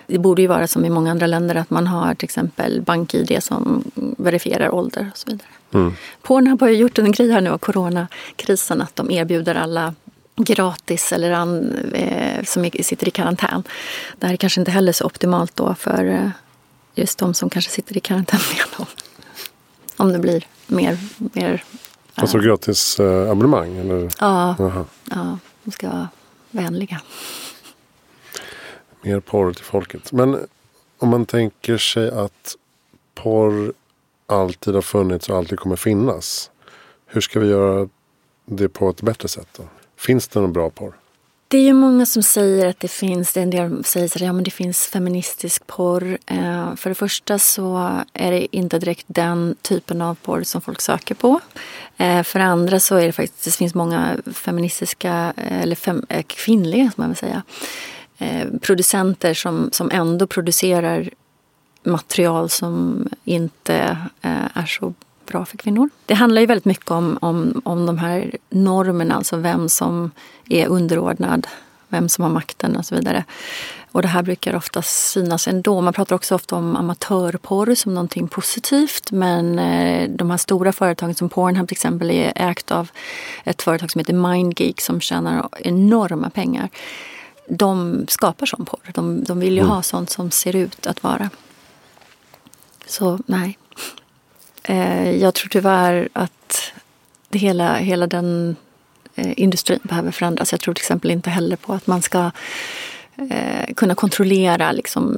Det 0.06 0.18
borde 0.18 0.42
ju 0.42 0.48
vara 0.48 0.66
som 0.66 0.84
i 0.84 0.90
många 0.90 1.10
andra 1.10 1.26
länder 1.26 1.54
att 1.54 1.70
man 1.70 1.86
har 1.86 2.14
till 2.14 2.26
exempel 2.26 2.82
bank-id 2.82 3.42
som 3.42 3.84
verifierar 4.18 4.74
ålder 4.74 5.10
och 5.12 5.18
så 5.18 5.30
vidare. 5.30 5.48
Mm. 5.74 5.92
Pornhub 6.22 6.60
har 6.60 6.68
ju 6.68 6.76
gjort 6.76 6.98
en 6.98 7.12
grej 7.12 7.30
här 7.30 7.40
nu 7.40 7.50
av 7.50 7.58
coronakrisen 7.58 8.82
att 8.82 8.96
de 8.96 9.10
erbjuder 9.10 9.54
alla 9.54 9.94
gratis 10.36 11.12
eller 11.12 11.30
an, 11.30 11.74
eh, 11.92 12.44
som 12.44 12.70
sitter 12.80 13.08
i 13.08 13.10
karantän. 13.10 13.62
Det 14.18 14.26
här 14.26 14.32
är 14.32 14.36
kanske 14.36 14.60
inte 14.60 14.70
heller 14.70 14.92
så 14.92 15.04
optimalt 15.04 15.56
då 15.56 15.74
för 15.74 16.04
eh, 16.04 16.30
just 16.98 17.18
de 17.18 17.34
som 17.34 17.50
kanske 17.50 17.70
sitter 17.70 17.96
i 17.96 18.00
karantän 18.00 18.40
med 18.50 18.86
Om 19.96 20.12
det 20.12 20.18
blir 20.18 20.46
mer... 20.66 20.98
mer 21.18 21.64
alltså 22.14 22.38
äh, 22.38 22.44
gratis 22.44 23.00
äh, 23.00 23.30
abonnemang? 23.30 23.76
Eller? 23.76 24.10
Ja, 24.20 24.54
ja, 25.10 25.38
de 25.64 25.70
ska 25.70 25.88
vara 25.88 26.08
vänliga. 26.50 27.00
Mer 29.02 29.20
porr 29.20 29.52
till 29.52 29.64
folket. 29.64 30.12
Men 30.12 30.46
om 30.98 31.08
man 31.08 31.26
tänker 31.26 31.78
sig 31.78 32.10
att 32.10 32.56
porr 33.14 33.72
alltid 34.26 34.74
har 34.74 34.82
funnits 34.82 35.28
och 35.28 35.36
alltid 35.36 35.58
kommer 35.58 35.76
finnas. 35.76 36.50
Hur 37.06 37.20
ska 37.20 37.40
vi 37.40 37.48
göra 37.48 37.88
det 38.44 38.68
på 38.68 38.90
ett 38.90 39.02
bättre 39.02 39.28
sätt 39.28 39.48
då? 39.56 39.62
Finns 39.96 40.28
det 40.28 40.40
någon 40.40 40.52
bra 40.52 40.70
porr? 40.70 40.94
Det 41.50 41.58
är 41.58 41.62
ju 41.62 41.72
många 41.72 42.06
som 42.06 42.22
säger 42.22 42.66
att 42.66 42.80
det 42.80 42.88
finns, 42.88 43.36
en 43.36 43.50
del 43.50 43.84
säger 43.84 44.06
att 44.06 44.20
ja, 44.20 44.32
det 44.32 44.50
finns 44.50 44.86
feministisk 44.86 45.66
porr. 45.66 46.18
Eh, 46.26 46.74
för 46.74 46.90
det 46.90 46.94
första 46.94 47.38
så 47.38 47.90
är 48.12 48.30
det 48.30 48.56
inte 48.56 48.78
direkt 48.78 49.04
den 49.06 49.56
typen 49.62 50.02
av 50.02 50.14
porr 50.14 50.42
som 50.42 50.60
folk 50.60 50.80
söker 50.80 51.14
på. 51.14 51.40
Eh, 51.96 52.22
för 52.22 52.38
det 52.38 52.44
andra 52.44 52.80
så 52.80 52.96
är 52.96 53.06
det 53.06 53.12
faktiskt, 53.12 53.44
det 53.44 53.50
finns 53.50 53.74
många 53.74 54.16
feministiska, 54.32 55.32
eh, 55.36 55.62
eller 55.62 55.76
fem, 55.76 56.06
eh, 56.08 56.22
kvinnliga 56.26 56.90
som 56.90 57.02
man 57.02 57.08
vill 57.08 57.16
säga, 57.16 57.42
eh, 58.18 58.48
producenter 58.60 59.34
som, 59.34 59.68
som 59.72 59.90
ändå 59.90 60.26
producerar 60.26 61.10
material 61.82 62.48
som 62.50 63.04
inte 63.24 63.98
eh, 64.22 64.46
är 64.54 64.66
så 64.66 64.94
bra 65.28 65.44
för 65.44 65.56
kvinnor. 65.56 65.90
Det 66.06 66.14
handlar 66.14 66.40
ju 66.40 66.46
väldigt 66.46 66.64
mycket 66.64 66.90
om, 66.90 67.18
om, 67.20 67.62
om 67.64 67.86
de 67.86 67.98
här 67.98 68.36
normerna, 68.50 69.14
alltså 69.14 69.36
vem 69.36 69.68
som 69.68 70.10
är 70.48 70.66
underordnad, 70.66 71.46
vem 71.88 72.08
som 72.08 72.24
har 72.24 72.30
makten 72.30 72.76
och 72.76 72.86
så 72.86 72.94
vidare. 72.94 73.24
Och 73.92 74.02
det 74.02 74.08
här 74.08 74.22
brukar 74.22 74.54
ofta 74.54 74.82
synas 74.82 75.48
ändå. 75.48 75.80
Man 75.80 75.92
pratar 75.92 76.16
också 76.16 76.34
ofta 76.34 76.56
om 76.56 76.76
amatörporr 76.76 77.74
som 77.74 77.94
någonting 77.94 78.28
positivt. 78.28 79.10
Men 79.10 79.58
eh, 79.58 80.10
de 80.10 80.30
här 80.30 80.36
stora 80.36 80.72
företagen 80.72 81.14
som 81.14 81.28
Pornhub 81.28 81.68
till 81.68 81.74
exempel 81.74 82.10
är 82.10 82.32
ägt 82.36 82.70
av 82.70 82.90
ett 83.44 83.62
företag 83.62 83.90
som 83.90 83.98
heter 83.98 84.12
MindGeek 84.12 84.80
som 84.80 85.00
tjänar 85.00 85.48
enorma 85.58 86.30
pengar. 86.30 86.68
De 87.48 88.04
skapar 88.08 88.46
sån 88.46 88.64
porr. 88.64 88.90
De, 88.94 89.24
de 89.24 89.40
vill 89.40 89.52
ju 89.52 89.60
mm. 89.60 89.70
ha 89.70 89.82
sånt 89.82 90.10
som 90.10 90.30
ser 90.30 90.56
ut 90.56 90.86
att 90.86 91.02
vara. 91.02 91.30
Så 92.86 93.18
nej. 93.26 93.58
Eh, 94.68 95.16
jag 95.16 95.34
tror 95.34 95.48
tyvärr 95.48 96.08
att 96.12 96.72
det 97.28 97.38
hela, 97.38 97.76
hela 97.76 98.06
den 98.06 98.56
eh, 99.14 99.32
industrin 99.36 99.80
behöver 99.82 100.10
förändras. 100.10 100.52
Jag 100.52 100.60
tror 100.60 100.74
till 100.74 100.82
exempel 100.82 101.10
inte 101.10 101.30
heller 101.30 101.56
på 101.56 101.72
att 101.72 101.86
man 101.86 102.02
ska 102.02 102.30
eh, 103.16 103.74
kunna 103.76 103.94
kontrollera 103.94 104.72
liksom, 104.72 105.14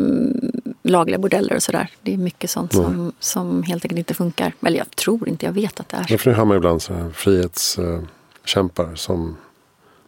lagliga 0.83 1.19
bordeller 1.19 1.55
och 1.55 1.63
sådär. 1.63 1.91
Det 2.03 2.15
är 2.15 2.17
mycket 2.17 2.51
sånt 2.51 2.75
mm. 2.75 2.85
som, 2.87 3.13
som 3.21 3.63
helt 3.63 3.85
enkelt 3.85 3.99
inte 3.99 4.15
funkar. 4.15 4.53
Eller 4.67 4.79
jag 4.79 4.91
tror 4.91 5.29
inte, 5.29 5.47
jag 5.47 5.53
vet 5.53 5.81
att 5.81 5.89
det 5.89 5.97
är 5.97 6.03
så. 6.03 6.09
Därför 6.09 6.31
hör 6.31 6.45
man 6.45 6.57
ibland 6.57 6.83
så 6.83 6.95
här 6.95 7.11
frihetskämpar 7.11 8.95
som, 8.95 9.37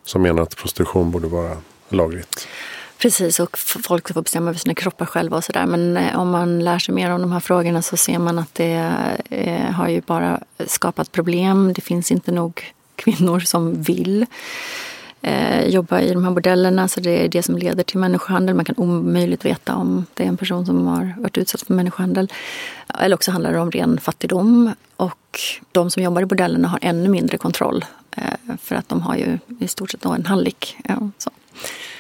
som 0.05 0.23
menar 0.23 0.43
att 0.43 0.57
prostitution 0.57 1.11
borde 1.11 1.29
vara 1.29 1.57
lagligt. 1.89 2.49
Precis, 3.03 3.41
och 3.41 3.59
folk 3.59 4.15
får 4.15 4.23
bestämma 4.23 4.51
över 4.51 4.59
sina 4.59 4.75
kroppar 4.75 5.07
själva 5.07 5.37
och 5.37 5.45
sådär. 5.45 5.67
Men 5.67 5.97
eh, 5.97 6.21
om 6.21 6.31
man 6.31 6.65
lär 6.65 6.79
sig 6.79 6.95
mer 6.95 7.11
om 7.11 7.21
de 7.21 7.33
här 7.33 7.41
frågorna 7.41 7.83
så 7.83 7.97
ser 7.97 8.19
man 8.19 8.39
att 8.39 8.55
det 8.55 8.93
eh, 9.31 9.71
har 9.71 9.89
ju 9.89 10.01
bara 10.01 10.41
skapat 10.67 11.13
problem. 11.13 11.73
Det 11.73 11.81
finns 11.81 12.13
inte 12.13 12.33
nog 12.33 12.73
kvinnor 12.97 13.41
som 13.41 13.83
vill 13.83 14.27
eh, 15.23 15.69
jobba 15.69 16.01
i 16.01 16.13
de 16.13 16.25
här 16.25 16.31
bordellerna. 16.31 16.89
Så 16.89 17.01
det 17.01 17.25
är 17.25 17.29
det 17.29 17.43
som 17.43 17.59
leder 17.59 17.83
till 17.83 17.99
människohandel. 17.99 18.55
Man 18.55 18.65
kan 18.65 18.77
omöjligt 18.79 19.45
veta 19.45 19.75
om 19.75 20.07
det 20.15 20.25
är 20.25 20.29
en 20.29 20.37
person 20.37 20.67
som 20.67 20.87
har 20.87 21.15
varit 21.19 21.39
utsatt 21.39 21.63
för 21.63 21.75
människohandel. 21.75 22.33
Eller 22.99 23.15
också 23.15 23.31
handlar 23.31 23.53
det 23.53 23.61
om 23.61 23.71
ren 23.71 24.01
fattigdom. 24.01 24.75
Och 24.97 25.41
de 25.73 25.91
som 25.91 26.03
jobbar 26.03 26.23
i 26.23 26.27
bordellerna 26.27 26.69
har 26.69 26.79
ännu 26.83 27.09
mindre 27.09 27.39
kontroll. 27.39 27.85
för 28.63 28.75
att 28.75 28.89
de 28.89 29.03
har 29.03 29.17
ju 29.17 29.39
i 29.61 29.69
stort 29.69 29.91
sett 29.91 30.05
en 30.05 30.27
hallick. 30.27 30.77
Ja, 30.85 31.11
så. 31.19 31.31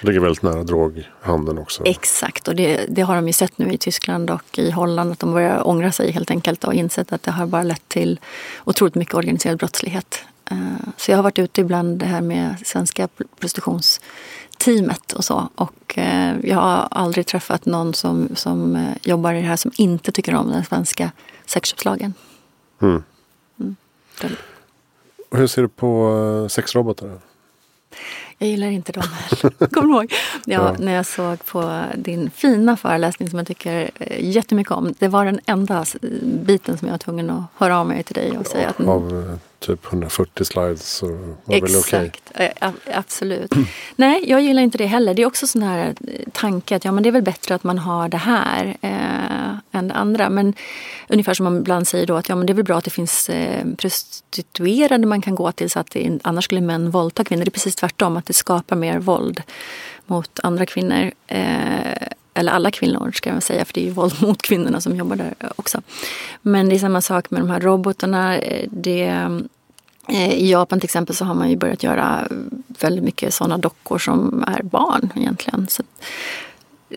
Det 0.02 0.08
ligger 0.08 0.20
väldigt 0.20 0.42
nära 0.42 0.62
droghandeln 0.62 1.58
också. 1.58 1.82
Exakt, 1.86 2.48
och 2.48 2.56
det, 2.56 2.86
det, 2.88 3.02
har 3.02 3.14
de 3.14 3.26
ju 3.26 3.32
sett 3.32 3.58
nu 3.58 3.72
i 3.72 3.78
Tyskland 3.78 4.30
och 4.30 4.58
i 4.58 4.70
Holland 4.70 5.12
att 5.12 5.18
de 5.18 5.32
börjar 5.32 5.68
ångra 5.68 5.92
sig 5.92 6.10
helt 6.10 6.30
enkelt 6.30 6.64
och 6.64 6.74
insett 6.74 7.12
att 7.12 7.22
det 7.22 7.30
har 7.30 7.46
bara 7.46 7.62
lett 7.62 7.88
till 7.88 8.20
otroligt 8.64 8.94
mycket 8.94 9.14
organiserad 9.14 9.58
brottslighet. 9.58 10.24
Eh, 10.50 10.56
så 10.96 11.10
jag 11.10 11.18
har 11.18 11.22
varit 11.22 11.38
ute 11.38 11.60
ibland 11.60 11.98
det 11.98 12.06
här 12.06 12.20
med 12.20 12.56
svenska 12.64 13.08
prostitutionsteamet 13.40 15.12
och 15.12 15.24
så. 15.24 15.48
Och 15.54 15.98
eh, 15.98 16.36
jag 16.42 16.56
har 16.56 16.88
aldrig 16.90 17.26
träffat 17.26 17.66
någon 17.66 17.94
som, 17.94 18.28
som 18.34 18.76
eh, 18.76 18.96
jobbar 19.02 19.32
i 19.34 19.40
det 19.40 19.46
här 19.46 19.56
som 19.56 19.72
inte 19.76 20.12
tycker 20.12 20.34
om 20.34 20.50
den 20.50 20.64
svenska 20.64 21.10
sexköpslagen. 21.46 22.14
Mm. 22.82 23.02
Mm. 23.60 23.76
Hur 25.30 25.46
ser 25.46 25.62
du 25.62 25.68
på 25.68 26.46
sexrobotar? 26.50 27.20
Jag 28.42 28.50
gillar 28.50 28.66
inte 28.66 28.92
dem 28.92 29.02
heller. 29.12 29.66
Kommer 29.66 29.88
du 29.88 29.94
ihåg? 29.94 30.12
Ja, 30.44 30.54
ja, 30.54 30.76
När 30.78 30.92
jag 30.92 31.06
såg 31.06 31.44
på 31.44 31.84
din 31.94 32.30
fina 32.30 32.76
föreläsning 32.76 33.30
som 33.30 33.38
jag 33.38 33.48
tycker 33.48 33.90
eh, 33.94 34.30
jättemycket 34.30 34.72
om. 34.72 34.94
Det 34.98 35.08
var 35.08 35.24
den 35.24 35.40
enda 35.46 35.84
biten 36.22 36.78
som 36.78 36.88
jag 36.88 36.92
var 36.92 36.98
tvungen 36.98 37.30
att 37.30 37.42
höra 37.56 37.78
av 37.78 37.86
mig 37.86 38.02
till 38.02 38.14
dig 38.14 38.38
och 38.38 38.46
säga 38.46 38.68
att... 38.68 38.80
Av 38.80 39.28
eh, 39.30 39.38
typ 39.62 39.86
140 39.86 40.44
slides 40.44 40.90
så 40.90 41.06
var 41.06 41.14
det 41.46 41.78
okej? 41.78 42.06
Exakt, 42.06 42.30
okay. 42.34 42.72
absolut. 42.94 43.52
Nej, 43.96 44.24
jag 44.26 44.40
gillar 44.42 44.62
inte 44.62 44.78
det 44.78 44.86
heller. 44.86 45.14
Det 45.14 45.22
är 45.22 45.26
också 45.26 45.46
sån 45.46 45.62
här 45.62 45.94
tanke 46.32 46.76
att 46.76 46.84
ja, 46.84 46.92
men 46.92 47.02
det 47.02 47.08
är 47.08 47.12
väl 47.12 47.22
bättre 47.22 47.54
att 47.54 47.64
man 47.64 47.78
har 47.78 48.08
det 48.08 48.16
här 48.16 48.76
eh, 48.80 49.78
än 49.78 49.88
det 49.88 49.94
andra. 49.94 50.30
Men 50.30 50.54
ungefär 51.08 51.34
som 51.34 51.44
man 51.44 51.58
ibland 51.58 51.88
säger 51.88 52.06
då 52.06 52.16
att 52.16 52.28
ja, 52.28 52.34
men 52.34 52.46
det 52.46 52.52
är 52.52 52.54
väl 52.54 52.64
bra 52.64 52.78
att 52.78 52.84
det 52.84 52.90
finns 52.90 53.28
eh, 53.28 53.66
prostituerade 53.78 55.06
man 55.06 55.22
kan 55.22 55.34
gå 55.34 55.52
till 55.52 55.70
så 55.70 55.78
att 55.78 55.90
det, 55.90 56.18
annars 56.22 56.44
skulle 56.44 56.60
män 56.60 56.90
våldta 56.90 57.24
kvinnor. 57.24 57.44
Det 57.44 57.48
är 57.48 57.50
precis 57.50 57.76
tvärtom, 57.76 58.16
att 58.16 58.26
det 58.32 58.36
skapar 58.36 58.76
mer 58.76 58.98
våld 58.98 59.42
mot 60.06 60.40
andra 60.42 60.66
kvinnor. 60.66 61.10
Eh, 61.26 62.08
eller 62.34 62.52
alla 62.52 62.70
kvinnor 62.70 63.10
ska 63.14 63.30
jag 63.30 63.42
säga, 63.42 63.64
för 63.64 63.74
det 63.74 63.80
är 63.80 63.84
ju 63.84 63.90
våld 63.90 64.22
mot 64.22 64.42
kvinnorna 64.42 64.80
som 64.80 64.96
jobbar 64.96 65.16
där 65.16 65.34
också. 65.56 65.82
Men 66.42 66.68
det 66.68 66.74
är 66.74 66.78
samma 66.78 67.00
sak 67.00 67.30
med 67.30 67.40
de 67.40 67.50
här 67.50 67.60
robotarna. 67.60 68.40
Det, 68.70 69.02
eh, 70.08 70.32
I 70.32 70.50
Japan 70.50 70.80
till 70.80 70.86
exempel 70.86 71.16
så 71.16 71.24
har 71.24 71.34
man 71.34 71.50
ju 71.50 71.56
börjat 71.56 71.82
göra 71.82 72.28
väldigt 72.68 73.04
mycket 73.04 73.34
sådana 73.34 73.58
dockor 73.58 73.98
som 73.98 74.44
är 74.46 74.62
barn 74.62 75.10
egentligen. 75.16 75.66
Så 75.68 75.82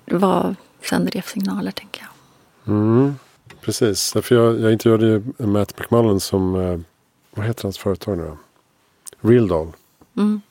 vad 0.06 0.56
sänder 0.90 1.12
det 1.12 1.22
för 1.22 1.32
signaler 1.32 1.72
tänker 1.72 2.02
jag? 2.02 2.74
Mm, 2.74 3.16
precis, 3.62 4.14
för 4.22 4.36
jag, 4.36 4.60
jag 4.60 4.72
intervjuade 4.74 5.06
ju 5.06 5.48
Matt 5.48 5.80
McMullen 5.80 6.20
som, 6.20 6.56
eh, 6.56 6.80
vad 7.32 7.46
heter 7.46 7.64
hans 7.64 7.78
företag 7.78 8.18
nu? 8.18 8.38
Real 9.22 9.48
Doll. 9.48 9.72
Mm. 10.18 10.42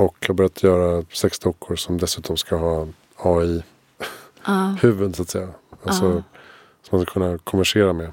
Och 0.00 0.26
har 0.26 0.34
börjat 0.34 0.62
göra 0.62 1.04
sexdockor 1.12 1.76
som 1.76 1.98
dessutom 1.98 2.36
ska 2.36 2.56
ha 2.56 2.86
AI 3.16 3.62
uh. 4.48 4.74
huvud 4.80 5.16
så 5.16 5.22
att 5.22 5.28
säga. 5.28 5.48
Alltså, 5.84 6.04
uh. 6.04 6.22
Som 6.82 6.98
man 6.98 7.06
ska 7.06 7.12
kunna 7.12 7.38
konversera 7.38 7.92
med. 7.92 8.12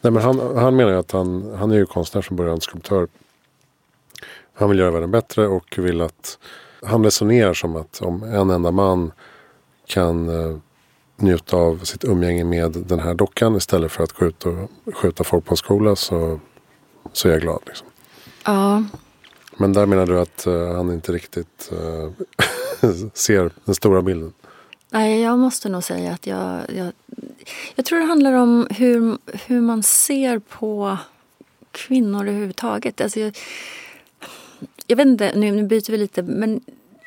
Nej, 0.00 0.12
men 0.12 0.22
han, 0.22 0.56
han 0.56 0.76
menar 0.76 0.92
att 0.92 1.12
han, 1.12 1.54
han 1.58 1.70
är 1.70 1.76
ju 1.76 1.86
konstnär 1.86 2.22
från 2.22 2.36
början, 2.36 2.60
skulptör. 2.60 3.08
Han 4.54 4.70
vill 4.70 4.78
göra 4.78 4.90
världen 4.90 5.10
bättre 5.10 5.46
och 5.46 5.78
vill 5.78 6.00
att 6.00 6.38
han 6.82 7.04
resonerar 7.04 7.54
som 7.54 7.76
att 7.76 8.00
om 8.00 8.22
en 8.22 8.50
enda 8.50 8.70
man 8.70 9.12
kan 9.86 10.28
uh, 10.28 10.58
njuta 11.16 11.56
av 11.56 11.78
sitt 11.84 12.04
umgänge 12.04 12.44
med 12.44 12.72
den 12.72 12.98
här 12.98 13.14
dockan 13.14 13.56
istället 13.56 13.92
för 13.92 14.04
att 14.04 14.12
gå 14.12 14.26
ut 14.26 14.46
och 14.46 14.54
skjuta 14.94 15.24
folk 15.24 15.44
på 15.44 15.52
en 15.52 15.56
skola 15.56 15.96
så, 15.96 16.40
så 17.12 17.28
är 17.28 17.32
jag 17.32 17.40
glad. 17.40 17.62
Liksom. 17.66 17.86
Ja. 18.44 18.84
Men 19.56 19.72
där 19.72 19.86
menar 19.86 20.06
du 20.06 20.20
att 20.20 20.46
uh, 20.46 20.76
han 20.76 20.92
inte 20.92 21.12
riktigt 21.12 21.72
uh, 21.72 22.10
ser 23.14 23.50
den 23.64 23.74
stora 23.74 24.02
bilden? 24.02 24.32
Nej, 24.90 25.20
jag 25.20 25.38
måste 25.38 25.68
nog 25.68 25.84
säga 25.84 26.12
att 26.12 26.26
jag, 26.26 26.60
jag, 26.76 26.92
jag 27.74 27.84
tror 27.84 27.98
det 27.98 28.04
handlar 28.04 28.32
om 28.32 28.66
hur, 28.70 29.18
hur 29.46 29.60
man 29.60 29.82
ser 29.82 30.38
på 30.38 30.98
kvinnor 31.70 32.28
överhuvudtaget. 32.28 33.00
Alltså 33.00 33.20
jag, 33.20 33.36
jag 34.86 34.96
vet 34.96 35.06
inte, 35.06 35.32
nu, 35.34 35.50
nu 35.50 35.62
byter 35.62 35.90
vi 35.90 35.96
lite, 35.96 36.22
men 36.22 36.60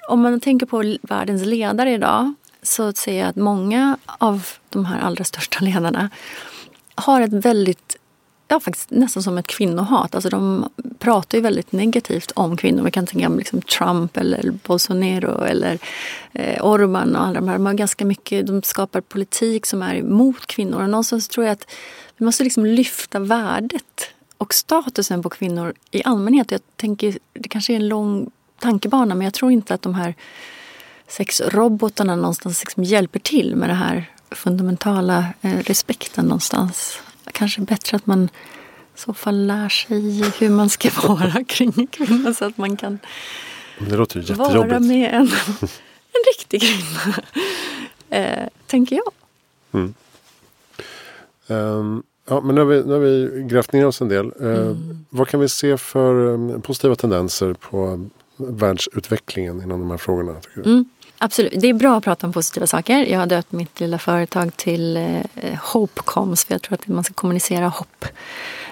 om 0.10 0.22
man 0.22 0.40
tänker 0.40 0.66
på 0.66 0.98
världens 1.02 1.46
ledare 1.46 1.92
idag 1.92 2.34
så 2.62 2.94
ser 2.94 3.20
jag 3.20 3.28
att 3.30 3.36
många 3.36 3.98
av 4.06 4.48
de 4.70 4.86
här 4.86 5.00
allra 5.00 5.24
största 5.24 5.60
ledarna 5.60 6.10
har 6.96 7.22
ett 7.22 7.34
väldigt 7.34 7.98
ja, 8.48 8.60
faktiskt 8.60 8.92
nästan 8.92 9.24
som 9.24 9.38
ett 9.38 9.48
kvinnohat. 9.48 10.16
Alltså 10.16 10.30
de 10.30 10.70
pratar 11.00 11.38
ju 11.38 11.42
väldigt 11.42 11.72
negativt 11.72 12.32
om 12.36 12.58
kvinnor. 12.58 12.84
Vi 12.84 12.92
kan 12.92 13.08
tänka 13.08 13.30
på 13.30 13.36
liksom 13.36 13.62
Trump 13.62 14.18
eller 14.18 14.52
Bolsonaro 14.52 15.44
eller 15.44 15.80
eh, 16.34 16.66
Orban 16.66 17.16
och 17.16 17.24
alla 17.24 17.34
de 17.34 17.48
här. 17.48 17.58
De, 17.58 17.66
har 17.66 17.74
ganska 17.74 18.06
mycket, 18.06 18.48
de 18.48 18.62
skapar 18.62 19.02
politik 19.02 19.66
som 19.66 19.82
är 19.82 19.96
emot 19.96 20.48
kvinnor. 20.48 20.82
Och 20.82 20.90
någonstans 20.90 21.28
tror 21.28 21.46
jag 21.46 21.54
att 21.54 21.72
vi 22.18 22.26
måste 22.26 22.44
liksom 22.44 22.66
lyfta 22.66 23.20
värdet 23.20 24.10
och 24.38 24.54
statusen 24.54 25.24
på 25.24 25.30
kvinnor 25.30 25.74
i 25.92 26.04
allmänhet. 26.06 26.52
Jag 26.52 26.62
tänker, 26.76 27.18
det 27.34 27.50
kanske 27.50 27.74
är 27.74 27.76
en 27.76 27.88
lång 27.88 28.32
tankebana 28.60 29.16
men 29.16 29.26
jag 29.26 29.34
tror 29.34 29.52
inte 29.52 29.74
att 29.74 29.82
de 29.82 29.96
här 29.96 30.16
sexrobotarna 31.08 32.16
någonstans 32.16 32.64
liksom 32.64 32.84
hjälper 32.84 33.20
till 33.20 33.56
med 33.56 33.70
den 33.70 33.78
här 33.78 34.12
fundamentala 34.32 35.26
eh, 35.42 35.58
respekten 35.58 36.26
någonstans 36.26 37.00
kanske 37.38 37.62
bättre 37.62 37.98
att 37.98 38.06
man 38.06 38.30
i 38.96 39.00
så 39.00 39.14
fall 39.14 39.46
lär 39.46 39.70
sig 39.70 40.24
hur 40.40 40.50
man 40.50 40.70
ska 40.70 40.90
vara 41.08 41.44
kring 41.44 41.74
en 41.78 41.88
kvinna 41.88 42.34
så 42.34 42.46
att 42.46 42.58
man 42.58 42.78
kan 42.78 43.00
vara 44.38 44.80
med 44.80 45.14
en, 45.14 45.28
en 46.12 46.24
riktig 46.34 46.62
kvinna. 46.62 47.24
Eh, 48.10 48.48
tänker 48.68 48.96
jag. 48.96 49.14
Mm. 49.72 49.94
Um, 51.48 52.04
ja, 52.30 52.42
men 52.42 52.56
nu 52.56 52.62
har, 52.62 52.66
vi, 52.66 52.84
nu 52.84 52.94
har 52.94 53.00
vi 53.00 53.44
grävt 53.44 53.74
ner 53.74 53.86
oss 53.86 54.02
en 54.02 54.10
del. 54.10 54.26
Uh, 54.42 54.58
mm. 54.58 55.06
Vad 55.10 55.28
kan 55.28 55.40
vi 55.40 55.50
se 55.50 55.78
för 55.78 56.16
um, 56.16 56.62
positiva 56.62 56.96
tendenser 56.96 57.54
på 57.54 58.10
världsutvecklingen 58.38 59.62
inom 59.62 59.80
de 59.80 59.92
här 59.92 59.98
frågorna? 59.98 60.36
Mm. 60.66 60.86
Absolut, 61.20 61.54
det 61.62 61.68
är 61.68 61.74
bra 61.74 61.98
att 61.98 62.04
prata 62.04 62.28
om 62.28 62.34
positiva 62.34 62.68
saker. 62.68 63.06
Jag 63.06 63.20
har 63.20 63.28
döpt 63.28 63.52
mitt 63.52 63.80
lilla 63.80 63.98
företag 63.98 64.58
till 64.58 64.98
eh, 64.98 65.54
Hopecoms 65.74 66.46
för 66.46 66.54
jag 66.54 66.62
tror 66.62 66.74
att 66.74 66.88
man 66.88 67.04
ska 67.04 67.14
kommunicera 67.14 67.68
hopp. 67.68 68.06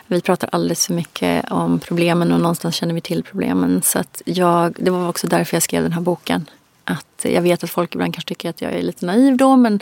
Vi 0.07 0.21
pratar 0.21 0.49
alldeles 0.51 0.85
för 0.85 0.93
mycket 0.93 1.51
om 1.51 1.79
problemen 1.79 2.31
och 2.31 2.39
någonstans 2.39 2.75
känner 2.75 2.93
vi 2.93 3.01
till 3.01 3.23
problemen. 3.23 3.81
Så 3.81 3.99
att 3.99 4.21
jag, 4.25 4.75
det 4.79 4.91
var 4.91 5.09
också 5.09 5.27
därför 5.27 5.55
jag 5.55 5.63
skrev 5.63 5.83
den 5.83 5.91
här 5.91 6.01
boken 6.01 6.45
att 6.85 7.25
jag 7.31 7.41
vet 7.41 7.63
att 7.63 7.69
folk 7.69 7.95
ibland 7.95 8.13
kanske 8.13 8.29
tycker 8.29 8.49
att 8.49 8.61
jag 8.61 8.73
är 8.73 8.81
lite 8.81 9.05
naiv 9.05 9.37
då 9.37 9.55
men, 9.55 9.79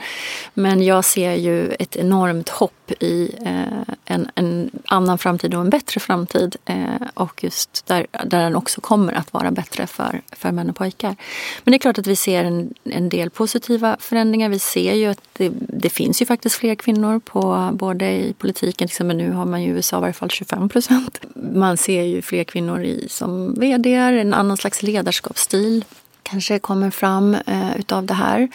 men 0.54 0.84
jag 0.84 1.06
ser 1.06 1.34
ju 1.34 1.72
ett 1.72 1.95
enormt 1.95 2.49
hopp 2.49 2.91
i 2.99 3.36
eh, 3.45 3.95
en, 4.06 4.28
en, 4.36 4.72
annan 4.86 5.18
framtid 5.18 5.54
och 5.54 5.62
en 5.62 5.70
bättre 5.70 5.99
framtid. 5.99 6.56
Eh, 6.66 7.08
och 7.14 7.43
just 7.43 7.86
där, 7.86 8.08
där 8.12 8.43
den 8.43 8.56
också 8.56 8.82
kommer 8.82 9.14
att 9.14 9.34
vara 9.34 9.51
bättre 9.51 9.88
för, 9.88 10.22
för 10.32 10.51
män 10.51 10.70
och 10.70 10.76
pojkar. 10.76 11.16
Men 11.64 11.72
det 11.72 11.78
är 11.78 11.80
klart 11.80 11.97
att 11.97 12.08
vi 12.08 12.16
ser 12.16 12.43
en, 12.43 12.74
en 12.84 13.10
del 13.10 13.30
positiva 13.30 13.97
förändringar. 13.99 14.49
Vi 14.49 14.60
ser 14.60 14.93
ju 14.93 15.06
att 15.06 15.22
det, 15.34 15.51
det 15.54 15.89
finns 15.89 16.22
ju 16.22 16.26
faktiskt 16.26 16.56
fler 16.56 16.76
kvinnor 16.76 17.20
på 17.20 17.70
både 17.74 18.12
i 18.12 18.34
politiken, 18.38 18.88
till 18.88 18.93
exempel 18.93 19.18
nu 19.18 19.32
har 19.32 19.45
man 19.45 19.64
ju 19.64 19.70
i 19.70 19.72
USA 19.72 19.97
i 19.97 20.01
varje 20.01 20.14
fall 20.14 20.30
25 20.30 20.70
procent. 20.70 21.20
Man 21.36 21.78
ser 21.78 22.04
ju 22.04 22.22
fler 22.22 22.43
kvinnor 22.43 22.84
i, 22.84 23.08
som 23.10 23.54
vd, 23.54 23.93
en 23.93 24.34
annan 24.34 24.58
slags 24.58 24.84
ledarskapsstil 24.84 25.86
kanske 26.24 26.59
kommer 26.59 26.89
fram 26.89 27.36
eh, 27.36 27.80
utav 27.80 28.05
det 28.05 28.13
här. 28.13 28.49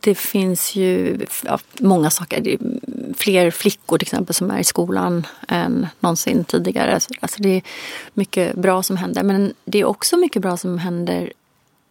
Det 0.00 0.14
finns 0.14 0.76
ju 0.76 1.18
ja, 1.44 1.58
många 1.80 2.10
saker. 2.10 2.40
Det 2.40 2.54
är 2.54 2.58
fler 3.16 3.50
flickor 3.50 3.98
till 3.98 4.06
exempel 4.06 4.34
som 4.34 4.50
är 4.50 4.58
i 4.58 4.64
skolan 4.64 5.26
än 5.48 5.86
någonsin 6.00 6.44
tidigare. 6.44 7.00
Alltså 7.20 7.42
det 7.42 7.48
är 7.48 7.62
mycket 8.14 8.54
bra 8.54 8.82
som 8.82 8.96
händer. 8.96 9.22
Men 9.22 9.54
det 9.64 9.78
är 9.78 9.84
också 9.84 10.16
mycket 10.16 10.42
bra 10.42 10.56
som 10.56 10.78
händer 10.78 11.32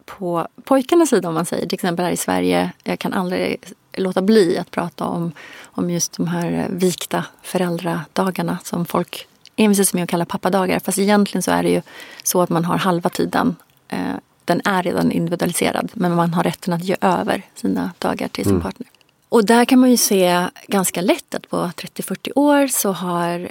på 0.04 0.48
pojkarnas 0.64 1.08
sida 1.08 1.28
om 1.28 1.34
man 1.34 1.46
säger. 1.46 1.66
Till 1.66 1.74
exempel 1.76 2.04
här 2.04 2.12
i 2.12 2.16
Sverige. 2.16 2.72
Jag 2.84 2.98
kan 2.98 3.12
aldrig 3.12 3.56
låta 3.92 4.22
bli 4.22 4.58
att 4.58 4.70
prata 4.70 5.04
om, 5.04 5.32
om 5.62 5.90
just 5.90 6.12
de 6.12 6.28
här 6.28 6.52
eh, 6.52 6.76
vikta 6.76 7.24
föräldradagarna 7.42 8.58
som 8.64 8.86
folk 8.86 9.26
envisas 9.56 9.94
med 9.94 10.04
att 10.04 10.10
kalla 10.10 10.24
pappadagar. 10.24 10.78
Fast 10.78 10.98
egentligen 10.98 11.42
så 11.42 11.50
är 11.50 11.62
det 11.62 11.70
ju 11.70 11.82
så 12.22 12.42
att 12.42 12.50
man 12.50 12.64
har 12.64 12.78
halva 12.78 13.10
tiden 13.10 13.56
eh, 13.88 14.14
den 14.48 14.60
är 14.64 14.82
redan 14.82 15.12
individualiserad 15.12 15.90
men 15.94 16.14
man 16.14 16.34
har 16.34 16.44
rätten 16.44 16.74
att 16.74 16.84
ge 16.84 16.96
över 17.00 17.42
sina 17.54 17.90
dagar 17.98 18.28
till 18.28 18.44
sin 18.44 18.52
mm. 18.52 18.62
partner. 18.62 18.88
Och 19.28 19.44
där 19.44 19.64
kan 19.64 19.78
man 19.78 19.90
ju 19.90 19.96
se 19.96 20.46
ganska 20.66 21.00
lätt 21.00 21.34
att 21.34 21.48
på 21.50 21.56
30-40 21.56 22.32
år 22.34 22.66
så 22.66 22.92
har, 22.92 23.48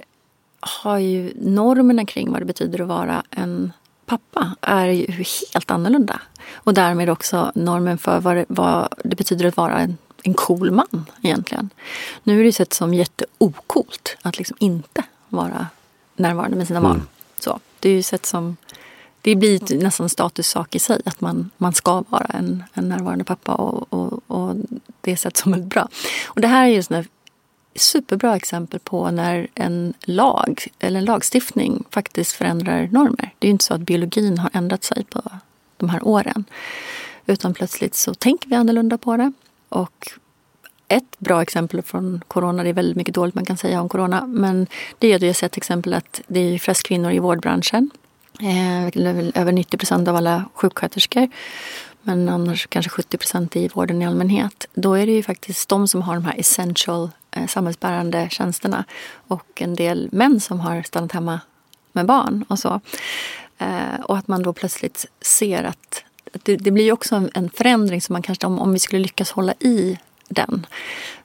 har 0.60 0.98
ju 0.98 1.34
normerna 1.36 2.06
kring 2.06 2.32
vad 2.32 2.42
det 2.42 2.46
betyder 2.46 2.82
att 2.82 2.88
vara 2.88 3.24
en 3.30 3.72
pappa 4.06 4.56
är 4.62 4.88
ju 4.88 5.24
helt 5.54 5.72
annorlunda. 5.72 6.22
Och 6.54 6.74
därmed 6.74 7.10
också 7.10 7.52
normen 7.56 7.98
för 7.98 8.20
vad 8.20 8.36
det, 8.36 8.46
vad 8.48 8.94
det 9.04 9.16
betyder 9.16 9.46
att 9.46 9.58
vara 9.58 9.80
en, 9.80 9.98
en 10.24 10.34
cool 10.34 10.72
man 10.72 11.06
egentligen. 11.22 11.70
Nu 12.24 12.40
är 12.40 12.44
det 12.44 12.52
sett 12.52 12.74
som 12.74 12.94
jätteokult 12.94 14.18
att 14.22 14.38
liksom 14.38 14.58
inte 14.60 15.04
vara 15.30 15.68
närvarande 16.16 16.58
med 16.58 16.68
sina 16.68 16.82
barn. 16.82 16.92
Mm. 16.92 17.08
Så, 17.40 17.60
det 17.80 17.90
är 17.90 17.94
ju 17.94 18.04
sett 18.04 18.26
som 18.26 18.58
det 19.22 19.36
blir 19.36 19.78
nästan 19.84 20.06
en 20.06 20.10
statussak 20.10 20.76
i 20.76 20.80
sig 20.80 21.02
att 21.06 21.22
man, 21.22 21.50
man 21.58 21.74
ska 21.74 22.04
vara 22.10 22.26
en, 22.26 22.64
en 22.74 22.90
närvarande 22.90 23.24
pappa 23.24 23.54
och, 23.54 23.94
och, 23.94 24.20
och 24.28 24.56
det 25.02 25.18
sätts 25.18 25.42
som 25.42 25.52
väldigt 25.52 25.70
bra. 25.70 25.88
Och 26.26 26.42
det 26.42 26.48
här 26.48 26.64
är 26.64 26.72
just 26.72 26.92
ett 26.92 27.08
superbra 27.76 28.36
exempel 28.36 28.80
på 28.80 29.12
när 29.12 29.48
en 29.56 29.94
lag 30.02 30.66
eller 30.80 31.00
en 31.00 31.06
lagstiftning 31.06 31.84
faktiskt 31.90 32.32
förändrar 32.32 32.90
normer. 32.92 33.34
Det 33.40 33.48
är 33.48 33.50
ju 33.50 33.52
inte 33.52 33.66
så 33.66 33.74
att 33.74 33.82
biologin 33.82 34.38
har 34.38 34.50
ändrat 34.54 34.84
sig 34.84 35.04
på 35.04 35.22
de 35.78 35.90
här 35.90 36.08
åren. 36.08 36.46
Utan 37.26 37.54
plötsligt 37.54 37.96
så 37.96 38.14
tänker 38.14 38.50
vi 38.50 38.56
annorlunda 38.56 38.98
på 38.98 39.18
det. 39.18 39.32
Och 39.70 40.12
ett 40.88 41.20
bra 41.20 41.42
exempel 41.42 41.82
från 41.82 42.22
corona, 42.28 42.64
det 42.64 42.70
är 42.70 42.74
väldigt 42.74 42.98
mycket 42.98 43.16
dåligt 43.16 43.36
man 43.36 43.46
kan 43.46 43.58
säga 43.58 43.82
om 43.82 43.90
corona, 43.90 44.28
men 44.28 44.68
det 45.00 45.12
är 45.12 45.16
att 45.16 45.22
vi 45.22 45.28
har 45.28 45.34
sett 45.34 45.58
exempel 45.58 45.94
att 45.94 46.22
det 46.28 46.40
är 46.40 46.60
flest 46.60 46.84
kvinnor 46.84 47.12
i 47.12 47.20
vårdbranschen 47.20 47.90
Eh, 48.42 48.86
över 49.42 49.52
90 49.52 49.78
procent 49.78 50.08
av 50.08 50.16
alla 50.16 50.46
sjuksköterskor. 50.54 51.30
Men 52.02 52.30
annars 52.30 52.68
kanske 52.68 52.90
70 52.90 53.18
procent 53.18 53.56
i 53.56 53.68
vården 53.68 54.02
i 54.02 54.06
allmänhet. 54.06 54.68
Då 54.74 54.94
är 54.94 55.06
det 55.06 55.12
ju 55.12 55.24
faktiskt 55.24 55.70
de 55.70 55.88
som 55.88 56.02
har 56.02 56.14
de 56.14 56.26
här 56.26 56.40
essential 56.40 57.10
eh, 57.32 57.48
samhällsbärande 57.48 58.28
tjänsterna. 58.32 58.84
Och 59.28 59.62
en 59.62 59.76
del 59.76 60.10
män 60.12 60.40
som 60.40 60.60
har 60.60 60.82
stannat 60.82 61.12
hemma 61.12 61.40
med 61.92 62.06
barn 62.06 62.46
och 62.48 62.60
så. 62.60 62.82
Eh, 63.58 64.00
och 64.04 64.18
att 64.18 64.28
man 64.28 64.44
då 64.44 64.54
plötsligt 64.54 65.06
ser 65.22 65.64
att 65.64 66.04
det, 66.32 66.56
det 66.56 66.72
blir 66.72 66.92
också 66.92 67.16
en, 67.16 67.30
en, 67.34 67.50
förändring 67.50 68.02
som 68.02 68.14
man 68.14 68.22
kanske, 68.22 68.48
om, 68.48 68.60
om 68.60 68.74
vi 68.74 68.80
skulle 68.80 69.02
lyckas 69.02 69.32
hålla 69.32 69.54
i 69.60 69.98
den 70.30 70.66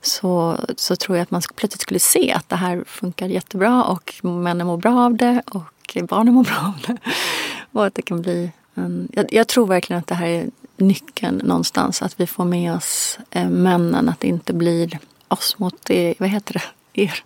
så, 0.01 0.57
så 0.77 0.97
tror 0.97 1.17
jag 1.17 1.23
att 1.23 1.31
man 1.31 1.43
plötsligt 1.57 1.83
skulle 1.83 2.01
se 2.01 2.33
att 2.33 2.49
det 2.49 2.57
här 2.57 2.85
funkar 2.87 3.27
jättebra 3.27 3.85
och 3.85 4.15
männen 4.23 4.67
mår 4.67 4.77
bra 4.77 5.05
av 5.05 5.17
det 5.17 5.43
och 5.47 5.73
barnen 6.01 6.35
mår 6.35 6.45
bra 6.45 6.75
av 6.77 6.81
det. 6.87 6.97
Och 7.73 7.87
att 7.87 7.95
det 7.95 8.03
kan 8.03 8.23
bli 8.23 8.51
en, 8.75 9.09
jag, 9.13 9.27
jag 9.33 9.49
tror 9.49 9.67
verkligen 9.67 10.01
att 10.01 10.07
det 10.07 10.15
här 10.15 10.27
är 10.27 10.51
nyckeln 10.77 11.41
någonstans. 11.45 12.03
Att 12.03 12.21
vi 12.21 12.27
får 12.27 12.45
med 12.45 12.75
oss 12.77 13.19
eh, 13.31 13.49
männen. 13.49 14.09
Att 14.09 14.21
det 14.21 14.29
inte 14.29 14.53
blir 14.53 14.99
oss 15.29 15.59
mot 15.59 15.91
er, 15.91 16.15
vad 16.19 16.29
heter 16.29 16.53
det? 16.53 17.03
Er. 17.03 17.25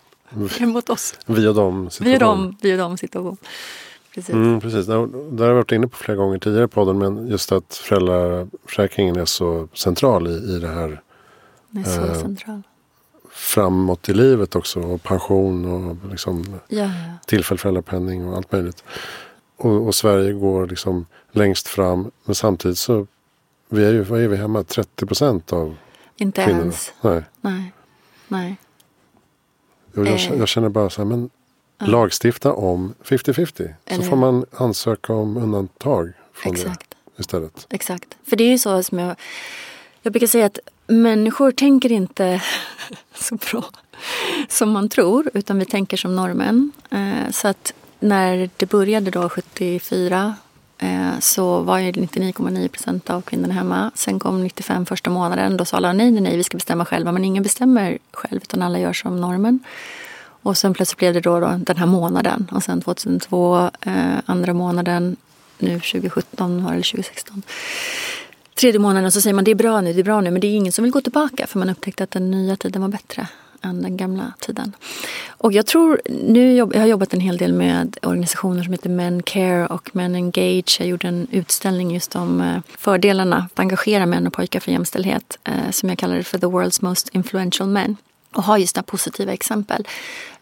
er 0.60 0.66
mot 0.66 0.90
oss. 0.90 1.14
Vi 1.26 1.46
och 1.46 1.54
dem 1.54 1.90
situation. 1.90 2.10
Vi 2.10 2.16
och 2.16 2.20
dem, 2.20 2.56
vi 2.62 2.74
och 2.74 2.78
dem 2.78 2.96
situation. 2.96 3.36
Precis. 4.14 4.34
Mm, 4.34 4.60
precis. 4.60 4.86
Det 4.86 4.92
har 4.92 5.46
jag 5.46 5.54
varit 5.54 5.72
inne 5.72 5.88
på 5.88 5.96
flera 5.96 6.16
gånger 6.16 6.38
tidigare 6.38 6.64
i 6.64 6.68
podden. 6.68 6.98
Men 6.98 7.28
just 7.28 7.52
att 7.52 7.74
föräldraförsäkringen 7.74 9.16
är 9.16 9.24
så 9.24 9.68
central 9.74 10.26
i, 10.26 10.30
i 10.30 10.58
det 10.58 10.68
här. 10.68 11.00
Den 11.70 11.84
är 11.84 11.96
så 11.96 12.04
eh, 12.04 12.20
central. 12.20 12.62
Framåt 13.46 14.08
i 14.08 14.14
livet 14.14 14.56
också. 14.56 14.80
Och 14.80 15.02
pension 15.02 15.64
och 15.64 16.10
liksom 16.10 16.60
ja, 16.68 16.78
ja. 16.78 16.90
tillfällig 17.26 17.60
föräldrapenning 17.60 18.28
och 18.28 18.36
allt 18.36 18.52
möjligt. 18.52 18.84
Och, 19.56 19.86
och, 19.86 19.94
Sverige 19.94 20.32
går 20.32 20.66
liksom 20.66 21.06
längst 21.32 21.68
fram. 21.68 22.10
Men 22.24 22.34
samtidigt 22.34 22.78
så 22.78 23.06
vi 23.68 23.84
är 23.84 23.92
ju, 23.92 24.02
vad 24.02 24.20
är 24.20 24.28
vi 24.28 24.36
hemma? 24.36 24.62
30 24.62 25.06
procent 25.06 25.52
av 25.52 25.76
Inte 26.16 26.44
kvinnorna. 26.44 26.62
ens. 26.62 26.92
Nej. 27.00 27.22
Nej. 27.40 27.72
Nej. 28.28 28.56
Jag, 29.94 30.06
jag, 30.06 30.38
jag 30.38 30.48
känner 30.48 30.68
bara 30.68 30.90
så 30.90 31.00
här, 31.00 31.06
men 31.06 31.30
ja. 31.78 31.86
lagstifta 31.86 32.52
om 32.52 32.94
50-50. 33.04 33.74
Så 33.96 34.02
får 34.02 34.16
man 34.16 34.44
ansöka 34.52 35.12
om 35.12 35.36
undantag 35.36 36.12
från 36.32 36.52
Exakt. 36.52 36.90
det 36.90 37.20
istället. 37.20 37.66
Exakt. 37.70 38.16
För 38.24 38.36
det 38.36 38.44
är 38.44 38.50
ju 38.50 38.58
så 38.58 38.82
som 38.82 38.98
jag, 38.98 39.16
jag 40.06 40.12
brukar 40.12 40.26
säga 40.26 40.46
att 40.46 40.58
människor 40.86 41.50
tänker 41.52 41.92
inte 41.92 42.42
så 43.14 43.34
bra 43.34 43.64
som 44.48 44.70
man 44.70 44.88
tror. 44.88 45.30
Utan 45.34 45.58
vi 45.58 45.64
tänker 45.64 45.96
som 45.96 46.16
normen. 46.16 46.72
Eh, 46.90 47.30
så 47.30 47.48
att 47.48 47.72
när 48.00 48.50
det 48.56 48.66
började 48.66 49.10
då 49.10 49.28
74 49.28 50.34
eh, 50.78 51.18
så 51.20 51.60
var 51.60 51.78
ju 51.78 51.92
99,9 51.92 52.68
procent 52.68 53.10
av 53.10 53.22
kvinnorna 53.22 53.54
hemma. 53.54 53.90
Sen 53.94 54.18
kom 54.18 54.42
95 54.42 54.86
första 54.86 55.10
månaden. 55.10 55.56
Då 55.56 55.64
sa 55.64 55.76
alla 55.76 55.92
nej, 55.92 56.10
nej, 56.10 56.20
nej, 56.20 56.36
vi 56.36 56.44
ska 56.44 56.56
bestämma 56.56 56.84
själva. 56.84 57.12
Men 57.12 57.24
ingen 57.24 57.42
bestämmer 57.42 57.98
själv 58.12 58.40
utan 58.42 58.62
alla 58.62 58.78
gör 58.78 58.92
som 58.92 59.20
normen. 59.20 59.60
Och 60.42 60.58
sen 60.58 60.74
plötsligt 60.74 60.98
blev 60.98 61.14
det 61.14 61.20
då, 61.20 61.40
då 61.40 61.46
den 61.58 61.76
här 61.76 61.86
månaden. 61.86 62.50
Och 62.52 62.62
sen 62.62 62.80
2002, 62.80 63.70
eh, 63.80 63.92
andra 64.26 64.52
månaden, 64.52 65.16
nu 65.58 65.80
2017 65.80 66.64
var 66.64 66.70
det, 66.70 66.74
eller 66.74 66.84
2016. 66.84 67.42
Tredje 68.60 68.80
månaden 68.80 69.04
och 69.04 69.12
så 69.12 69.20
säger 69.20 69.34
man 69.34 69.44
det 69.44 69.50
är 69.50 69.54
bra 69.54 69.80
nu, 69.80 69.92
det 69.92 70.00
är 70.00 70.04
bra 70.04 70.20
nu. 70.20 70.30
Men 70.30 70.40
det 70.40 70.46
är 70.46 70.56
ingen 70.56 70.72
som 70.72 70.82
vill 70.82 70.92
gå 70.92 71.00
tillbaka 71.00 71.46
för 71.46 71.58
man 71.58 71.70
upptäckte 71.70 72.04
att 72.04 72.10
den 72.10 72.30
nya 72.30 72.56
tiden 72.56 72.82
var 72.82 72.88
bättre 72.88 73.28
än 73.62 73.82
den 73.82 73.96
gamla 73.96 74.32
tiden. 74.40 74.72
Och 75.28 75.52
jag 75.52 75.66
tror, 75.66 76.00
nu 76.04 76.54
jobb, 76.54 76.72
jag 76.74 76.80
har 76.80 76.86
jobbat 76.86 77.14
en 77.14 77.20
hel 77.20 77.36
del 77.36 77.52
med 77.52 77.98
organisationer 78.02 78.62
som 78.62 78.72
heter 78.72 78.90
Men 78.90 79.22
Care 79.22 79.66
och 79.66 79.90
Men 79.92 80.14
Engage. 80.14 80.76
Jag 80.80 80.88
gjorde 80.88 81.08
en 81.08 81.26
utställning 81.30 81.94
just 81.94 82.16
om 82.16 82.40
eh, 82.40 82.58
fördelarna 82.78 83.36
att 83.36 83.58
engagera 83.58 84.06
män 84.06 84.26
och 84.26 84.32
pojkar 84.32 84.60
för 84.60 84.72
jämställdhet 84.72 85.38
eh, 85.44 85.70
som 85.70 85.88
jag 85.88 85.98
kallade 85.98 86.22
för 86.22 86.38
The 86.38 86.46
World's 86.46 86.84
Most 86.84 87.08
Influential 87.08 87.68
Men. 87.68 87.96
Och 88.32 88.42
har 88.42 88.58
just 88.58 88.76
några 88.76 88.84
positiva 88.84 89.32
exempel. 89.32 89.86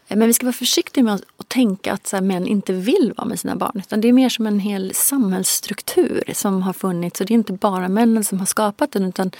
Eh, 0.09 0.17
men 0.17 0.29
vi 0.29 0.35
ska 0.35 0.47
vara 0.47 0.53
försiktiga 0.53 1.05
med 1.05 1.15
att 1.15 1.49
tänka 1.49 1.93
att 1.93 2.07
så 2.07 2.17
här, 2.17 2.23
män 2.23 2.47
inte 2.47 2.73
vill 2.73 3.13
vara 3.17 3.29
med 3.29 3.41
sina 3.41 3.57
barn. 3.57 3.73
Utan 3.75 4.01
det 4.01 4.09
är 4.09 4.13
mer 4.13 4.29
som 4.29 4.47
en 4.47 4.61
hel 4.61 4.95
samhällsstruktur 4.95 6.23
som 6.33 6.63
har 6.63 6.73
funnits. 6.73 7.21
Och 7.21 7.27
det 7.27 7.33
är 7.33 7.37
inte 7.37 7.53
bara 7.53 7.89
männen 7.89 8.25
som 8.25 8.39
har 8.39 8.47
skapat 8.47 8.93
den 8.93 9.05
utan 9.05 9.31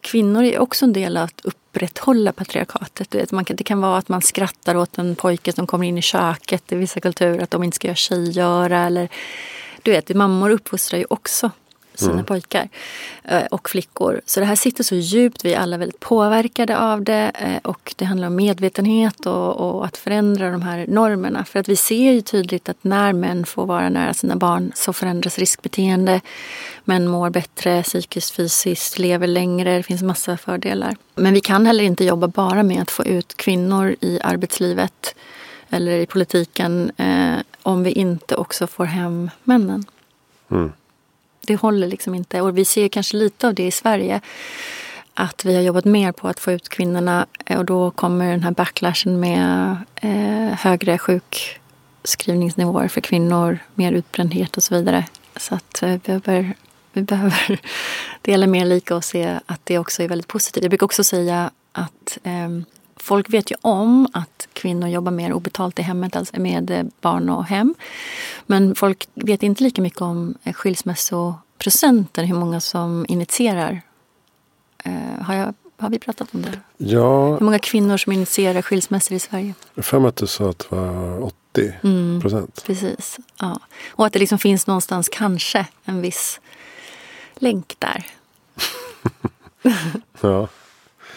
kvinnor 0.00 0.42
är 0.42 0.58
också 0.58 0.84
en 0.84 0.92
del 0.92 1.16
av 1.16 1.24
att 1.24 1.40
upprätthålla 1.44 2.32
patriarkatet. 2.32 3.10
det 3.46 3.64
kan 3.64 3.80
vara 3.80 3.98
att 3.98 4.08
man 4.08 4.22
skrattar 4.22 4.74
åt 4.74 4.98
en 4.98 5.16
pojke 5.16 5.52
som 5.52 5.66
kommer 5.66 5.86
in 5.86 5.98
i 5.98 6.02
köket 6.02 6.72
i 6.72 6.74
vissa 6.74 7.00
kulturer, 7.00 7.38
att 7.38 7.50
de 7.50 7.64
inte 7.64 7.74
ska 7.74 7.88
göra 7.88 7.96
tjejgöra. 7.96 8.78
Eller, 8.78 9.08
du 9.82 9.90
vet, 9.90 10.16
mammor 10.16 10.50
uppfostrar 10.50 10.98
ju 10.98 11.06
också 11.10 11.50
sina 11.98 12.12
mm. 12.12 12.24
pojkar 12.24 12.68
eh, 13.24 13.42
och 13.42 13.70
flickor. 13.70 14.20
Så 14.26 14.40
det 14.40 14.46
här 14.46 14.56
sitter 14.56 14.84
så 14.84 14.94
djupt, 14.94 15.44
vi 15.44 15.54
är 15.54 15.60
alla 15.60 15.76
väldigt 15.76 16.00
påverkade 16.00 16.78
av 16.78 17.02
det 17.02 17.32
eh, 17.34 17.70
och 17.70 17.94
det 17.96 18.04
handlar 18.04 18.26
om 18.26 18.36
medvetenhet 18.36 19.26
och, 19.26 19.56
och, 19.56 19.84
att 19.84 19.96
förändra 19.96 20.50
de 20.50 20.62
här 20.62 20.86
normerna. 20.88 21.44
För 21.44 21.60
att 21.60 21.68
vi 21.68 21.76
ser 21.76 22.12
ju 22.12 22.20
tydligt 22.20 22.68
att 22.68 22.84
när 22.84 23.12
män 23.12 23.46
får 23.46 23.66
vara 23.66 23.88
nära 23.88 24.14
sina 24.14 24.36
barn 24.36 24.72
så 24.74 24.92
förändras 24.92 25.38
riskbeteende. 25.38 26.20
Män 26.84 27.08
mår 27.08 27.30
bättre 27.30 27.82
psykiskt, 27.82 28.30
fysiskt, 28.30 28.98
lever 28.98 29.26
längre, 29.26 29.76
det 29.76 29.82
finns 29.82 30.02
massa 30.02 30.36
fördelar. 30.36 30.96
Men 31.14 31.34
vi 31.34 31.40
kan 31.40 31.66
heller 31.66 31.84
inte 31.84 32.04
jobba 32.04 32.28
bara 32.28 32.62
med 32.62 32.82
att 32.82 32.90
få 32.90 33.04
ut 33.04 33.36
kvinnor 33.36 33.96
i 34.00 34.20
arbetslivet 34.24 35.14
eller 35.70 35.98
i 35.98 36.06
politiken 36.06 36.90
eh, 36.96 37.36
om 37.62 37.82
vi 37.82 37.92
inte 37.92 38.36
också 38.36 38.66
får 38.66 38.84
hem 38.84 39.30
männen. 39.44 39.84
Mm 40.50 40.72
det 41.48 41.56
håller 41.56 41.86
liksom 41.86 42.14
inte. 42.14 42.40
Och 42.40 42.58
vi 42.58 42.64
ser 42.64 42.88
kanske 42.88 43.16
lite 43.16 43.48
av 43.48 43.54
det 43.54 43.66
i 43.66 43.70
Sverige. 43.70 44.20
Att 45.14 45.44
vi 45.44 45.54
har 45.54 45.62
jobbat 45.62 45.84
mer 45.84 46.12
på 46.12 46.28
att 46.28 46.40
få 46.40 46.52
ut 46.52 46.68
kvinnorna 46.68 47.26
eh, 47.46 47.58
och 47.58 47.64
då 47.64 47.90
kommer 47.90 48.30
den 48.30 48.42
här 48.42 48.50
backlashen 48.50 49.20
med 49.20 49.76
eh, 49.96 50.58
högre 50.58 50.98
sjukskrivningsnivåer 50.98 52.88
för 52.88 53.00
kvinnor, 53.00 53.58
mer 53.74 53.92
utbrändhet 53.92 54.56
och 54.56 54.62
så 54.62 54.74
vidare. 54.74 55.04
Så 55.36 55.54
att 55.54 55.82
eh, 55.82 55.88
vi 55.88 55.98
behöver, 55.98 56.54
vi 56.92 57.02
behöver 57.02 57.60
dela 58.22 58.46
mer 58.46 58.64
lika 58.64 58.96
och 58.96 59.04
se 59.04 59.38
att 59.46 59.60
det 59.64 59.78
också 59.78 60.02
är 60.02 60.08
väldigt 60.08 60.28
positivt. 60.28 60.64
Jag 60.64 60.70
brukar 60.70 60.84
också 60.84 61.04
säga 61.04 61.50
att 61.72 62.18
eh, 62.22 62.48
folk 63.08 63.30
vet 63.30 63.50
ju 63.50 63.56
om 63.60 64.08
att 64.12 64.48
kvinnor 64.52 64.88
jobbar 64.88 65.12
mer 65.12 65.32
obetalt 65.32 65.78
i 65.78 65.82
hemmet, 65.82 66.16
alltså 66.16 66.40
med 66.40 66.90
barn 67.00 67.30
och 67.30 67.44
hem. 67.44 67.74
Men 68.46 68.74
folk 68.74 69.08
vet 69.14 69.42
inte 69.42 69.64
lika 69.64 69.82
mycket 69.82 70.00
om 70.00 70.34
skilsmässoprocenten, 70.54 72.24
hur 72.24 72.34
många 72.34 72.60
som 72.60 73.06
initierar. 73.08 73.80
Eh, 74.84 75.22
har, 75.22 75.34
jag, 75.34 75.54
har 75.78 75.90
vi 75.90 75.98
pratat 75.98 76.34
om 76.34 76.42
det? 76.42 76.60
Ja. 76.76 77.36
Hur 77.36 77.44
många 77.44 77.58
kvinnor 77.58 77.96
som 77.96 78.12
initierar 78.12 78.62
skilsmässor 78.62 79.16
i 79.16 79.20
Sverige? 79.20 79.54
Jag 79.74 79.84
för 79.84 79.98
mig 79.98 80.08
att 80.08 80.16
du 80.16 80.26
sa 80.26 80.50
att 80.50 80.58
det 80.58 80.76
var 80.76 81.22
80 81.22 81.74
mm, 81.82 82.20
procent. 82.20 82.62
Precis. 82.66 83.18
Ja. 83.40 83.60
Och 83.90 84.06
att 84.06 84.12
det 84.12 84.18
liksom 84.18 84.38
finns 84.38 84.66
någonstans 84.66 85.08
kanske 85.08 85.66
en 85.84 86.00
viss 86.00 86.40
länk 87.34 87.76
där. 87.78 88.06
ja. 90.20 90.48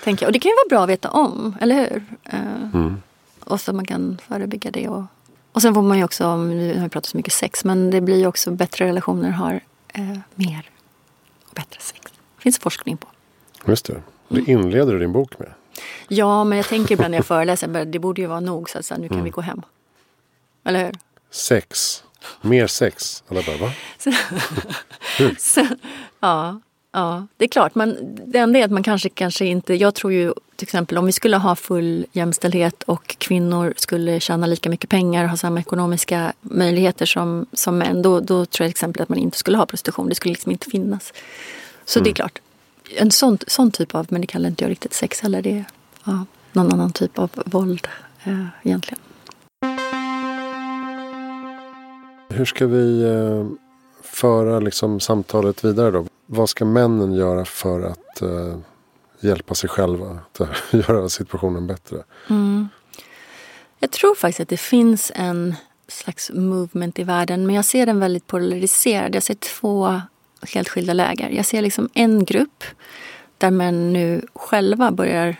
Tänker 0.03 0.25
jag. 0.25 0.29
Och 0.29 0.33
det 0.33 0.39
kan 0.39 0.49
ju 0.49 0.55
vara 0.55 0.69
bra 0.69 0.83
att 0.83 0.89
veta 0.89 1.09
om, 1.09 1.55
eller 1.61 1.75
hur? 1.75 2.03
Uh, 2.33 2.73
mm. 2.73 3.01
Och 3.39 3.61
så 3.61 3.73
man 3.73 3.85
kan 3.85 4.17
förebygga 4.27 4.71
det. 4.71 4.87
Och, 4.87 5.03
och 5.51 5.61
sen 5.61 5.73
får 5.73 5.81
man 5.81 5.97
ju 5.97 6.03
också, 6.03 6.37
nu 6.37 6.75
har 6.75 6.83
vi 6.83 6.89
pratat 6.89 7.09
så 7.09 7.17
mycket 7.17 7.33
sex, 7.33 7.65
men 7.65 7.91
det 7.91 8.01
blir 8.01 8.17
ju 8.17 8.27
också 8.27 8.51
bättre 8.51 8.85
relationer 8.85 9.29
har 9.29 9.53
uh, 9.99 10.17
mer 10.35 10.69
och 11.47 11.53
bättre 11.55 11.79
sex. 11.81 12.01
Det 12.35 12.41
finns 12.41 12.59
forskning 12.59 12.97
på. 12.97 13.07
Just 13.65 13.85
det. 13.85 14.01
Det 14.27 14.51
inleder 14.51 14.93
du 14.93 14.99
din 14.99 15.11
bok 15.11 15.39
med. 15.39 15.53
Ja, 16.07 16.43
men 16.43 16.57
jag 16.57 16.67
tänker 16.67 16.93
ibland 16.93 17.11
när 17.11 17.17
jag 17.17 17.25
föreläser, 17.25 17.85
det 17.85 17.99
borde 17.99 18.21
ju 18.21 18.27
vara 18.27 18.39
nog 18.39 18.69
så 18.69 18.79
att 18.79 18.85
så 18.85 18.97
nu 18.97 19.07
kan 19.07 19.15
mm. 19.15 19.23
vi 19.23 19.29
gå 19.29 19.41
hem. 19.41 19.61
Eller 20.63 20.85
hur? 20.85 20.93
Sex. 21.31 22.03
Mer 22.41 22.67
sex. 22.67 23.23
Alla 23.27 23.41
bara, 23.41 23.57
va? 23.57 23.71
Hur? 25.17 25.35
Så, 25.39 25.67
ja. 26.19 26.59
Ja, 26.93 27.27
det 27.37 27.45
är 27.45 27.49
klart. 27.49 27.75
Man, 27.75 27.97
det 28.25 28.39
enda 28.39 28.59
är 28.59 28.65
att 28.65 28.71
man 28.71 28.83
kanske, 28.83 29.09
kanske 29.09 29.45
inte... 29.45 29.73
Jag 29.73 29.95
tror 29.95 30.13
ju 30.13 30.33
till 30.55 30.65
exempel 30.65 30.97
om 30.97 31.05
vi 31.05 31.11
skulle 31.11 31.37
ha 31.37 31.55
full 31.55 32.05
jämställdhet 32.11 32.83
och 32.83 33.15
kvinnor 33.17 33.73
skulle 33.77 34.19
tjäna 34.19 34.47
lika 34.47 34.69
mycket 34.69 34.89
pengar 34.89 35.23
och 35.23 35.29
ha 35.29 35.37
samma 35.37 35.59
ekonomiska 35.59 36.33
möjligheter 36.41 37.05
som, 37.05 37.45
som 37.53 37.77
män. 37.77 38.01
Då, 38.01 38.19
då 38.19 38.25
tror 38.25 38.45
jag 38.45 38.53
till 38.53 38.65
exempel 38.65 39.01
att 39.01 39.09
man 39.09 39.17
inte 39.17 39.37
skulle 39.37 39.57
ha 39.57 39.65
prostitution. 39.65 40.09
Det 40.09 40.15
skulle 40.15 40.31
liksom 40.31 40.51
inte 40.51 40.69
finnas. 40.69 41.13
Så 41.85 41.99
mm. 41.99 42.03
det 42.03 42.07
är 42.07 42.11
mm. 42.11 42.15
klart. 42.15 42.41
En 42.97 43.11
sån, 43.11 43.37
sån 43.47 43.71
typ 43.71 43.95
av, 43.95 44.07
men 44.09 44.21
det 44.21 44.27
kallar 44.27 44.49
inte 44.49 44.63
jag 44.63 44.71
riktigt 44.71 44.93
sex 44.93 45.19
heller. 45.19 45.41
Det 45.41 45.51
är 45.51 45.65
ja, 46.03 46.25
någon 46.51 46.73
annan 46.73 46.91
typ 46.91 47.19
av 47.19 47.29
våld 47.45 47.87
eh, 48.23 48.45
egentligen. 48.63 48.99
Hur 52.29 52.45
ska 52.45 52.67
vi 52.67 53.03
eh, 53.03 53.47
föra 54.03 54.59
liksom, 54.59 54.99
samtalet 54.99 55.65
vidare 55.65 55.91
då? 55.91 56.05
Vad 56.33 56.49
ska 56.49 56.65
männen 56.65 57.13
göra 57.13 57.45
för 57.45 57.81
att 57.81 58.21
eh, 58.21 58.57
hjälpa 59.19 59.55
sig 59.55 59.69
själva 59.69 60.09
att 60.09 60.39
eh, 60.39 60.47
göra 60.89 61.09
situationen 61.09 61.67
bättre? 61.67 62.03
Mm. 62.29 62.69
Jag 63.79 63.91
tror 63.91 64.15
faktiskt 64.15 64.39
att 64.39 64.49
det 64.49 64.57
finns 64.57 65.11
en 65.15 65.55
slags 65.87 66.31
movement 66.33 66.99
i 66.99 67.03
världen. 67.03 67.45
Men 67.45 67.55
jag 67.55 67.65
ser 67.65 67.85
den 67.85 67.99
väldigt 67.99 68.27
polariserad. 68.27 69.15
Jag 69.15 69.23
ser 69.23 69.33
två 69.33 70.01
helt 70.53 70.69
skilda 70.69 70.93
läger. 70.93 71.29
Jag 71.29 71.45
ser 71.45 71.61
liksom 71.61 71.89
en 71.93 72.25
grupp 72.25 72.63
där 73.37 73.51
män 73.51 73.93
nu 73.93 74.25
själva 74.33 74.91
börjar 74.91 75.35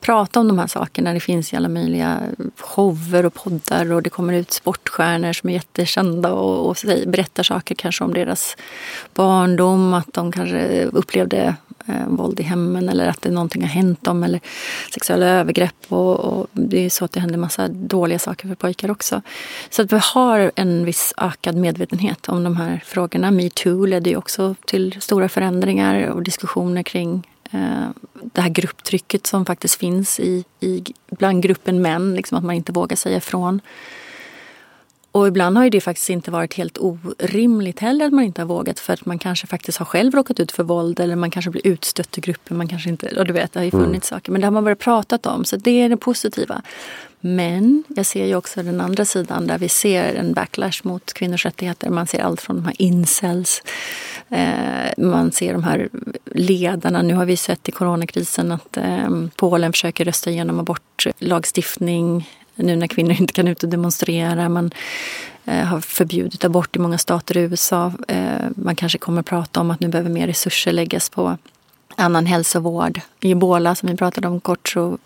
prata 0.00 0.40
om 0.40 0.48
de 0.48 0.58
här 0.58 0.66
sakerna. 0.66 1.12
Det 1.12 1.20
finns 1.20 1.52
ju 1.52 1.56
alla 1.56 1.68
möjliga 1.68 2.20
shower 2.56 3.26
och 3.26 3.34
poddar 3.34 3.92
och 3.92 4.02
det 4.02 4.10
kommer 4.10 4.32
ut 4.32 4.52
sportstjärnor 4.52 5.32
som 5.32 5.48
är 5.48 5.54
jättekända 5.54 6.32
och, 6.32 6.70
och 6.70 6.76
berättar 7.06 7.42
saker 7.42 7.74
kanske 7.74 8.04
om 8.04 8.14
deras 8.14 8.56
barndom, 9.14 9.94
att 9.94 10.12
de 10.12 10.32
kanske 10.32 10.84
upplevde 10.84 11.54
eh, 11.86 12.06
våld 12.06 12.40
i 12.40 12.42
hemmen 12.42 12.88
eller 12.88 13.08
att 13.08 13.22
det 13.22 13.30
någonting 13.30 13.62
har 13.62 13.68
hänt 13.68 14.04
dem 14.04 14.22
eller 14.22 14.40
sexuella 14.94 15.26
övergrepp. 15.26 15.76
Och, 15.88 16.20
och 16.20 16.46
det 16.52 16.86
är 16.86 16.90
så 16.90 17.04
att 17.04 17.12
det 17.12 17.20
händer 17.20 17.38
massa 17.38 17.68
dåliga 17.68 18.18
saker 18.18 18.48
för 18.48 18.54
pojkar 18.54 18.90
också. 18.90 19.22
Så 19.70 19.82
att 19.82 19.92
vi 19.92 19.98
har 20.02 20.52
en 20.54 20.84
viss 20.84 21.14
ökad 21.16 21.56
medvetenhet 21.56 22.28
om 22.28 22.44
de 22.44 22.56
här 22.56 22.82
frågorna. 22.84 23.30
Metoo 23.30 23.84
ledde 23.86 24.10
ju 24.10 24.16
också 24.16 24.54
till 24.66 24.96
stora 25.00 25.28
förändringar 25.28 26.06
och 26.06 26.22
diskussioner 26.22 26.82
kring 26.82 27.26
eh, 27.50 27.88
det 28.32 28.40
här 28.40 28.48
grupptrycket 28.48 29.26
som 29.26 29.46
faktiskt 29.46 29.74
finns 29.74 30.20
i, 30.20 30.44
i, 30.60 30.84
bland 31.10 31.42
gruppen 31.42 31.82
män, 31.82 32.14
liksom 32.14 32.38
att 32.38 32.44
man 32.44 32.54
inte 32.54 32.72
vågar 32.72 32.96
säga 32.96 33.16
ifrån. 33.16 33.60
Och 35.12 35.28
ibland 35.28 35.56
har 35.56 35.64
ju 35.64 35.70
det 35.70 35.80
faktiskt 35.80 36.10
inte 36.10 36.30
varit 36.30 36.54
helt 36.54 36.78
orimligt 36.78 37.80
heller 37.80 38.06
att 38.06 38.12
man 38.12 38.24
inte 38.24 38.40
har 38.40 38.46
vågat 38.46 38.80
för 38.80 38.92
att 38.92 39.06
man 39.06 39.18
kanske 39.18 39.46
faktiskt 39.46 39.78
har 39.78 39.86
själv 39.86 40.14
råkat 40.14 40.40
ut 40.40 40.52
för 40.52 40.62
våld 40.62 41.00
eller 41.00 41.16
man 41.16 41.30
kanske 41.30 41.50
blir 41.50 41.66
utstött 41.66 42.18
i 42.18 42.20
gruppen. 42.20 42.56
Man 42.56 42.68
kanske 42.68 42.90
inte, 42.90 43.18
och 43.18 43.24
du 43.24 43.32
vet, 43.32 43.52
det 43.52 43.58
har 43.58 43.64
ju 43.64 43.70
mm. 43.74 43.84
funnits 43.84 44.12
mm. 44.12 44.18
saker. 44.20 44.32
Men 44.32 44.40
det 44.40 44.46
har 44.46 44.52
man 44.52 44.64
börjat 44.64 44.78
prata 44.78 45.30
om, 45.30 45.44
så 45.44 45.56
det 45.56 45.70
är 45.70 45.88
det 45.88 45.96
positiva. 45.96 46.62
Men 47.20 47.84
jag 47.88 48.06
ser 48.06 48.26
ju 48.26 48.34
också 48.34 48.62
den 48.62 48.80
andra 48.80 49.04
sidan 49.04 49.46
där 49.46 49.58
vi 49.58 49.68
ser 49.68 50.14
en 50.14 50.32
backlash 50.32 50.80
mot 50.82 51.12
kvinnors 51.12 51.44
rättigheter. 51.44 51.90
Man 51.90 52.06
ser 52.06 52.22
allt 52.22 52.40
från 52.40 52.56
de 52.56 52.64
här 52.64 52.74
incels, 52.78 53.62
eh, 54.28 55.04
man 55.04 55.32
ser 55.32 55.52
de 55.52 55.64
här 55.64 55.88
ledarna. 56.24 57.02
Nu 57.02 57.14
har 57.14 57.24
vi 57.24 57.36
sett 57.36 57.68
i 57.68 57.72
coronakrisen 57.72 58.52
att 58.52 58.76
eh, 58.76 59.10
Polen 59.36 59.72
försöker 59.72 60.04
rösta 60.04 60.30
igenom 60.30 60.60
abortlagstiftning 60.60 62.28
nu 62.54 62.76
när 62.76 62.86
kvinnor 62.86 63.12
inte 63.20 63.32
kan 63.32 63.48
ut 63.48 63.62
och 63.62 63.68
demonstrera. 63.68 64.48
Man 64.48 64.70
eh, 65.44 65.64
har 65.64 65.80
förbjudit 65.80 66.44
abort 66.44 66.76
i 66.76 66.78
många 66.78 66.98
stater 66.98 67.36
i 67.36 67.40
USA. 67.40 67.92
Eh, 68.08 68.46
man 68.56 68.76
kanske 68.76 68.98
kommer 68.98 69.20
att 69.20 69.26
prata 69.26 69.60
om 69.60 69.70
att 69.70 69.80
nu 69.80 69.88
behöver 69.88 70.10
mer 70.10 70.26
resurser 70.26 70.72
läggas 70.72 71.10
på 71.10 71.36
annan 71.96 72.26
hälsovård. 72.26 73.00
I 73.20 73.30
Ebola 73.30 73.74
som 73.74 73.88
vi 73.88 73.96
pratade 73.96 74.28
om 74.28 74.40
kort 74.40 74.68
så 74.68 74.98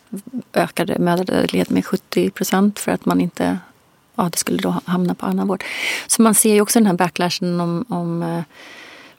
ökade 0.52 0.98
mödradödligheten 0.98 1.74
med 1.74 1.86
70 1.86 2.30
procent 2.30 2.78
för 2.78 2.92
att 2.92 3.04
man 3.04 3.20
inte 3.20 3.58
ja, 4.14 4.28
det 4.32 4.38
skulle 4.38 4.58
då 4.58 4.80
hamna 4.84 5.14
på 5.14 5.26
annan 5.26 5.48
vård. 5.48 5.64
Så 6.06 6.22
man 6.22 6.34
ser 6.34 6.54
ju 6.54 6.60
också 6.60 6.78
den 6.78 6.86
här 6.86 6.94
backlashen 6.94 7.60
om, 7.60 7.84
om 7.88 8.22
eh, 8.22 8.42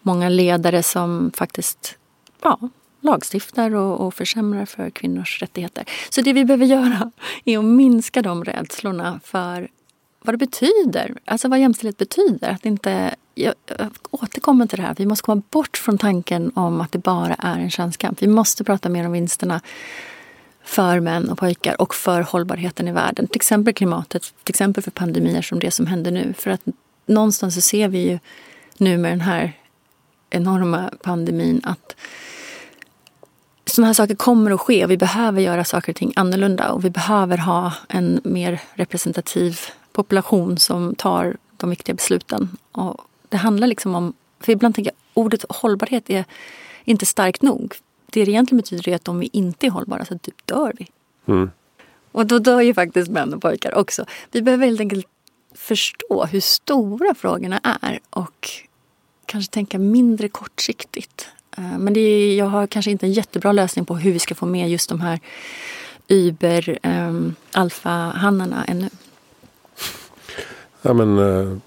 många 0.01 0.29
ledare 0.29 0.83
som 0.83 1.31
faktiskt 1.35 1.95
ja, 2.41 2.59
lagstiftar 3.05 3.75
och, 3.75 4.05
och 4.05 4.13
försämrar 4.13 4.65
för 4.65 4.89
kvinnors 4.89 5.41
rättigheter. 5.41 5.85
Så 6.09 6.21
det 6.21 6.33
vi 6.33 6.45
behöver 6.45 6.65
göra 6.65 7.11
är 7.45 7.57
att 7.57 7.65
minska 7.65 8.21
de 8.21 8.43
rädslorna 8.43 9.19
för 9.23 9.69
vad 10.21 10.33
det 10.33 10.37
betyder, 10.37 11.17
alltså 11.25 11.47
vad 11.47 11.59
jämställdhet 11.59 11.97
betyder. 11.97 12.49
Att 12.49 12.65
inte, 12.65 13.15
jag 13.35 13.53
återkommer 14.11 14.67
till 14.67 14.77
det 14.77 14.83
här, 14.83 14.95
vi 14.97 15.05
måste 15.05 15.23
komma 15.23 15.41
bort 15.49 15.77
från 15.77 15.97
tanken 15.97 16.51
om 16.55 16.81
att 16.81 16.91
det 16.91 16.99
bara 16.99 17.33
är 17.33 17.59
en 17.59 17.69
könskamp. 17.69 18.21
Vi 18.21 18.27
måste 18.27 18.63
prata 18.63 18.89
mer 18.89 19.05
om 19.05 19.11
vinsterna 19.11 19.61
för 20.63 20.99
män 20.99 21.29
och 21.29 21.37
pojkar 21.37 21.81
och 21.81 21.95
för 21.95 22.21
hållbarheten 22.21 22.87
i 22.87 22.91
världen. 22.91 23.27
Till 23.27 23.35
exempel 23.35 23.73
klimatet, 23.73 24.21
till 24.43 24.51
exempel 24.51 24.83
för 24.83 24.91
pandemier 24.91 25.41
som 25.41 25.59
det 25.59 25.71
som 25.71 25.87
händer 25.87 26.11
nu. 26.11 26.33
För 26.37 26.51
att 26.51 26.61
någonstans 27.05 27.55
så 27.55 27.61
ser 27.61 27.87
vi 27.87 28.09
ju 28.09 28.19
nu 28.77 28.97
med 28.97 29.11
den 29.11 29.21
här 29.21 29.53
enorma 30.29 30.89
pandemin 31.03 31.61
att 31.63 31.95
sådana 33.65 33.87
här 33.87 33.93
saker 33.93 34.15
kommer 34.15 34.51
att 34.51 34.61
ske. 34.61 34.85
Vi 34.85 34.97
behöver 34.97 35.41
göra 35.41 35.63
saker 35.63 35.91
och 35.91 35.95
ting 35.95 36.13
annorlunda 36.15 36.71
och 36.71 36.85
vi 36.85 36.89
behöver 36.89 37.37
ha 37.37 37.73
en 37.87 38.21
mer 38.23 38.61
representativ 38.73 39.59
population 39.91 40.57
som 40.57 40.95
tar 40.95 41.37
de 41.57 41.69
viktiga 41.69 41.95
besluten. 41.95 42.57
Och 42.71 42.97
det 43.29 43.37
handlar 43.37 43.67
liksom 43.67 43.95
om, 43.95 44.13
för 44.39 44.51
ibland 44.51 44.75
tänker 44.75 44.91
jag 44.91 45.23
ordet 45.23 45.45
hållbarhet 45.49 46.09
är 46.09 46.25
inte 46.83 47.05
starkt 47.05 47.41
nog. 47.41 47.75
Det 48.05 48.25
det 48.25 48.31
egentligen 48.31 48.61
betyder 48.61 48.89
är 48.89 48.95
att 48.95 49.07
om 49.07 49.19
vi 49.19 49.29
inte 49.33 49.65
är 49.65 49.71
hållbara 49.71 50.05
så 50.05 50.17
typ 50.17 50.47
dör 50.47 50.73
vi. 50.77 50.87
Mm. 51.27 51.51
Och 52.11 52.25
då 52.25 52.39
dör 52.39 52.61
ju 52.61 52.73
faktiskt 52.73 53.11
män 53.11 53.33
och 53.33 53.41
pojkar 53.41 53.75
också. 53.75 54.05
Vi 54.31 54.41
behöver 54.41 54.65
helt 54.65 54.79
enkelt 54.79 55.07
förstå 55.55 56.25
hur 56.25 56.39
stora 56.39 57.15
frågorna 57.15 57.59
är 57.81 57.99
och 58.09 58.49
kanske 59.25 59.51
tänka 59.51 59.79
mindre 59.79 60.29
kortsiktigt. 60.29 61.27
Eh, 61.57 61.77
men 61.77 61.93
det 61.93 61.99
är, 61.99 62.37
jag 62.37 62.45
har 62.45 62.67
kanske 62.67 62.91
inte 62.91 63.05
en 63.05 63.13
jättebra 63.13 63.51
lösning 63.51 63.85
på 63.85 63.95
hur 63.95 64.11
vi 64.11 64.19
ska 64.19 64.35
få 64.35 64.45
med 64.45 64.69
just 64.69 64.89
de 64.89 65.01
här 65.01 65.19
Uber 66.07 66.79
um, 66.83 67.35
alfahannarna 67.51 68.65
ännu. 68.65 68.89
Ja 70.81 70.93
men 70.93 71.17
uh, 71.17 71.57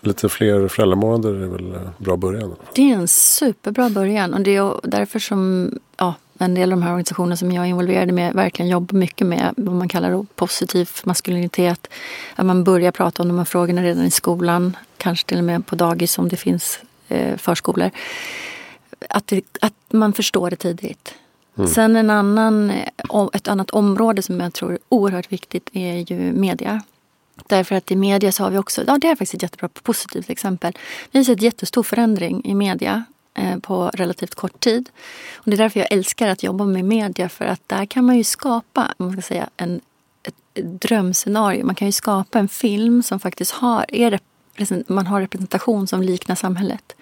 lite 0.00 0.28
fler 0.28 0.68
föräldramånader 0.68 1.34
är 1.34 1.46
väl 1.46 1.74
en 1.74 1.90
bra 1.98 2.16
början? 2.16 2.54
Det 2.74 2.90
är 2.90 2.94
en 2.94 3.08
superbra 3.08 3.90
början 3.90 4.34
och 4.34 4.40
det 4.40 4.56
är 4.56 4.80
därför 4.82 5.18
som 5.18 5.70
ja, 5.96 6.14
en 6.38 6.54
del 6.54 6.72
av 6.72 6.78
de 6.78 6.82
här 6.82 6.90
organisationerna 6.90 7.36
som 7.36 7.52
jag 7.52 7.64
är 7.64 7.68
involverad 7.68 8.12
med 8.12 8.34
verkligen 8.34 8.70
jobbar 8.70 8.98
mycket 8.98 9.26
med 9.26 9.54
vad 9.56 9.74
man 9.74 9.88
kallar 9.88 10.26
positiv 10.34 10.90
maskulinitet. 11.04 11.88
Att 12.34 12.46
man 12.46 12.64
börjar 12.64 12.92
prata 12.92 13.22
om 13.22 13.28
de 13.28 13.38
här 13.38 13.44
frågorna 13.44 13.82
redan 13.82 14.04
i 14.04 14.10
skolan, 14.10 14.76
kanske 14.98 15.26
till 15.26 15.38
och 15.38 15.44
med 15.44 15.66
på 15.66 15.76
dagis 15.76 16.18
om 16.18 16.28
det 16.28 16.36
finns 16.36 16.78
eh, 17.08 17.36
förskolor 17.36 17.90
att, 19.10 19.32
att 19.60 19.74
man 19.90 20.12
förstår 20.12 20.50
det 20.50 20.56
tidigt. 20.56 21.14
Mm. 21.58 21.70
Sen 21.70 21.96
en 21.96 22.10
annan, 22.10 22.72
ett 23.32 23.48
annat 23.48 23.70
område 23.70 24.22
som 24.22 24.40
jag 24.40 24.52
tror 24.52 24.72
är 24.72 24.78
oerhört 24.88 25.32
viktigt 25.32 25.70
är 25.72 26.12
ju 26.12 26.32
media. 26.32 26.82
Därför 27.46 27.74
att 27.74 27.90
i 27.90 27.96
media 27.96 28.32
så 28.32 28.42
har 28.42 28.50
vi 28.50 28.58
också, 28.58 28.84
ja 28.86 28.98
det 28.98 29.06
är 29.06 29.10
faktiskt 29.10 29.34
ett 29.34 29.42
jättebra 29.42 29.68
positivt 29.68 30.30
exempel. 30.30 30.78
Vi 31.10 31.18
har 31.18 31.24
sett 31.24 31.42
jättestor 31.42 31.82
förändring 31.82 32.44
i 32.44 32.54
media 32.54 33.04
eh, 33.34 33.58
på 33.58 33.90
relativt 33.94 34.34
kort 34.34 34.60
tid. 34.60 34.90
Och 35.34 35.50
det 35.50 35.56
är 35.56 35.58
därför 35.58 35.80
jag 35.80 35.92
älskar 35.92 36.28
att 36.28 36.42
jobba 36.42 36.64
med 36.64 36.84
media 36.84 37.28
för 37.28 37.44
att 37.44 37.60
där 37.66 37.86
kan 37.86 38.04
man 38.04 38.16
ju 38.16 38.24
skapa, 38.24 38.94
man 38.96 39.12
ska 39.12 39.22
säga, 39.22 39.48
en, 39.56 39.80
ett, 40.22 40.34
ett 40.54 40.80
drömscenario. 40.80 41.64
Man 41.64 41.74
kan 41.74 41.88
ju 41.88 41.92
skapa 41.92 42.38
en 42.38 42.48
film 42.48 43.02
som 43.02 43.20
faktiskt 43.20 43.52
har, 43.52 43.86
är, 43.88 44.20
man 44.86 45.06
har 45.06 45.20
representation 45.20 45.86
som 45.86 46.02
liknar 46.02 46.34
samhället. 46.34 46.94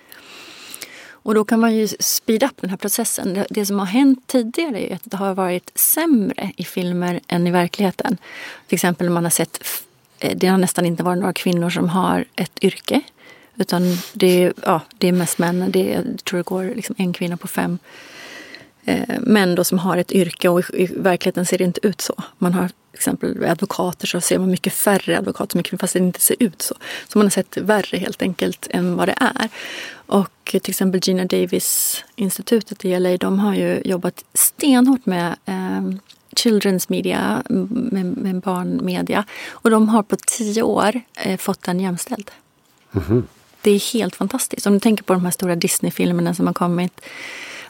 Och 1.23 1.35
då 1.35 1.45
kan 1.45 1.61
man 1.61 1.75
ju 1.75 1.89
speeda 1.89 2.47
upp 2.47 2.61
den 2.61 2.71
här 2.71 2.77
processen. 2.77 3.45
Det, 3.51 3.67
som 3.67 3.79
har 3.79 3.87
hänt 3.87 4.27
tidigare 4.27 4.93
är 4.93 4.95
att 4.95 5.03
det 5.05 5.17
har 5.17 5.35
varit 5.35 5.71
sämre 5.75 6.53
i 6.57 6.65
filmer 6.65 7.21
än 7.29 7.47
i 7.47 7.51
verkligheten. 7.51 8.17
Till 8.67 8.77
exempel 8.77 9.11
man 9.11 9.25
har 9.25 9.31
sett, 9.31 9.65
eh, 10.19 10.37
det 10.37 10.47
har 10.47 10.59
nästan 10.59 10.87
inte 10.87 11.03
varit 11.03 11.19
några 11.19 11.33
kvinnor 11.33 11.71
som 11.71 11.89
har 11.89 12.25
ett 12.37 12.65
yrke. 12.65 13.01
Utan 13.57 13.83
det 14.13 14.43
är, 14.43 14.53
ja, 14.63 14.81
det 14.99 15.09
är 15.09 15.13
mest 15.13 15.39
män. 15.39 15.71
Det 15.71 15.95
är, 15.95 15.95
jag 15.95 16.25
tror 16.25 16.39
det 16.39 16.45
går 16.45 16.65
liksom 16.65 16.95
en 16.99 17.13
kvinna 17.13 17.37
på 17.37 17.49
fem 17.49 17.79
eh, 18.85 19.21
män 19.21 19.55
då 19.55 19.65
som 19.65 19.79
har 19.79 19.97
ett 19.97 20.13
yrke 20.13 20.49
och 20.49 20.61
i, 20.61 20.83
i, 20.83 20.87
verkligheten 20.97 21.47
ser 21.47 21.59
det 21.59 21.65
inte 21.65 21.87
ut 21.87 22.01
så. 22.01 22.15
Man 22.39 22.55
har 22.55 22.69
till 22.69 22.99
exempel 22.99 23.45
advokater 23.45 24.07
så 24.07 24.21
ser 24.21 24.39
man 24.39 24.51
mycket 24.51 24.73
färre 24.73 25.19
advokater 25.19 25.53
som 25.53 25.63
kvinnor 25.63 25.79
fast 25.79 25.93
det 25.93 25.99
inte 25.99 26.21
ser 26.21 26.37
ut 26.39 26.63
så. 26.63 26.75
Så 27.09 27.19
man 27.19 27.27
har 27.27 27.31
sett 27.31 27.57
värre 27.57 27.99
helt 27.99 28.23
enkelt 28.23 28.67
än 28.71 28.97
vad 28.97 29.09
det 29.09 29.17
är. 29.21 29.49
Och 30.07 30.31
till 30.45 30.71
exempel 30.71 31.01
Gina 31.05 31.25
Davis-institutet 31.25 32.85
i 32.85 32.99
LA 32.99 33.17
de 33.17 33.39
har 33.39 33.55
ju 33.55 33.83
jobbat 33.85 34.25
stenhårt 34.35 35.07
med 35.07 35.37
eh, 35.45 35.83
children's 36.37 36.87
media, 36.89 37.43
med, 37.49 38.05
med 38.05 38.41
barnmedia. 38.41 39.25
Och 39.51 39.71
de 39.71 39.89
har 39.89 40.03
på 40.03 40.17
tio 40.27 40.63
år 40.63 41.01
eh, 41.15 41.37
fått 41.37 41.63
den 41.63 41.81
jämställd. 41.81 42.31
Mm 42.93 43.07
-hmm. 43.07 43.23
Det 43.63 43.71
är 43.71 43.93
helt 43.93 44.17
fantastiskt. 44.17 44.67
Om 44.67 44.73
du 44.73 44.81
tänker 44.81 45.05
på 45.05 45.13
de 45.13 45.25
här 45.25 45.31
stora 45.31 45.57
Disney-filmerna 45.57 46.35
som 46.35 46.47
har 46.47 46.55
kommit. 46.55 47.01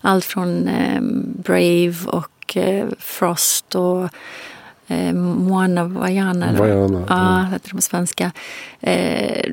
Allt 0.02 0.24
från 0.24 0.68
eh, 0.68 1.00
Brave 1.44 1.94
och 2.06 2.56
eh, 2.56 2.88
Frost 2.98 3.74
och 3.74 4.08
eh, 4.86 5.14
Moana. 5.14 5.84
Vaiana. 5.84 6.52
Ja, 7.08 7.52
heter 7.52 7.70
de 7.70 7.80
svenska. 7.80 8.32
Eh, 8.80 9.46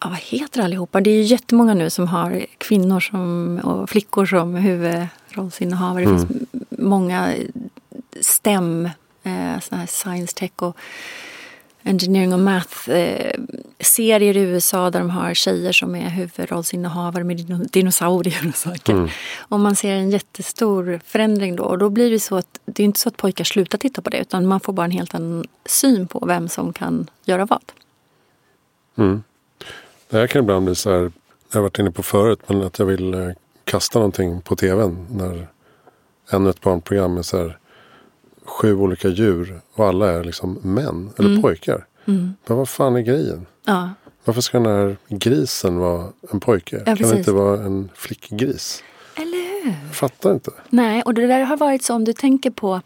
ja, 0.00 0.08
vad 0.08 0.18
heter 0.18 0.60
allihopa? 0.60 1.00
Det 1.00 1.10
är 1.10 1.14
ju 1.14 1.22
jättemånga 1.22 1.74
nu 1.74 1.90
som 1.90 2.08
har 2.08 2.46
kvinnor 2.58 3.00
som, 3.00 3.60
och 3.64 3.90
flickor 3.90 4.26
som 4.26 4.54
huvudrollsinnehavare. 4.54 6.04
Mm. 6.04 6.16
Det 6.16 6.26
finns 6.26 6.48
många 6.70 7.34
STEM, 8.20 8.84
eh, 9.22 9.60
såna 9.60 9.80
här 9.80 9.86
science 9.86 10.34
tech 10.34 10.52
och 10.56 10.76
engineering 11.82 12.32
och 12.32 12.40
math-serier 13.86 14.36
i 14.36 14.40
USA 14.40 14.90
där 14.90 14.98
de 14.98 15.10
har 15.10 15.34
tjejer 15.34 15.72
som 15.72 15.94
är 15.94 16.10
huvudrollsinnehavare 16.10 17.24
med 17.24 17.68
dinosaurier 17.72 18.48
och 18.48 18.54
saker. 18.54 18.92
Mm. 18.92 19.08
Och 19.38 19.60
man 19.60 19.76
ser 19.76 19.92
en 19.92 20.10
jättestor 20.10 21.00
förändring 21.04 21.56
då. 21.56 21.64
Och 21.64 21.78
då 21.78 21.90
blir 21.90 22.10
det 22.10 22.20
så 22.20 22.36
att 22.36 22.60
det 22.64 22.82
är 22.82 22.84
inte 22.84 23.00
så 23.00 23.08
att 23.08 23.16
pojkar 23.16 23.44
slutar 23.44 23.78
titta 23.78 24.02
på 24.02 24.10
det 24.10 24.18
utan 24.18 24.46
man 24.46 24.60
får 24.60 24.72
bara 24.72 24.84
en 24.84 24.90
helt 24.90 25.14
annan 25.14 25.44
syn 25.66 26.06
på 26.06 26.26
vem 26.26 26.48
som 26.48 26.72
kan 26.72 27.10
göra 27.24 27.46
vad. 27.46 27.72
Mm. 28.96 29.22
Det 30.10 30.16
här 30.16 30.26
kan 30.26 30.42
ibland 30.42 30.64
bli 30.64 30.74
så 30.74 30.90
här, 30.90 31.12
jag 31.52 31.58
har 31.58 31.62
varit 31.62 31.78
inne 31.78 31.90
på 31.90 32.02
förut, 32.02 32.40
men 32.46 32.62
att 32.62 32.78
jag 32.78 32.86
vill 32.86 33.14
eh, 33.14 33.30
kasta 33.64 33.98
någonting 33.98 34.40
på 34.40 34.56
tvn 34.56 35.06
när 35.10 35.48
ännu 36.30 36.50
ett 36.50 36.60
barnprogram 36.60 37.16
är 37.16 37.22
så 37.22 37.38
här 37.38 37.58
sju 38.44 38.74
olika 38.74 39.08
djur 39.08 39.60
och 39.74 39.86
alla 39.86 40.12
är 40.12 40.24
liksom 40.24 40.58
män 40.62 41.10
eller 41.18 41.30
mm. 41.30 41.42
pojkar. 41.42 41.86
Mm. 42.04 42.34
Men 42.46 42.56
vad 42.56 42.68
fan 42.68 42.96
är 42.96 43.00
grejen? 43.00 43.46
Ja. 43.66 43.90
Varför 44.24 44.40
ska 44.40 44.58
den 44.58 44.66
här 44.66 44.96
grisen 45.08 45.78
vara 45.78 46.12
en 46.30 46.40
pojke? 46.40 46.82
Ja, 46.86 46.96
kan 46.96 47.08
det 47.10 47.18
inte 47.18 47.32
vara 47.32 47.64
en 47.64 47.90
flickgris? 47.94 48.82
Eller 49.14 49.64
hur? 49.64 49.74
Jag 49.86 49.96
fattar 49.96 50.32
inte. 50.32 50.50
Nej, 50.68 51.02
och 51.02 51.14
det 51.14 51.26
där 51.26 51.40
har 51.40 51.56
varit 51.56 51.82
så 51.82 51.94
om 51.94 52.04
du 52.04 52.12
tänker 52.12 52.50
på 52.50 52.80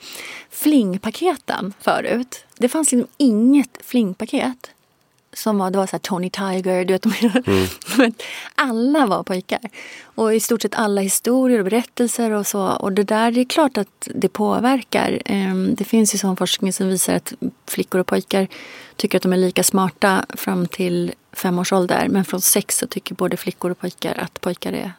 flingpaketen 0.51 1.73
förut. 1.81 2.45
Det 2.59 2.69
fanns 2.69 2.93
liksom 2.93 3.11
inget 3.17 3.79
flingpaket 3.85 4.71
som 5.33 5.59
var, 5.59 5.71
det 5.71 5.79
var 5.79 5.87
så 5.87 5.99
Tony 5.99 6.31
Tiger, 6.31 6.85
du 6.85 6.93
vet, 6.93 7.05
mm. 7.07 8.13
alla 8.55 9.07
var 9.07 9.23
pojkar. 9.23 9.61
Och 10.03 10.35
i 10.35 10.41
stort 10.41 10.63
sett 10.63 10.75
alla 10.75 11.01
historier 11.01 11.59
och 11.59 11.65
berättelser 11.65 12.31
och 12.31 12.47
så. 12.47 12.67
Och 12.67 12.93
det 12.93 13.05
där 13.05 13.31
det 13.31 13.41
är 13.41 13.45
klart 13.45 13.79
att 13.79 14.09
det 14.15 14.29
påverkar. 14.29 15.23
Ehm, 15.25 15.75
det 15.75 15.85
finns 15.85 16.15
ju 16.15 16.19
sån 16.19 16.37
forskning 16.37 16.73
som 16.73 16.89
visar 16.89 17.15
att 17.15 17.33
flickor 17.67 18.01
och 18.01 18.07
pojkar 18.07 18.49
tycker 18.97 19.19
att 19.19 19.23
de 19.23 19.33
är 19.33 19.37
lika 19.37 19.63
smarta 19.63 20.27
fram 20.29 20.67
till 20.67 21.13
fem 21.33 21.59
års 21.59 21.73
ålder. 21.73 22.09
Men 22.09 22.25
från 22.25 22.41
sex 22.41 22.79
så 22.79 22.87
tycker 22.87 23.15
både 23.15 23.37
flickor 23.37 23.71
och 23.71 23.79
pojkar 23.79 24.15
att 24.19 24.41
pojkar 24.41 24.73
är 24.73 24.93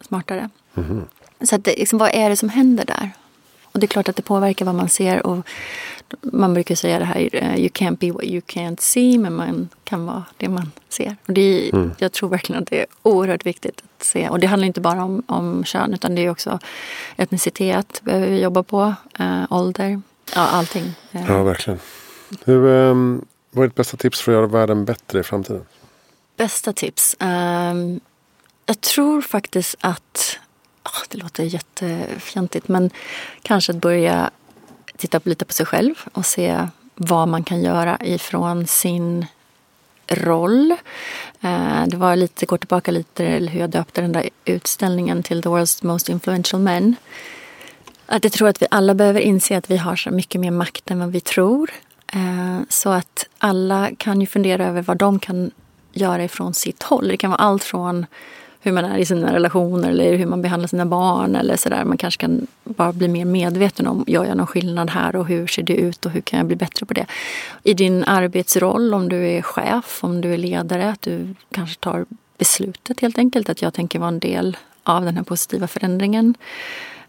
smartare. 0.00 0.50
Mm. 0.76 1.04
Så 1.40 1.54
att 1.54 1.66
liksom, 1.66 1.98
vad 1.98 2.10
är 2.14 2.30
det 2.30 2.36
som 2.36 2.48
händer 2.48 2.84
där? 2.84 3.10
Och 3.76 3.80
det 3.80 3.86
är 3.86 3.88
klart 3.88 4.08
att 4.08 4.16
det 4.16 4.22
påverkar 4.22 4.64
vad 4.64 4.74
man 4.74 4.88
ser. 4.88 5.26
Och 5.26 5.46
man 6.20 6.54
brukar 6.54 6.74
säga 6.74 6.98
det 6.98 7.04
här, 7.04 7.28
eh, 7.32 7.56
you 7.56 7.68
can't 7.68 7.96
be 7.96 8.10
what 8.10 8.24
you 8.24 8.40
can't 8.40 8.80
see, 8.80 9.18
men 9.18 9.34
man 9.34 9.68
kan 9.84 10.06
vara 10.06 10.24
det 10.36 10.48
man 10.48 10.72
ser. 10.88 11.16
Och 11.26 11.32
det 11.32 11.40
är, 11.40 11.74
mm. 11.74 11.92
Jag 11.98 12.12
tror 12.12 12.28
verkligen 12.28 12.62
att 12.62 12.70
det 12.70 12.80
är 12.80 12.86
oerhört 13.02 13.46
viktigt 13.46 13.82
att 13.84 14.04
se. 14.04 14.28
Och 14.28 14.40
det 14.40 14.46
handlar 14.46 14.66
inte 14.66 14.80
bara 14.80 15.04
om, 15.04 15.22
om 15.26 15.64
kön, 15.64 15.94
utan 15.94 16.14
det 16.14 16.24
är 16.24 16.30
också 16.30 16.58
etnicitet 17.16 18.00
behöver 18.04 18.26
vi 18.26 18.42
jobba 18.42 18.62
på, 18.62 18.94
äh, 19.18 19.42
ålder, 19.50 20.00
ja 20.34 20.40
allting. 20.40 20.94
Eh. 21.12 21.24
Ja, 21.28 21.42
verkligen. 21.42 21.78
Hur, 22.44 22.64
um, 22.64 23.24
vad 23.50 23.64
är 23.64 23.68
ditt 23.68 23.76
bästa 23.76 23.96
tips 23.96 24.20
för 24.20 24.32
att 24.32 24.36
göra 24.36 24.46
världen 24.46 24.84
bättre 24.84 25.20
i 25.20 25.22
framtiden? 25.22 25.64
Bästa 26.36 26.72
tips? 26.72 27.16
Um, 27.20 28.00
jag 28.66 28.80
tror 28.80 29.22
faktiskt 29.22 29.76
att 29.80 30.38
oh, 30.84 31.02
det 31.08 31.18
låter 31.18 31.44
jättefjantigt 31.44 32.68
men 32.68 32.90
kanske 33.42 33.72
att 33.72 33.78
börja 33.78 34.30
titta 34.98 35.20
lite 35.24 35.44
på 35.44 35.52
sig 35.52 35.66
själv 35.66 35.94
och 36.12 36.26
se 36.26 36.68
vad 36.94 37.28
man 37.28 37.44
kan 37.44 37.62
göra 37.62 37.98
ifrån 38.00 38.66
sin 38.66 39.26
roll. 40.08 40.70
Eh, 41.40 41.86
det 41.86 41.96
var 41.96 42.16
lite, 42.16 42.46
går 42.46 42.58
tillbaka 42.58 42.90
lite 42.90 43.14
till 43.14 43.48
hur 43.48 43.60
jag 43.60 43.70
döpte 43.70 44.00
den 44.00 44.12
där 44.12 44.28
utställningen 44.44 45.22
till 45.22 45.42
The 45.42 45.48
World's 45.48 45.86
Most 45.86 46.08
Influential 46.08 46.62
Men. 46.62 46.96
Att 48.06 48.24
jag 48.24 48.32
tror 48.32 48.48
att 48.48 48.62
vi 48.62 48.66
alla 48.70 48.94
behöver 48.94 49.20
inse 49.20 49.56
att 49.56 49.70
vi 49.70 49.76
har 49.76 49.96
så 49.96 50.10
mycket 50.10 50.40
mer 50.40 50.50
makt 50.50 50.90
än 50.90 50.98
vad 50.98 51.12
vi 51.12 51.20
tror. 51.20 51.70
Eh, 52.12 52.60
så 52.68 52.90
att 52.90 53.26
alla 53.38 53.90
kan 53.98 54.20
ju 54.20 54.26
fundera 54.26 54.66
över 54.66 54.82
vad 54.82 54.96
de 54.96 55.18
kan 55.18 55.50
göra 55.92 56.24
ifrån 56.24 56.54
sitt 56.54 56.82
håll. 56.82 57.08
Det 57.08 57.16
kan 57.16 57.30
vara 57.30 57.40
allt 57.40 57.64
från 57.64 58.06
hur 58.66 58.72
man 58.72 58.84
är 58.84 58.98
i 58.98 59.06
sina 59.06 59.34
relationer 59.34 59.88
eller 59.90 60.16
hur 60.16 60.26
man 60.26 60.42
behandlar 60.42 60.68
sina 60.68 60.86
barn 60.86 61.36
eller 61.36 61.56
sådär. 61.56 61.84
Man 61.84 61.98
kanske 61.98 62.20
kan 62.20 62.46
bara 62.64 62.92
bli 62.92 63.08
mer 63.08 63.24
medveten 63.24 63.86
om, 63.86 64.04
gör 64.06 64.24
jag 64.24 64.36
någon 64.36 64.46
skillnad 64.46 64.90
här 64.90 65.16
och 65.16 65.26
hur 65.26 65.46
ser 65.46 65.62
det 65.62 65.76
ut 65.76 66.06
och 66.06 66.12
hur 66.12 66.20
kan 66.20 66.38
jag 66.38 66.46
bli 66.46 66.56
bättre 66.56 66.86
på 66.86 66.94
det? 66.94 67.06
I 67.62 67.74
din 67.74 68.04
arbetsroll, 68.04 68.94
om 68.94 69.08
du 69.08 69.28
är 69.28 69.42
chef, 69.42 69.98
om 70.04 70.20
du 70.20 70.34
är 70.34 70.38
ledare, 70.38 70.90
att 70.90 71.02
du 71.02 71.34
kanske 71.52 71.80
tar 71.80 72.06
beslutet 72.38 73.00
helt 73.00 73.18
enkelt 73.18 73.48
att 73.48 73.62
jag 73.62 73.74
tänker 73.74 73.98
vara 73.98 74.08
en 74.08 74.18
del 74.18 74.56
av 74.82 75.04
den 75.04 75.16
här 75.16 75.24
positiva 75.24 75.66
förändringen. 75.66 76.34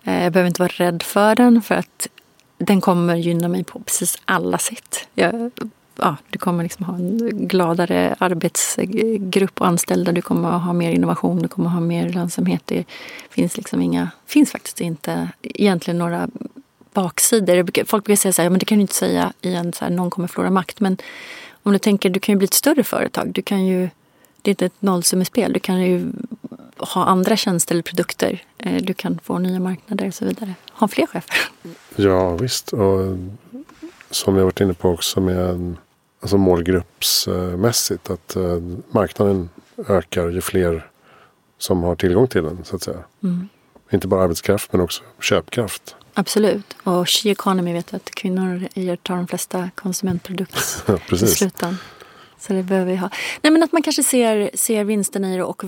Eh, 0.04 0.24
jag 0.24 0.34
behöver 0.34 0.48
inte 0.48 0.62
vara 0.62 0.74
rädd 0.74 1.04
för 1.04 1.36
den 1.36 1.62
för 1.62 1.76
att 1.76 2.08
den 2.58 2.82
kommer 2.82 3.16
gynna 3.16 3.48
mig 3.48 3.64
på 3.64 3.80
precis 3.80 4.18
alla 4.26 4.58
sätt. 4.58 5.08
Jag 5.16 5.52
ja, 5.98 6.18
du 6.30 6.40
kommer 6.40 6.64
liksom 6.64 6.86
ha 6.86 6.96
en 6.96 7.48
gladare 7.48 8.16
arbetsgrupp 8.20 9.62
och 9.62 9.68
anställda. 9.68 10.12
Du 10.12 10.22
kommer 10.22 10.50
ha 10.50 10.74
mer 10.74 10.92
innovation, 10.92 11.42
du 11.42 11.48
kommer 11.48 11.70
ha 11.70 11.80
mer 11.80 12.10
lönsamhet. 12.10 12.62
Det 12.66 12.86
finns 13.30 13.58
liksom 13.58 13.82
inga, 13.82 14.10
finns 14.26 14.52
faktiskt 14.52 14.82
inte 14.82 15.30
egentligen 15.42 15.98
några 15.98 16.28
baksidor. 16.94 17.86
Folk 17.86 18.06
brukar 18.06 18.18
säga 18.18 18.34
så 18.34 18.42
här, 18.42 18.50
men 18.50 18.60
det 18.60 18.66
kan 18.66 18.78
du 18.78 18.82
inte 18.82 18.96
säga 18.96 19.34
i 19.42 19.56
en 19.56 19.74
så 19.74 19.86
här, 19.86 19.92
någon 19.92 20.10
kommer 20.10 20.28
förlora 20.28 20.50
makt. 20.50 20.80
Men 20.80 20.98
om 21.64 21.72
du 21.74 21.80
tänker, 21.80 22.10
du 22.10 22.20
kan 22.20 22.34
ju 22.34 22.38
bli 22.38 22.46
ett 22.46 22.54
större 22.54 22.84
företag. 22.84 23.32
Du 23.34 23.42
kan 23.42 23.66
ju, 23.66 23.90
det 24.42 24.50
är 24.50 24.52
inte 24.52 24.66
ett 24.66 24.82
nollsummespel. 24.82 25.54
Du 25.54 25.60
kan 25.60 25.82
ju 25.82 26.12
ha 26.78 27.06
andra 27.06 27.38
tjänster 27.38 27.76
eller 27.76 27.84
produkter. 27.84 28.44
Eh, 28.58 28.82
du 28.82 28.94
kan 28.94 29.20
få 29.24 29.40
nya 29.40 29.60
marknader 29.60 30.08
och 30.08 30.14
så 30.14 30.26
vidare. 30.26 30.54
Ha 30.72 30.88
fler 30.88 31.06
chefer. 31.06 31.36
Ja 31.96 32.36
visst. 32.36 32.74
Och 32.74 33.18
som 34.10 34.34
vi 34.34 34.40
har 34.40 34.46
varit 34.46 34.62
inne 34.62 34.74
på 34.74 34.90
också 34.90 35.22
med 35.22 35.76
alltså 36.28 36.38
målgruppsmässigt. 36.38 38.10
Att 38.10 38.36
eh, 38.36 38.60
marknaden 38.90 39.50
ökar 39.88 40.30
ju 40.30 40.42
fler 40.42 40.90
som 41.58 41.84
har 41.84 41.96
tillgång 41.96 42.28
till 42.28 42.44
den 42.44 42.60
så 42.64 42.76
att 42.76 42.84
säga. 42.84 43.04
Mm. 43.24 43.50
Inte 43.92 44.08
bara 44.08 44.24
arbetskraft 44.24 44.74
men 44.74 44.82
också 44.82 45.04
köpkraft. 45.22 45.96
Absolut. 46.14 46.76
Och 46.84 47.10
She 47.10 47.30
Economy 47.30 47.74
vet 47.74 47.94
att 47.94 48.12
kvinnor 48.12 48.68
tar 48.96 49.16
de 49.16 49.28
flesta 49.28 49.70
konsumentprodukter 49.76 51.00
i 51.14 51.18
slutändan. 51.18 51.78
Så 52.40 52.54
det 52.54 52.64
behöver 52.64 52.92
vi 52.92 52.98
ha. 52.98 53.10
Nej 53.42 53.52
men 53.52 53.64
att 53.64 53.72
man 53.72 53.82
kanske 53.82 54.04
ser, 54.04 54.50
ser 54.54 54.84
vinsten 54.84 55.26
i 55.26 55.38
det 55.38 55.44
och 55.44 55.64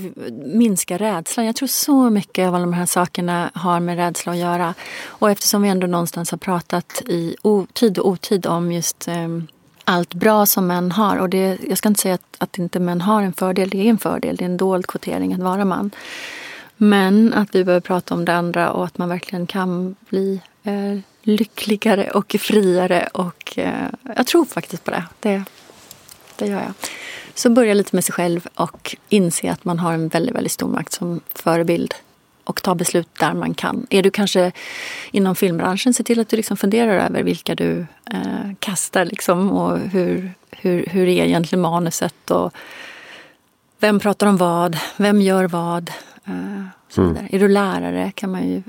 minskar 0.46 0.98
rädslan. 0.98 1.46
Jag 1.46 1.56
tror 1.56 1.68
så 1.68 2.10
mycket 2.10 2.48
av 2.48 2.56
alla 2.56 2.66
de 2.66 2.74
här 2.74 2.86
sakerna 2.86 3.52
har 3.54 3.80
med 3.80 3.98
rädsla 3.98 4.32
att 4.32 4.38
göra. 4.38 4.74
Och 5.06 5.32
eftersom 5.32 5.62
vi 5.62 5.70
ändå 5.70 5.88
någonstans 5.88 6.32
har 6.32 6.38
pratat 6.38 7.02
i 7.08 7.36
tid 7.74 7.98
och 7.98 8.08
otid 8.08 8.48
om 8.48 8.72
just 8.72 9.08
um, 9.08 9.48
allt 9.90 10.14
bra 10.14 10.46
som 10.46 10.68
män 10.68 10.92
har. 10.92 11.18
Och 11.18 11.30
det, 11.30 11.58
jag 11.70 11.78
ska 11.78 11.90
inte 11.90 12.02
säga 12.02 12.14
att, 12.14 12.36
att 12.38 12.58
inte 12.58 12.80
män 12.80 13.02
har 13.02 13.22
en 13.22 13.34
fördel, 13.34 13.70
det 13.70 13.78
är 13.78 13.90
en 13.90 13.98
fördel. 13.98 14.36
Det 14.36 14.44
är 14.44 14.50
en 14.50 14.58
dold 14.58 14.88
kvotering 14.88 15.34
att 15.34 15.40
vara 15.40 15.66
man. 15.66 15.92
Men 16.78 17.34
att 17.34 17.56
vi 17.56 17.64
behöver 17.64 17.82
prata 17.82 18.14
om 18.14 18.26
det 18.26 18.36
andra 18.36 18.72
och 18.72 18.86
att 18.86 18.98
man 18.98 19.10
verkligen 19.10 19.48
kan 19.48 19.96
bli 20.10 20.42
eh, 20.64 21.00
lyckligare 21.22 22.12
och 22.12 22.36
friare. 22.40 23.10
Och 23.14 23.58
eh, 23.58 23.88
jag 24.16 24.28
tror 24.28 24.46
faktiskt 24.46 24.84
på 24.84 24.92
det. 24.92 25.04
det. 25.20 25.44
Det 26.36 26.48
gör 26.48 26.62
jag. 26.62 26.74
Så 27.34 27.50
börja 27.50 27.74
lite 27.74 27.96
med 27.96 28.06
sig 28.06 28.14
själv 28.14 28.48
och 28.56 28.96
inse 29.10 29.52
att 29.52 29.66
man 29.66 29.80
har 29.80 29.94
en 29.94 30.08
väldigt, 30.08 30.36
väldigt 30.36 30.52
stor 30.52 30.68
makt 30.68 30.94
som 30.94 31.22
förebild 31.34 31.94
och 32.50 32.64
ta 32.64 32.76
beslut 32.76 33.08
där 33.20 33.34
man 33.34 33.54
kan. 33.54 33.88
Är 33.90 34.04
du 34.04 34.12
kanske 34.12 34.52
inom 35.12 35.36
filmbranschen, 35.36 35.94
se 35.94 36.04
till 36.04 36.20
att 36.20 36.30
du 36.30 36.38
liksom 36.38 36.58
funderar 36.58 37.06
över 37.06 37.24
vilka 37.24 37.56
du 37.56 37.86
eh, 38.12 38.52
kastar 38.60 39.06
liksom 39.06 39.52
och 39.52 39.80
hur, 39.80 40.32
hur, 40.52 40.86
hur 40.86 41.08
är 41.08 41.26
egentligen 41.26 41.62
manuset 41.62 42.32
och 42.32 42.54
vem 43.80 44.00
pratar 44.00 44.28
om 44.28 44.38
vad, 44.38 44.78
vem 44.98 45.22
gör 45.22 45.48
vad. 45.48 45.92
Eh, 46.26 46.64
så 46.90 47.02
mm. 47.02 47.28
Är 47.32 47.40
du 47.40 47.48
lärare 47.48 48.12
kan 48.16 48.32
man 48.32 48.50
ju 48.50 48.64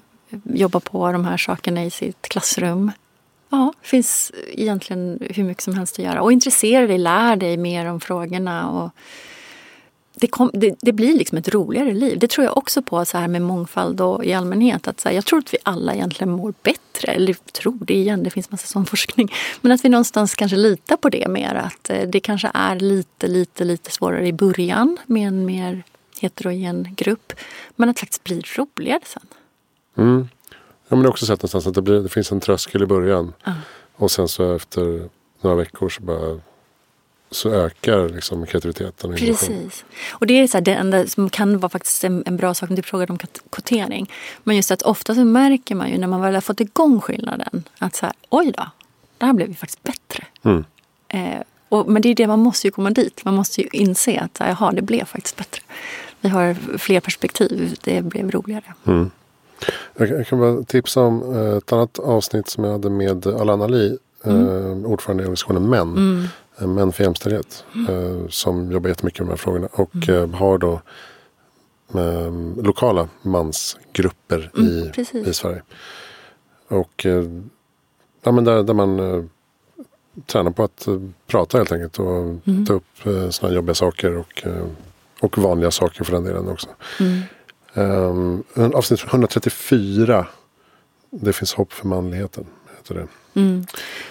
jobba 0.45 0.81
på 0.81 1.13
de 1.13 1.25
här 1.25 1.37
sakerna 1.37 1.85
i 1.85 1.91
sitt 1.91 2.23
klassrum. 2.29 2.93
Ja, 3.51 3.73
det 3.83 3.89
finns 3.89 4.33
egentligen 4.49 5.19
hur 5.31 5.45
mycket 5.45 5.63
som 5.63 5.75
helst 5.75 5.99
att 5.99 6.05
göra. 6.05 6.23
Och 6.23 6.33
intressera 6.33 6.87
dig, 6.87 6.99
lär 6.99 7.37
dig 7.37 7.57
mer 7.57 7.87
om 7.87 8.01
frågorna. 8.01 8.71
Och 8.71 8.91
det, 10.21 10.27
kom, 10.27 10.51
det, 10.53 10.75
det, 10.81 10.93
blir 10.93 11.15
liksom 11.15 11.39
ett 11.39 11.49
roligare 11.49 11.95
liv. 11.95 12.19
Det 12.19 12.31
tror 12.31 12.45
jag 12.45 12.59
också 12.59 12.83
på 12.83 13.05
så 13.05 13.19
här 13.19 13.29
med 13.29 13.43
mångfald 13.43 14.01
och 14.01 14.25
i 14.25 14.33
allmänhet. 14.33 14.89
Att 14.89 15.01
så 15.01 15.09
här, 15.09 15.17
jag 15.17 15.27
tror 15.27 15.39
att 15.39 15.55
vi 15.55 15.59
alla 15.63 15.95
egentligen 15.95 16.31
mår 16.31 16.55
bättre. 16.63 17.13
Eller 17.13 17.35
tror 17.35 17.79
det 17.81 17.95
igen, 17.95 18.23
det 18.23 18.31
finns 18.31 18.51
massa 18.51 18.67
sån 18.67 18.87
forskning. 18.87 19.33
Men 19.61 19.73
att 19.73 19.85
vi 19.85 19.89
någonstans 19.89 20.35
kanske 20.35 20.57
litar 20.57 20.97
på 20.97 21.09
det 21.09 21.29
mer. 21.29 21.55
Att 21.55 21.91
eh, 21.91 22.09
det 22.09 22.21
kanske 22.21 22.51
är 22.55 22.81
lite, 22.81 23.27
lite, 23.27 23.65
lite 23.65 23.91
svårare 23.91 24.27
i 24.27 24.33
början 24.33 24.97
med 25.07 25.29
en 25.29 25.45
mer 25.45 25.83
heterogen 26.21 26.95
grupp. 26.97 27.33
Men 27.77 27.89
att 27.89 27.97
det 27.97 28.01
faktiskt 28.01 28.25
blir 28.25 28.57
roligare 28.57 29.01
sen. 29.05 29.27
Mm. 29.97 30.29
Ja, 30.89 30.97
men 30.97 30.99
jag 30.99 31.05
har 31.05 31.11
också 31.11 31.27
sett 31.27 31.39
någonstans 31.39 31.67
att 31.67 31.75
det, 31.75 31.83
blir, 31.83 32.01
det 32.01 32.09
finns 32.09 32.33
en 32.33 32.41
tröskel 32.41 32.83
i 32.83 32.87
början. 32.87 33.33
Uh. 33.49 33.55
Och 33.97 34.11
sen 34.11 34.29
så 34.29 34.55
efter 34.55 35.09
några 35.41 35.57
veckor 35.57 35.89
så 35.89 36.03
bara 36.03 36.41
så 37.31 37.51
ökar 37.51 38.09
liksom 38.09 38.47
kreativiteten. 38.47 39.11
Och 39.11 39.17
Precis. 39.17 39.85
Och 40.11 40.27
det 40.27 40.35
är 40.35 40.47
så 40.47 40.57
här, 40.57 40.63
det 40.63 40.75
enda 40.75 41.07
som 41.07 41.31
kan 41.31 41.59
vara 41.59 41.71
faktiskt 41.71 42.05
en, 42.05 42.23
en 42.27 42.37
bra 42.37 42.55
sak 42.55 42.71
om 42.71 42.77
du 42.77 42.83
frågar 42.83 43.11
om 43.11 43.19
kvotering. 43.51 44.11
Men 44.45 44.57
just 44.57 44.71
att 44.71 44.83
ofta 44.83 45.15
så 45.15 45.25
märker 45.25 45.75
man 45.75 45.91
ju 45.91 45.99
när 45.99 46.09
man 46.09 46.21
väl 46.21 46.35
har 46.35 46.41
fått 46.41 46.61
igång 46.61 47.01
skillnaden 47.01 47.69
att 47.79 47.97
så 47.97 48.07
här, 48.07 48.15
oj 48.29 48.53
då, 48.57 48.65
det 49.19 49.27
här 49.27 49.33
blev 49.33 49.49
ju 49.49 49.55
faktiskt 49.55 49.83
bättre. 49.83 50.27
Mm. 50.43 50.65
Eh, 51.09 51.43
Och, 51.69 51.87
men 51.89 52.03
det 52.03 52.09
är 52.09 52.15
det, 52.15 52.27
man 52.27 52.39
måste 52.39 52.67
ju 52.67 52.71
komma 52.71 52.91
dit. 52.91 53.25
Man 53.25 53.35
måste 53.35 53.61
ju 53.61 53.69
inse 53.73 54.21
att 54.21 54.37
jaha, 54.41 54.73
det 54.73 54.83
blev 54.83 55.05
faktiskt 55.05 55.37
bättre. 55.37 55.63
Vi 56.21 56.29
har 56.29 56.55
fler 56.79 57.01
perspektiv. 57.01 57.77
Det 57.85 58.03
blev 58.03 58.31
roligare. 58.31 58.75
Mm. 58.87 59.11
Jag 59.99 60.27
kan 60.27 60.39
bara 60.39 60.63
tipsa 60.63 61.01
om 61.01 61.37
eh, 61.37 61.57
ett 61.57 61.73
annat 61.73 61.99
avsnitt 61.99 62.49
som 62.49 62.65
jag 62.65 62.73
hade 62.73 62.91
med 62.91 63.27
Alana 63.27 63.67
Li, 63.67 63.99
mm. 64.25 64.47
Eh, 64.47 64.91
ordförande 64.91 65.23
i 65.23 65.27
organisationen 65.27 65.69
Män. 65.69 65.97
Mm. 65.97 66.29
Eh, 66.61 66.67
Män 66.67 66.93
för 66.93 67.05
jämställdhet. 67.05 67.65
Mm. 67.75 68.31
Som 68.31 68.73
jobbar 68.73 68.89
jättemycket 68.89 69.21
med 69.21 69.27
de 69.27 69.31
här 69.31 69.37
frågorna. 69.37 69.69
Och 69.73 70.09
mm. 70.09 70.35
har 70.35 70.59
då 70.59 70.81
lokala 72.63 73.09
mansgrupper 73.23 74.51
i, 74.57 74.93
mm, 75.13 75.27
i 75.29 75.35
Sverige. 75.35 75.63
Och 76.69 77.07
ja, 78.23 78.33
men 78.33 78.45
där, 78.45 78.63
där 78.63 78.75
man 78.75 78.99
tränar 80.27 80.51
på 80.51 80.63
att 80.63 80.89
prata 81.27 81.59
helt 81.59 81.73
enkelt. 81.73 81.99
Och 81.99 82.21
mm. 82.47 82.67
ta 82.67 82.73
upp 82.73 82.85
sådana 83.31 83.55
jobbiga 83.55 83.75
saker. 83.75 84.17
Och, 84.17 84.45
och 85.21 85.39
vanliga 85.39 85.71
saker 85.71 86.05
för 86.05 86.13
den 86.13 86.25
delen 86.25 86.49
också. 86.49 86.69
Um, 87.75 88.45
avsnitt 88.57 89.05
134. 89.05 90.27
Det 91.11 91.33
finns 91.33 91.55
hopp 91.55 91.73
för 91.73 91.87
manligheten. 91.87 92.47
Heter 92.81 92.95
det. 92.95 93.07
Mm. 93.35 93.67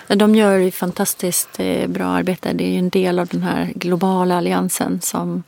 De 0.08 0.36
gör 0.36 0.58
ju 0.58 0.72
fantastiskt 0.72 1.60
eh, 1.60 1.88
bra 1.88 2.06
arbete. 2.06 2.54
Det 2.54 2.64
är 2.64 2.72
ju 2.72 2.78
en 2.78 2.90
del 2.90 3.20
av 3.20 3.28
den 3.28 3.42
här 3.42 3.72
globala 3.76 4.38
alliansen 4.38 5.02
som, 5.02 5.44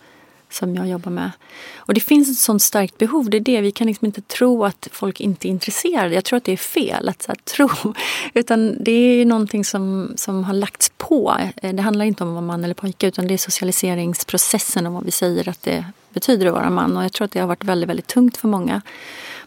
som 0.49 0.75
jag 0.75 0.87
jobbar 0.87 1.11
med. 1.11 1.31
Och 1.75 1.93
det 1.93 1.99
finns 1.99 2.29
ett 2.29 2.37
sånt 2.37 2.61
starkt 2.61 2.97
behov. 2.97 3.29
Det 3.29 3.37
är 3.37 3.41
det. 3.41 3.61
Vi 3.61 3.71
kan 3.71 3.87
liksom 3.87 4.05
inte 4.05 4.21
tro 4.21 4.65
att 4.65 4.87
folk 4.91 5.19
inte 5.19 5.47
är 5.47 5.49
intresserade. 5.49 6.15
Jag 6.15 6.23
tror 6.23 6.37
att 6.37 6.43
det 6.43 6.51
är 6.51 6.57
fel 6.57 7.09
att 7.09 7.21
så 7.21 7.31
här, 7.31 7.35
tro. 7.35 7.93
Utan 8.33 8.83
det 8.83 8.91
är 8.91 9.25
någonting 9.25 9.65
som, 9.65 10.13
som 10.15 10.43
har 10.43 10.53
lagts 10.53 10.91
på. 10.97 11.37
Eh, 11.61 11.73
det 11.73 11.81
handlar 11.81 12.05
inte 12.05 12.23
om 12.23 12.29
att 12.29 12.33
vara 12.33 12.45
man 12.45 12.63
eller 12.63 12.73
pojke 12.73 13.07
utan 13.07 13.27
det 13.27 13.33
är 13.33 13.37
socialiseringsprocessen 13.37 14.87
och 14.87 14.93
vad 14.93 15.05
vi 15.05 15.11
säger 15.11 15.49
att 15.49 15.63
det 15.63 15.85
betyder 16.13 16.45
att 16.45 16.53
vara 16.53 16.69
man. 16.69 16.97
Och 16.97 17.03
jag 17.03 17.13
tror 17.13 17.25
att 17.25 17.31
det 17.31 17.39
har 17.39 17.47
varit 17.47 17.63
väldigt, 17.63 17.89
väldigt 17.89 18.07
tungt 18.07 18.37
för 18.37 18.47
många. 18.47 18.81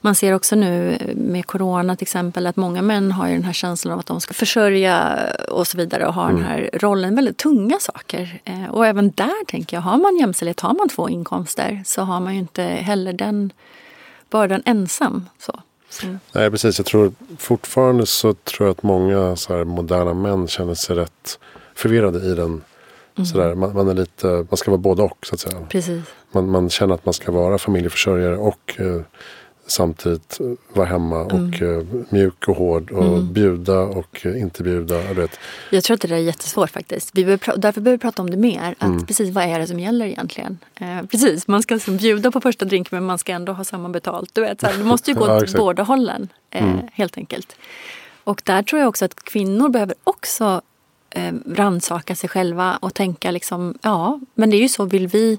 Man 0.05 0.15
ser 0.15 0.33
också 0.33 0.57
nu 0.57 0.99
med 1.17 1.47
corona 1.47 1.97
till 1.97 2.05
exempel 2.05 2.47
att 2.47 2.57
många 2.57 2.83
män 2.83 3.13
har 3.13 3.29
ju 3.29 3.35
den 3.35 3.45
här 3.45 3.53
känslan 3.53 3.93
av 3.93 4.01
att 4.01 4.07
de 4.07 4.21
ska 4.21 4.35
försörja 4.35 5.19
och 5.49 5.67
så 5.67 5.77
vidare 5.77 6.07
och 6.07 6.15
ha 6.15 6.25
mm. 6.25 6.37
den 6.37 6.45
här 6.45 6.71
rollen. 6.73 7.17
Väldigt 7.17 7.37
tunga 7.37 7.79
saker. 7.81 8.41
Eh, 8.45 8.65
och 8.71 8.87
även 8.87 9.11
där 9.11 9.45
tänker 9.47 9.77
jag, 9.77 9.83
har 9.83 9.99
man 9.99 10.17
jämställdhet, 10.17 10.61
har 10.61 10.75
man 10.75 10.89
två 10.89 11.09
inkomster 11.09 11.83
så 11.87 12.03
har 12.03 12.21
man 12.21 12.33
ju 12.35 12.39
inte 12.39 12.63
heller 12.63 13.13
den 13.13 13.53
bördan 14.31 14.63
ensam. 14.65 15.29
Så. 15.39 15.61
Mm. 16.03 16.19
Nej 16.33 16.51
precis, 16.51 16.79
jag 16.79 16.87
tror 16.87 17.13
fortfarande 17.39 18.07
så 18.07 18.35
tror 18.35 18.69
jag 18.69 18.75
att 18.75 18.83
många 18.83 19.37
så 19.37 19.65
moderna 19.65 20.15
män 20.15 20.49
känner 20.49 20.75
sig 20.75 20.97
rätt 20.97 21.39
förvirrade 21.75 22.19
i 22.19 22.35
den 22.35 22.63
Mm. 23.17 23.27
Sådär, 23.27 23.55
man, 23.55 23.75
man, 23.75 23.89
är 23.89 23.95
lite, 23.95 24.27
man 24.27 24.57
ska 24.57 24.71
vara 24.71 24.79
både 24.79 25.03
och 25.03 25.27
så 25.27 25.35
att 25.35 25.41
säga. 25.41 25.67
Precis. 25.69 26.03
Man, 26.33 26.51
man 26.51 26.71
känner 26.71 26.95
att 26.95 27.05
man 27.05 27.15
ska 27.15 27.33
vara 27.33 27.59
familjeförsörjare 27.59 28.37
och 28.37 28.75
eh, 28.79 29.01
samtidigt 29.67 30.41
vara 30.73 30.87
hemma 30.87 31.21
mm. 31.21 31.49
och 31.49 31.63
eh, 31.63 31.83
mjuk 32.09 32.49
och 32.49 32.57
hård 32.57 32.91
och 32.91 33.05
mm. 33.05 33.33
bjuda 33.33 33.79
och 33.79 34.27
inte 34.27 34.63
bjuda. 34.63 35.13
Vet. 35.13 35.39
jag 35.71 35.85
tror 35.85 35.95
att 35.95 36.01
det 36.01 36.09
där 36.09 36.17
är 36.17 36.21
jättesvårt 36.21 36.71
faktiskt. 36.71 37.11
Vi 37.15 37.25
behöver, 37.25 37.57
därför 37.57 37.81
behöver 37.81 37.99
vi 37.99 38.01
prata 38.03 38.23
om 38.23 38.31
det 38.31 38.37
mer. 38.37 38.75
Att 38.79 38.83
mm. 38.83 39.07
Precis 39.07 39.31
vad 39.31 39.45
är 39.45 39.59
det 39.59 39.67
som 39.67 39.81
gäller 39.81 40.07
egentligen? 40.07 40.59
Eh, 40.75 41.03
precis, 41.11 41.49
man 41.49 41.63
ska 41.63 41.75
liksom 41.75 41.97
bjuda 41.97 42.31
på 42.31 42.41
första 42.41 42.65
drink 42.65 42.91
men 42.91 43.05
man 43.05 43.19
ska 43.19 43.33
ändå 43.33 43.53
ha 43.53 43.65
samma 43.65 43.89
betalt. 43.89 44.31
Du 44.33 44.41
vet, 44.41 44.61
så 44.61 44.67
här, 44.67 44.79
det 44.79 44.85
måste 44.85 45.11
ju 45.11 45.17
gå 45.19 45.27
ja, 45.27 45.37
åt 45.37 45.53
båda 45.53 45.83
hållen 45.83 46.29
eh, 46.51 46.65
mm. 46.65 46.87
helt 46.93 47.19
enkelt. 47.19 47.57
Och 48.25 48.43
där 48.45 48.63
tror 48.63 48.81
jag 48.81 48.89
också 48.89 49.05
att 49.05 49.25
kvinnor 49.25 49.69
behöver 49.69 49.95
också 50.05 50.63
eh, 51.11 51.35
rannsaka 51.47 52.17
sig 52.17 52.29
själva 52.29 52.79
och 52.81 52.95
tänka 52.95 53.31
liksom, 53.31 53.79
ja, 53.83 54.21
men 54.35 54.51
det 54.51 54.57
är 54.57 54.63
ju 54.63 54.69
så, 54.69 54.85
vill 54.85 55.07
vi 55.09 55.39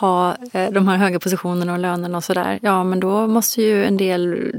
ha 0.00 0.36
eh, 0.52 0.70
de 0.70 0.88
här 0.88 0.96
höga 0.96 1.20
positionerna 1.20 1.72
och 1.72 1.78
lönerna 1.78 2.16
och 2.16 2.24
sådär, 2.24 2.58
ja 2.62 2.84
men 2.84 3.00
då 3.00 3.26
måste 3.26 3.62
ju 3.62 3.84
en 3.84 3.96
del 3.96 4.52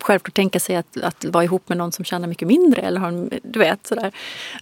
självklart 0.00 0.34
tänka 0.34 0.60
sig 0.60 0.76
att, 0.76 0.96
att 1.02 1.24
vara 1.24 1.44
ihop 1.44 1.68
med 1.68 1.78
någon 1.78 1.92
som 1.92 2.04
tjänar 2.04 2.28
mycket 2.28 2.48
mindre. 2.48 2.82
Eller 2.82 3.00
har, 3.00 3.40
du 3.42 3.58
vet, 3.58 3.86
sådär. 3.86 4.12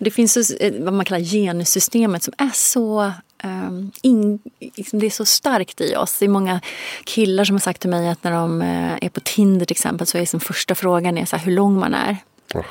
Det 0.00 0.11
finns 0.11 0.50
eh, 0.50 0.84
vad 0.84 0.92
man 0.92 1.04
kallar 1.04 1.20
genussystemet 1.20 2.22
som 2.22 2.34
är 2.38 2.50
så 2.54 3.12
um, 3.44 3.90
in, 4.02 4.38
liksom 4.61 4.98
det 4.98 5.07
är 5.07 5.11
så 5.11 5.24
starkt 5.24 5.80
i 5.80 5.96
oss. 5.96 6.18
Det 6.18 6.24
är 6.24 6.28
många 6.28 6.61
killar 7.04 7.44
som 7.44 7.54
har 7.54 7.61
sagt 7.61 7.80
till 7.80 7.90
mig 7.90 8.09
att 8.09 8.24
när 8.24 8.32
de 8.32 8.62
eh, 8.62 8.94
är 9.00 9.09
på 9.09 9.20
Tinder 9.20 9.66
till 9.66 9.74
exempel 9.74 10.07
så 10.07 10.18
är 10.18 10.20
liksom 10.20 10.40
första 10.40 10.74
frågan 10.74 11.18
är 11.18 11.24
så 11.24 11.36
här, 11.36 11.44
hur 11.44 11.52
lång 11.52 11.78
man 11.78 11.94
är. 11.94 12.16
Oh. 12.54 12.64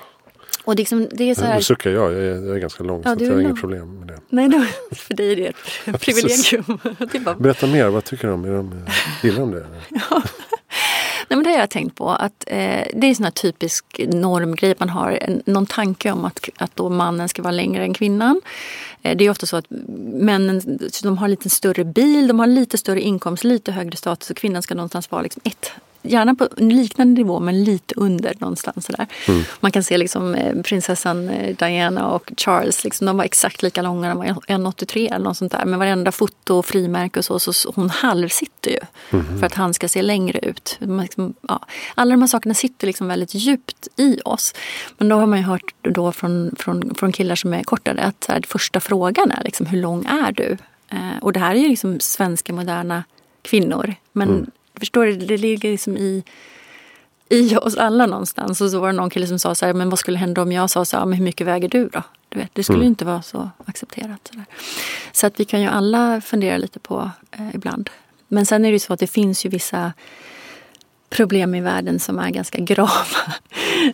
Och 0.65 0.75
liksom, 0.75 1.07
det 1.11 1.29
är 1.29 1.35
så 1.35 1.45
här... 1.45 1.55
Nu 1.55 1.61
suckar 1.61 1.89
jag, 1.89 2.13
jag 2.13 2.19
är, 2.19 2.45
jag 2.45 2.55
är 2.55 2.59
ganska 2.59 2.83
lång 2.83 3.01
ja, 3.05 3.15
så 3.15 3.23
jag 3.23 3.33
har 3.33 3.41
inga 3.41 3.55
problem 3.55 3.99
med 3.99 4.07
det. 4.07 4.19
Nej, 4.29 4.49
då, 4.49 4.65
för 4.95 5.13
dig 5.13 5.31
är 5.31 5.35
det 5.35 5.47
ett 5.47 6.01
privilegium. 6.01 6.79
det 7.11 7.19
bara... 7.19 7.35
Berätta 7.35 7.67
mer, 7.67 7.87
vad 7.87 8.03
tycker 8.03 8.27
du 8.27 8.33
om 8.33 8.69
det? 8.69 9.27
Gillar 9.27 9.39
de 9.39 9.51
det? 9.51 9.65
ja. 10.09 10.21
Nej, 11.27 11.37
men 11.37 11.43
det 11.43 11.49
har 11.49 11.57
jag 11.57 11.69
tänkt 11.69 11.95
på. 11.95 12.09
Att, 12.09 12.43
eh, 12.47 12.55
det 12.93 12.99
är 13.01 13.05
en 13.05 13.15
sån 13.15 13.23
här 13.23 13.31
typisk 13.31 13.85
normgrej. 14.07 14.75
Man 14.77 14.89
har 14.89 15.11
en, 15.11 15.43
någon 15.45 15.65
tanke 15.65 16.11
om 16.11 16.25
att, 16.25 16.49
att 16.57 16.75
då 16.75 16.89
mannen 16.89 17.29
ska 17.29 17.41
vara 17.41 17.51
längre 17.51 17.83
än 17.83 17.93
kvinnan. 17.93 18.41
Eh, 19.01 19.17
det 19.17 19.25
är 19.25 19.29
ofta 19.29 19.45
så 19.45 19.57
att 19.57 19.65
männen 20.13 20.61
de 21.03 21.17
har 21.17 21.27
lite 21.27 21.49
större 21.49 21.83
bil, 21.83 22.27
de 22.27 22.39
har 22.39 22.47
lite 22.47 22.77
större 22.77 23.01
inkomst, 23.01 23.43
lite 23.43 23.71
högre 23.71 23.97
status 23.97 24.29
och 24.29 24.37
kvinnan 24.37 24.61
ska 24.61 24.75
någonstans 24.75 25.11
vara 25.11 25.21
liksom 25.21 25.41
ett 25.45 25.71
gärna 26.07 26.35
på 26.35 26.47
liknande 26.57 27.21
nivå 27.21 27.39
men 27.39 27.63
lite 27.63 27.95
under 27.97 28.33
någonstans. 28.39 28.85
Sådär. 28.85 29.07
Mm. 29.27 29.43
Man 29.59 29.71
kan 29.71 29.83
se 29.83 29.97
liksom, 29.97 30.35
eh, 30.35 30.61
prinsessan 30.61 31.29
eh, 31.29 31.55
Diana 31.55 32.07
och 32.07 32.31
Charles, 32.37 32.83
liksom, 32.83 33.07
de 33.07 33.17
var 33.17 33.25
exakt 33.25 33.63
lika 33.63 33.81
långa, 33.81 34.09
de 34.09 34.17
var 34.17 34.25
1,83 34.25 35.13
eller 35.13 35.25
något 35.25 35.37
sånt 35.37 35.51
där. 35.51 35.65
Men 35.65 35.79
varenda 35.79 36.11
foto 36.11 36.55
och 36.55 36.65
frimärke 36.65 37.19
och 37.19 37.25
så, 37.25 37.39
så 37.39 37.71
hon 37.75 37.89
halvsitter 37.89 38.71
ju 38.71 38.79
mm. 39.11 39.39
för 39.39 39.45
att 39.45 39.53
han 39.53 39.73
ska 39.73 39.87
se 39.87 40.01
längre 40.01 40.39
ut. 40.39 40.77
Liksom, 40.79 41.33
ja. 41.47 41.65
Alla 41.95 42.11
de 42.11 42.21
här 42.21 42.27
sakerna 42.27 42.53
sitter 42.53 42.87
liksom 42.87 43.07
väldigt 43.07 43.33
djupt 43.33 43.87
i 43.95 44.19
oss. 44.25 44.53
Men 44.97 45.09
då 45.09 45.15
har 45.15 45.25
man 45.25 45.39
ju 45.39 45.45
hört 45.45 45.75
då 45.81 46.11
från, 46.11 46.55
från, 46.59 46.95
från 46.95 47.11
killar 47.11 47.35
som 47.35 47.53
är 47.53 47.63
kortare 47.63 48.01
att 48.01 48.25
här, 48.29 48.43
första 48.47 48.79
frågan 48.79 49.31
är 49.31 49.43
liksom, 49.43 49.65
hur 49.65 49.81
lång 49.81 50.05
är 50.05 50.31
du? 50.31 50.57
Eh, 50.89 51.17
och 51.21 51.33
det 51.33 51.39
här 51.39 51.55
är 51.55 51.59
ju 51.59 51.69
liksom 51.69 51.99
svenska 51.99 52.53
moderna 52.53 53.03
kvinnor. 53.41 53.95
Men 54.11 54.29
mm. 54.29 54.51
Förstår 54.79 55.05
du? 55.05 55.15
Det 55.15 55.37
ligger 55.37 55.71
liksom 55.71 55.97
i, 55.97 56.23
i 57.29 57.55
oss 57.55 57.77
alla 57.77 58.05
någonstans. 58.05 58.61
Och 58.61 58.71
så 58.71 58.79
var 58.79 58.87
det 58.87 58.93
någon 58.93 59.09
kille 59.09 59.27
som 59.27 59.39
sa 59.39 59.55
så 59.55 59.65
här, 59.65 59.73
men 59.73 59.89
vad 59.89 59.99
skulle 59.99 60.17
hända 60.17 60.41
om 60.41 60.51
jag 60.51 60.69
sa 60.69 60.85
så 60.85 60.97
här, 60.97 61.05
men 61.05 61.17
hur 61.17 61.25
mycket 61.25 61.47
väger 61.47 61.69
du 61.69 61.89
då? 61.89 62.03
Du 62.29 62.39
vet, 62.39 62.49
det 62.53 62.63
skulle 62.63 62.77
mm. 62.77 62.87
inte 62.87 63.05
vara 63.05 63.21
så 63.21 63.49
accepterat. 63.65 64.31
Så, 64.33 64.41
så 65.11 65.27
att 65.27 65.39
vi 65.39 65.45
kan 65.45 65.61
ju 65.61 65.67
alla 65.67 66.21
fundera 66.21 66.57
lite 66.57 66.79
på 66.79 67.11
eh, 67.31 67.55
ibland. 67.55 67.89
Men 68.27 68.45
sen 68.45 68.65
är 68.65 68.69
det 68.69 68.75
ju 68.75 68.79
så 68.79 68.93
att 68.93 68.99
det 68.99 69.07
finns 69.07 69.45
ju 69.45 69.49
vissa 69.49 69.93
problem 71.09 71.55
i 71.55 71.61
världen 71.61 71.99
som 71.99 72.19
är 72.19 72.29
ganska 72.29 72.59
grava. 72.59 73.33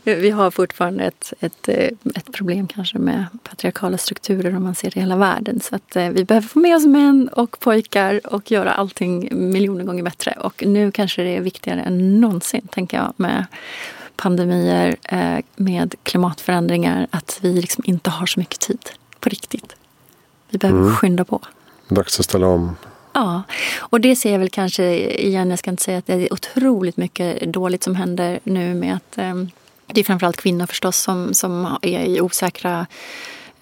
Vi 0.03 0.30
har 0.30 0.51
fortfarande 0.51 1.03
ett, 1.03 1.34
ett, 1.39 1.70
eh, 1.70 1.89
ett 2.16 2.32
problem 2.34 2.68
kanske 2.68 2.97
med 2.97 3.26
patriarkala 3.43 3.97
strukturer 3.97 4.55
om 4.55 4.64
man 4.64 4.76
ser 4.76 4.91
det 4.91 4.97
i 4.97 4.99
hela 4.99 5.16
världen. 5.16 5.59
Så 5.59 5.76
att 5.76 5.95
eh, 5.95 6.09
vi 6.09 6.26
behöver 6.26 6.47
få 6.47 6.59
med 6.59 6.76
oss 6.76 6.86
män 6.86 7.30
och 7.34 7.59
pojkar 7.59 8.22
och 8.34 8.51
göra 8.51 8.74
allting 8.74 9.30
miljoner 9.32 9.84
gånger 9.84 10.03
bättre. 10.03 10.32
Och 10.32 10.64
nu 10.66 10.91
kanske 10.91 11.24
det 11.24 11.38
är 11.38 11.41
viktigare 11.41 11.82
än 11.82 12.22
någonsin, 12.22 12.68
tänker 12.72 12.97
jag, 12.97 13.14
med 13.16 13.45
pandemier, 14.16 14.95
eh, 15.03 15.39
med 15.55 15.95
klimatförändringar, 16.03 17.07
att 17.09 17.39
vi 17.41 17.53
liksom 17.53 17.84
inte 17.88 18.09
har 18.09 18.26
så 18.26 18.39
mycket 18.39 18.59
tid 18.59 18.89
på 19.20 19.30
riktigt. 19.30 19.76
Vi 20.49 20.57
behöver 20.57 20.82
mm. 20.82 20.95
skynda 20.95 21.26
på. 21.26 21.41
Dags 21.88 22.20
att 22.20 22.26
ställa 22.26 22.47
om 22.47 22.76
Ja, 23.14 23.43
och 23.80 24.01
det 24.01 24.16
ser 24.16 24.32
jag 24.32 24.39
väl 24.39 24.49
kanske 24.49 24.95
igen. 25.22 25.49
Jag 25.49 25.59
ska 25.59 25.72
inte 25.72 25.84
säga 25.84 25.97
att 25.97 26.07
det 26.07 26.14
är 26.14 26.34
otroligt 26.34 26.97
mycket 26.97 27.53
dåligt 27.53 27.84
som 27.84 27.95
händer 27.95 28.39
nu 28.43 28.74
med 28.74 28.95
att 28.95 29.18
eh, 29.18 29.36
det 29.88 30.01
är 30.01 30.03
framförallt 30.03 30.38
kvinnor 30.38 30.66
förstås 30.66 30.97
som, 30.97 31.34
som 31.34 31.78
är 31.82 31.99
i 31.99 32.22
osäkra 32.22 32.88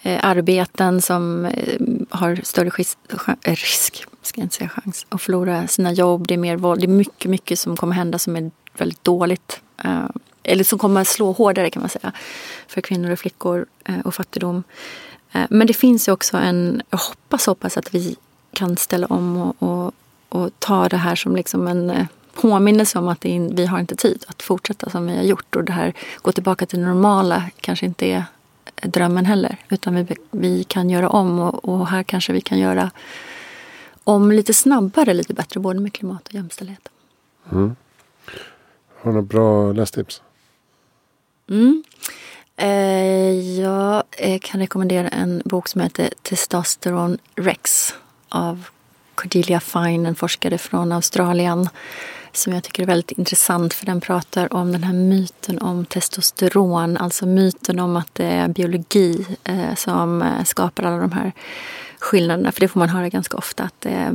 eh, 0.01 0.19
arbeten 0.21 1.01
som 1.01 1.45
eh, 1.45 1.81
har 2.09 2.39
större 2.43 2.71
skis, 2.71 2.97
eh, 3.41 3.51
risk, 3.55 4.05
ska 4.21 4.41
jag 4.41 4.45
inte 4.45 4.55
säga 4.55 4.69
chans, 4.69 5.05
att 5.09 5.21
förlora 5.21 5.67
sina 5.67 5.91
jobb. 5.91 6.27
Det 6.27 6.33
är 6.33 6.37
mer 6.37 6.55
våld. 6.55 6.81
Det 6.81 6.85
är 6.85 6.87
mycket, 6.87 7.31
mycket 7.31 7.59
som 7.59 7.77
kommer 7.77 7.95
hända 7.95 8.19
som 8.19 8.35
är 8.35 8.51
väldigt 8.77 9.03
dåligt. 9.03 9.61
Eh, 9.83 10.05
eller 10.43 10.63
som 10.63 10.79
kommer 10.79 11.03
slå 11.03 11.31
hårdare 11.31 11.69
kan 11.69 11.81
man 11.81 11.89
säga 11.89 12.11
för 12.67 12.81
kvinnor 12.81 13.11
och 13.11 13.19
flickor 13.19 13.65
eh, 13.85 13.99
och 13.99 14.15
fattigdom. 14.15 14.63
Eh, 15.31 15.45
men 15.49 15.67
det 15.67 15.73
finns 15.73 16.07
ju 16.07 16.11
också 16.11 16.37
en, 16.37 16.81
jag 16.89 16.97
hoppas, 16.97 17.45
hoppas 17.45 17.77
att 17.77 17.93
vi 17.95 18.15
kan 18.59 18.77
ställa 18.77 19.07
om 19.07 19.37
och, 19.37 19.55
och, 19.59 19.93
och 20.29 20.51
ta 20.59 20.89
det 20.89 20.97
här 20.97 21.15
som 21.15 21.35
liksom 21.35 21.67
en 21.67 21.89
eh, 21.89 22.05
påminnelse 22.33 22.99
om 22.99 23.07
att 23.07 23.25
in, 23.25 23.55
vi 23.55 23.65
har 23.65 23.79
inte 23.79 23.95
tid 23.95 24.25
att 24.27 24.41
fortsätta 24.41 24.89
som 24.89 25.07
vi 25.07 25.15
har 25.15 25.23
gjort. 25.23 25.55
Och 25.55 25.63
det 25.63 25.71
här 25.71 25.93
gå 26.21 26.31
tillbaka 26.31 26.65
till 26.65 26.79
det 26.79 26.85
normala 26.85 27.43
kanske 27.61 27.85
inte 27.85 28.05
är 28.05 28.23
drömmen 28.83 29.25
heller. 29.25 29.57
Utan 29.69 29.95
vi, 29.95 30.17
vi 30.31 30.63
kan 30.63 30.89
göra 30.89 31.09
om 31.09 31.39
och, 31.39 31.69
och 31.69 31.87
här 31.87 32.03
kanske 32.03 32.33
vi 32.33 32.41
kan 32.41 32.59
göra 32.59 32.91
om 34.03 34.31
lite 34.31 34.53
snabbare, 34.53 35.13
lite 35.13 35.33
bättre, 35.33 35.59
både 35.59 35.79
med 35.79 35.93
klimat 35.93 36.27
och 36.27 36.33
jämställdhet. 36.33 36.89
Mm. 37.51 37.75
Har 39.01 39.11
du 39.11 39.15
några 39.15 39.21
bra 39.21 39.71
lästips? 39.71 40.21
Mm. 41.49 41.83
Eh, 42.55 43.59
jag 43.59 44.03
eh, 44.11 44.39
kan 44.39 44.59
rekommendera 44.59 45.07
en 45.07 45.41
bok 45.45 45.67
som 45.67 45.81
heter 45.81 46.09
Testosteron 46.21 47.17
Rex 47.35 47.93
av 48.29 48.65
Cordelia 49.15 49.59
Fine, 49.59 50.05
en 50.05 50.15
forskare 50.15 50.57
från 50.57 50.91
Australien 50.91 51.69
som 52.31 52.53
jag 52.53 52.63
tycker 52.63 52.83
är 52.83 52.87
väldigt 52.87 53.11
intressant 53.11 53.73
för 53.73 53.85
den 53.85 54.01
pratar 54.01 54.53
om 54.53 54.71
den 54.71 54.83
här 54.83 54.93
myten 54.93 55.59
om 55.59 55.85
testosteron, 55.85 56.97
alltså 56.97 57.25
myten 57.25 57.79
om 57.79 57.95
att 57.95 58.15
det 58.15 58.25
är 58.25 58.47
biologi 58.47 59.25
eh, 59.43 59.75
som 59.75 60.21
eh, 60.21 60.43
skapar 60.43 60.83
alla 60.83 60.97
de 60.97 61.11
här 61.11 61.31
skillnaderna. 61.99 62.51
För 62.51 62.61
det 62.61 62.67
får 62.67 62.79
man 62.79 62.89
höra 62.89 63.09
ganska 63.09 63.37
ofta 63.37 63.63
att 63.63 63.85
eh, 63.85 64.11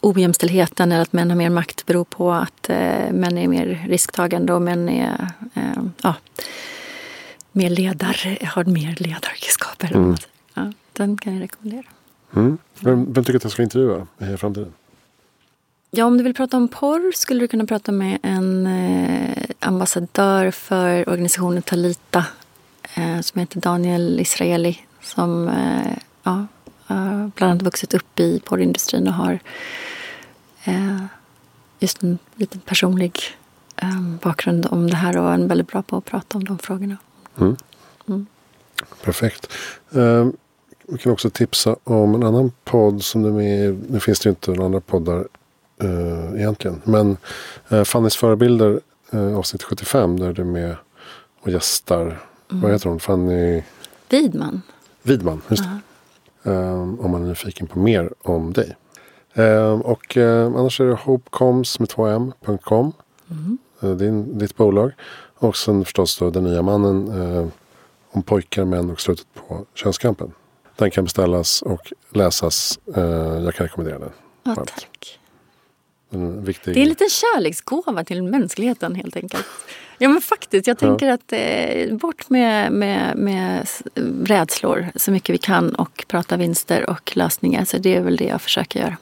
ojämställdheten 0.00 0.92
eller 0.92 1.02
att 1.02 1.12
män 1.12 1.30
har 1.30 1.36
mer 1.36 1.50
makt 1.50 1.86
beror 1.86 2.04
på 2.04 2.32
att 2.32 2.68
män 3.10 3.38
är 3.38 3.48
mer 3.48 3.84
risktagande 3.88 4.52
och 4.52 4.62
män 4.62 4.88
är 4.88 5.28
ja, 6.02 6.14
mer 7.52 7.70
ledare, 7.70 8.38
har 8.46 8.64
mer 8.64 8.96
ledaregenskaper. 8.98 9.92
Mm. 9.92 10.16
Ja, 10.54 10.72
den 10.92 11.16
kan 11.16 11.34
jag 11.34 11.42
rekommendera. 11.42 11.86
Mm. 12.36 12.58
Vem, 12.80 13.12
vem 13.12 13.24
tycker 13.24 13.36
att 13.36 13.42
jag 13.42 13.52
ska 13.52 13.62
intervjua 13.62 14.06
i 14.18 14.36
framtiden? 14.36 14.72
Ja, 15.90 16.04
om 16.04 16.18
du 16.18 16.24
vill 16.24 16.34
prata 16.34 16.56
om 16.56 16.68
porr 16.68 17.12
skulle 17.12 17.40
du 17.40 17.48
kunna 17.48 17.66
prata 17.66 17.92
med 17.92 18.18
en 18.22 18.66
eh, 18.66 19.44
ambassadör 19.60 20.50
för 20.50 21.08
organisationen 21.08 21.62
Talita 21.62 22.24
eh, 22.94 23.20
som 23.20 23.40
heter 23.40 23.60
Daniel 23.60 24.20
Israeli 24.20 24.78
som 25.02 25.48
eh, 25.48 25.98
ja, 26.22 26.46
bland 27.34 27.50
annat 27.50 27.62
vuxit 27.62 27.94
upp 27.94 28.20
i 28.20 28.40
porrindustrin 28.40 29.08
och 29.08 29.14
har 29.14 29.38
eh, 30.64 31.04
just 31.78 32.02
en 32.02 32.18
liten 32.34 32.60
personlig 32.60 33.20
eh, 33.76 34.00
bakgrund 34.22 34.66
om 34.70 34.90
det 34.90 34.96
här 34.96 35.16
och 35.16 35.32
är 35.32 35.38
väldigt 35.38 35.68
bra 35.68 35.82
på 35.82 35.96
att 35.96 36.04
prata 36.04 36.38
om 36.38 36.44
de 36.44 36.58
frågorna. 36.58 36.96
Mm. 37.40 37.56
Mm. 38.08 38.26
Perfekt. 39.04 39.52
Eh, 39.90 40.28
vi 40.88 40.98
kan 40.98 41.12
också 41.12 41.30
tipsa 41.30 41.76
om 41.84 42.14
en 42.14 42.22
annan 42.22 42.52
podd 42.64 43.04
som 43.04 43.22
du 43.22 43.28
är 43.28 43.32
med 43.32 43.64
i. 43.64 43.78
Nu 43.88 44.00
finns 44.00 44.20
det 44.20 44.28
ju 44.28 44.30
inte 44.30 44.50
några 44.50 44.64
andra 44.64 44.80
poddar 44.80 45.28
eh, 45.82 46.34
egentligen. 46.40 46.82
Men 46.84 47.16
eh, 47.68 47.84
Fannys 47.84 48.16
förebilder 48.16 48.80
eh, 49.10 49.38
avsnitt 49.38 49.62
75 49.62 50.18
där 50.18 50.32
du 50.32 50.42
är 50.42 50.46
med 50.46 50.76
och 51.40 51.50
gästar. 51.50 52.02
Mm. 52.02 52.62
Vad 52.62 52.72
heter 52.72 52.88
hon? 52.88 53.00
Fanny 53.00 53.62
Widman. 54.10 54.62
Widman, 55.02 55.42
just. 55.48 55.64
Uh 55.64 55.70
-huh. 56.42 57.04
om 57.04 57.10
man 57.10 57.22
är 57.22 57.28
nyfiken 57.28 57.66
på 57.66 57.78
mer 57.78 58.12
om 58.22 58.52
dig. 58.52 58.76
Um, 59.34 59.80
och 59.80 60.16
uh, 60.16 60.46
annars 60.46 60.80
är 60.80 60.84
det 60.84 60.94
hopecoms 60.94 61.80
med 61.80 61.88
2m.com. 61.88 62.92
Mm. 63.30 63.58
Uh, 63.82 63.96
din, 63.96 64.38
ditt 64.38 64.56
bolag. 64.56 64.92
Och 65.34 65.56
sen 65.56 65.84
förstås 65.84 66.18
då 66.18 66.30
den 66.30 66.44
nya 66.44 66.62
mannen 66.62 67.12
om 68.10 68.22
pojkar, 68.22 68.64
män 68.64 68.90
och 68.90 69.00
slutet 69.00 69.26
på 69.34 69.64
könskampen. 69.74 70.32
Den 70.78 70.90
kan 70.90 71.04
beställas 71.04 71.62
och 71.62 71.92
läsas. 72.10 72.78
jag 73.44 73.54
kan 73.54 73.66
rekommendera 73.66 73.98
den. 73.98 74.12
Ja, 74.42 74.54
tack. 74.54 75.18
Viktig... 76.40 76.74
Det 76.74 76.80
är 76.80 76.82
en 76.82 76.88
liten 76.88 77.08
kärleksgåva 77.08 78.04
till 78.04 78.22
mänskligheten 78.22 78.94
helt 78.94 79.16
enkelt. 79.16 79.46
Ja 79.98 80.08
men 80.08 80.20
faktiskt, 80.20 80.66
jag 80.66 80.78
tänker 80.78 81.06
ja. 81.06 81.14
att 81.14 81.32
eh, 81.32 81.96
bort 81.96 82.30
med, 82.30 82.72
med, 82.72 83.16
med 83.16 83.68
rädslor 84.24 84.86
så 84.96 85.10
mycket 85.10 85.34
vi 85.34 85.38
kan 85.38 85.74
och 85.74 86.04
prata 86.08 86.36
vinster 86.36 86.90
och 86.90 87.16
lösningar. 87.16 87.64
Så 87.64 87.78
det 87.78 87.96
är 87.96 88.00
väl 88.00 88.16
det 88.16 88.24
jag 88.24 88.42
försöker 88.42 88.80
göra. 88.80 88.96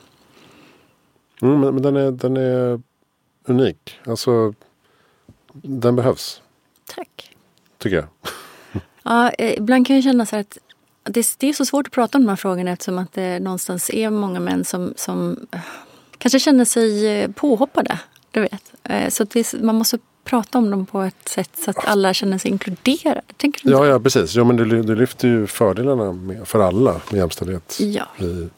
Mm, 1.42 1.60
men, 1.60 1.74
men 1.74 1.82
den, 1.82 1.96
är, 1.96 2.10
den 2.10 2.36
är 2.36 2.80
unik. 3.44 3.98
Alltså, 4.06 4.54
den 5.52 5.96
behövs. 5.96 6.42
Tack. 6.86 7.36
Tycker 7.78 7.96
jag. 7.96 8.06
ja, 9.02 9.30
eh, 9.30 9.58
ibland 9.58 9.86
kan 9.86 9.96
jag 9.96 10.04
känna 10.04 10.26
så 10.26 10.36
att 10.36 10.58
det, 11.06 11.34
det, 11.38 11.48
är 11.48 11.52
så 11.52 11.64
svårt 11.64 11.86
att 11.86 11.92
prata 11.92 12.18
om 12.18 12.24
de 12.24 12.28
här 12.28 12.36
frågorna 12.36 12.70
eftersom 12.70 12.98
att 12.98 13.12
det 13.12 13.38
någonstans 13.38 13.90
är 13.90 14.10
många 14.10 14.40
män 14.40 14.64
som, 14.64 14.94
som 14.96 15.46
kanske 16.18 16.40
känner 16.40 16.64
sig 16.64 17.06
eh, 17.06 17.30
påhoppade. 17.30 17.98
Du 18.30 18.40
vet. 18.40 18.72
Eh, 18.82 19.08
så 19.08 19.24
det, 19.24 19.54
man 19.62 19.74
måste 19.74 19.98
prata 20.24 20.58
om 20.58 20.70
dem 20.70 20.86
på 20.86 21.02
ett 21.02 21.28
sätt 21.28 21.50
så 21.64 21.70
att 21.70 21.86
alla 21.86 22.14
känner 22.14 22.38
sig 22.38 22.50
inkluderade. 22.50 23.22
Tänker 23.36 23.64
du 23.64 23.70
ja, 23.70 23.86
ja, 23.86 24.00
precis. 24.00 24.34
Ja, 24.34 24.44
men 24.44 24.56
du, 24.56 24.82
du 24.82 24.96
lyfter 24.96 25.28
ju 25.28 25.46
fördelarna 25.46 26.12
med, 26.12 26.48
för 26.48 26.60
alla 26.60 27.00
med 27.10 27.18
jämställdhet 27.18 27.78
ja. 27.80 28.06
i 28.18 28.48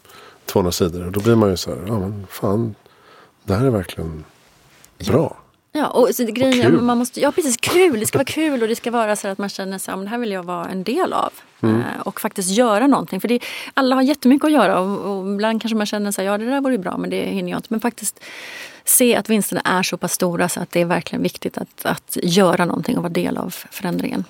200 0.46 0.72
sidor. 0.72 1.06
Och 1.06 1.12
då 1.12 1.20
blir 1.20 1.34
man 1.34 1.50
ju 1.50 1.56
så 1.56 1.70
här, 1.70 1.84
ja 1.86 1.98
men 1.98 2.26
fan, 2.30 2.74
det 3.44 3.54
här 3.54 3.64
är 3.64 3.70
verkligen 3.70 4.24
bra. 4.98 5.14
Ja, 5.16 5.36
och, 5.86 6.14
så 6.14 6.24
grejen, 6.24 6.76
och 6.76 6.82
man 6.82 6.98
måste, 6.98 7.20
ja 7.20 7.32
precis, 7.32 7.56
kul. 7.56 8.00
Det 8.00 8.06
ska 8.06 8.18
vara 8.18 8.24
kul 8.24 8.62
och 8.62 8.68
det 8.68 8.76
ska 8.76 8.90
vara 8.90 9.16
så 9.16 9.28
att 9.28 9.38
man 9.38 9.48
känner 9.48 9.78
sig, 9.78 9.94
ja, 9.94 10.00
det 10.00 10.08
här 10.08 10.18
vill 10.18 10.30
jag 10.30 10.42
vara 10.42 10.68
en 10.68 10.84
del 10.84 11.12
av. 11.12 11.32
Mm. 11.60 11.80
Eh, 11.80 12.00
och 12.04 12.20
faktiskt 12.20 12.50
göra 12.50 12.86
någonting. 12.86 13.20
För 13.20 13.28
det, 13.28 13.40
alla 13.74 13.94
har 13.94 14.02
jättemycket 14.02 14.44
att 14.44 14.52
göra 14.52 14.80
och, 14.80 15.18
och 15.18 15.32
ibland 15.34 15.62
kanske 15.62 15.76
man 15.76 15.86
känner 15.86 16.12
sig, 16.12 16.24
ja 16.24 16.38
det 16.38 16.44
där 16.44 16.60
vore 16.60 16.78
bra 16.78 16.96
men 16.96 17.10
det 17.10 17.24
hinner 17.24 17.50
jag 17.50 17.58
inte. 17.58 17.68
Men 17.70 17.80
faktiskt 17.80 18.24
se 18.84 19.16
att 19.16 19.28
vinsterna 19.28 19.60
är 19.60 19.82
så 19.82 19.96
pass 19.96 20.12
stora 20.12 20.48
så 20.48 20.60
att 20.60 20.70
det 20.70 20.80
är 20.80 20.84
verkligen 20.84 21.22
viktigt 21.22 21.58
att, 21.58 21.86
att 21.86 22.16
göra 22.22 22.64
någonting 22.64 22.96
och 22.96 23.02
vara 23.02 23.12
del 23.12 23.36
av 23.36 23.54
förändringen. 23.70 24.24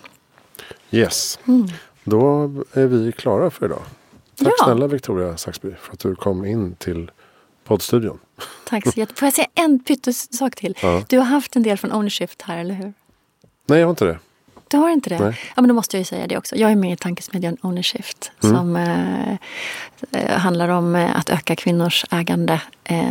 Yes, 0.91 1.39
mm. 1.49 1.69
då 2.05 2.43
är 2.73 2.87
vi 2.87 3.13
klara 3.13 3.51
för 3.51 3.67
idag. 3.67 3.83
Tack 4.39 4.55
ja. 4.59 4.65
snälla 4.65 4.87
Victoria 4.87 5.37
Saxby 5.37 5.75
för 5.81 5.93
att 5.93 5.99
du 5.99 6.15
kom 6.15 6.45
in 6.45 6.75
till 6.75 7.11
poddstudion. 7.65 8.19
Tack 8.65 8.85
så 8.85 8.89
jättemycket. 8.89 9.19
Får 9.19 9.27
jag 9.27 9.35
säga 9.35 9.49
en 9.55 9.79
pyttesak 9.79 10.55
till? 10.55 10.79
Ja. 10.83 11.05
Du 11.09 11.19
har 11.19 11.25
haft 11.25 11.57
en 11.57 11.63
del 11.63 11.79
från 11.79 11.93
Ownershift 11.93 12.43
här, 12.43 12.59
eller 12.59 12.75
hur? 12.75 12.93
Nej, 13.67 13.79
jag 13.79 13.87
har 13.87 13.91
inte 13.91 14.05
det. 14.05 14.19
Du 14.69 14.77
har 14.77 14.91
inte 14.91 15.11
det? 15.11 15.19
Nej. 15.19 15.39
Ja, 15.57 15.63
men 15.63 15.69
då 15.69 15.75
måste 15.75 15.97
jag 15.97 16.01
ju 16.01 16.05
säga 16.05 16.27
det 16.27 16.39
också. 16.39 16.57
Jag 16.57 16.71
är 16.71 16.77
med 16.77 16.93
i 16.93 16.97
tankesmedjan 16.97 17.57
Ownershift 17.63 18.31
mm. 18.43 18.57
som 18.57 18.77
eh, 18.77 19.33
eh, 20.23 20.39
handlar 20.39 20.69
om 20.69 20.97
eh, 20.97 21.19
att 21.19 21.31
öka 21.31 21.57
kvinnors 21.57 22.05
ägande. 22.11 22.61
Eh, 22.85 23.03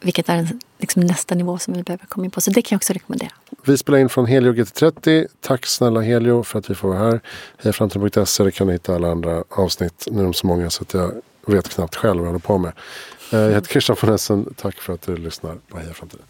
vilket 0.00 0.28
är 0.28 0.34
en, 0.36 0.60
liksom 0.78 1.02
nästa 1.02 1.34
nivå 1.34 1.58
som 1.58 1.74
vi 1.74 1.82
behöver 1.82 2.06
komma 2.06 2.24
in 2.24 2.30
på. 2.30 2.40
Så 2.40 2.50
det 2.50 2.62
kan 2.62 2.76
jag 2.76 2.78
också 2.78 2.92
rekommendera. 2.92 3.30
Vi 3.64 3.78
spelar 3.78 3.98
in 3.98 4.08
från 4.08 4.26
Helio 4.26 4.52
GT30. 4.52 5.26
Tack 5.40 5.66
snälla 5.66 6.00
Helio 6.00 6.42
för 6.42 6.58
att 6.58 6.70
vi 6.70 6.74
får 6.74 6.88
vara 6.88 6.98
här. 6.98 7.20
Hejaframtiden.se, 7.58 8.44
där 8.44 8.50
kan 8.50 8.66
ni 8.66 8.72
hitta 8.72 8.94
alla 8.94 9.10
andra 9.10 9.44
avsnitt. 9.48 10.08
Nu 10.10 10.20
är 10.20 10.24
de 10.24 10.34
så 10.34 10.46
många 10.46 10.70
så 10.70 10.82
att 10.82 10.94
jag 10.94 11.22
vet 11.46 11.68
knappt 11.68 11.96
själv 11.96 12.16
vad 12.16 12.26
jag 12.26 12.32
håller 12.32 12.38
på 12.38 12.58
med. 12.58 12.72
Eh, 13.32 13.38
jag 13.38 13.50
heter 13.50 13.68
Christian 13.68 13.96
von 14.00 14.14
Essen. 14.14 14.54
Tack 14.56 14.80
för 14.80 14.92
att 14.92 15.02
du 15.02 15.16
lyssnar 15.16 15.56
på 15.68 15.78
Heja 15.78 15.94
Framtiden. 15.94 16.26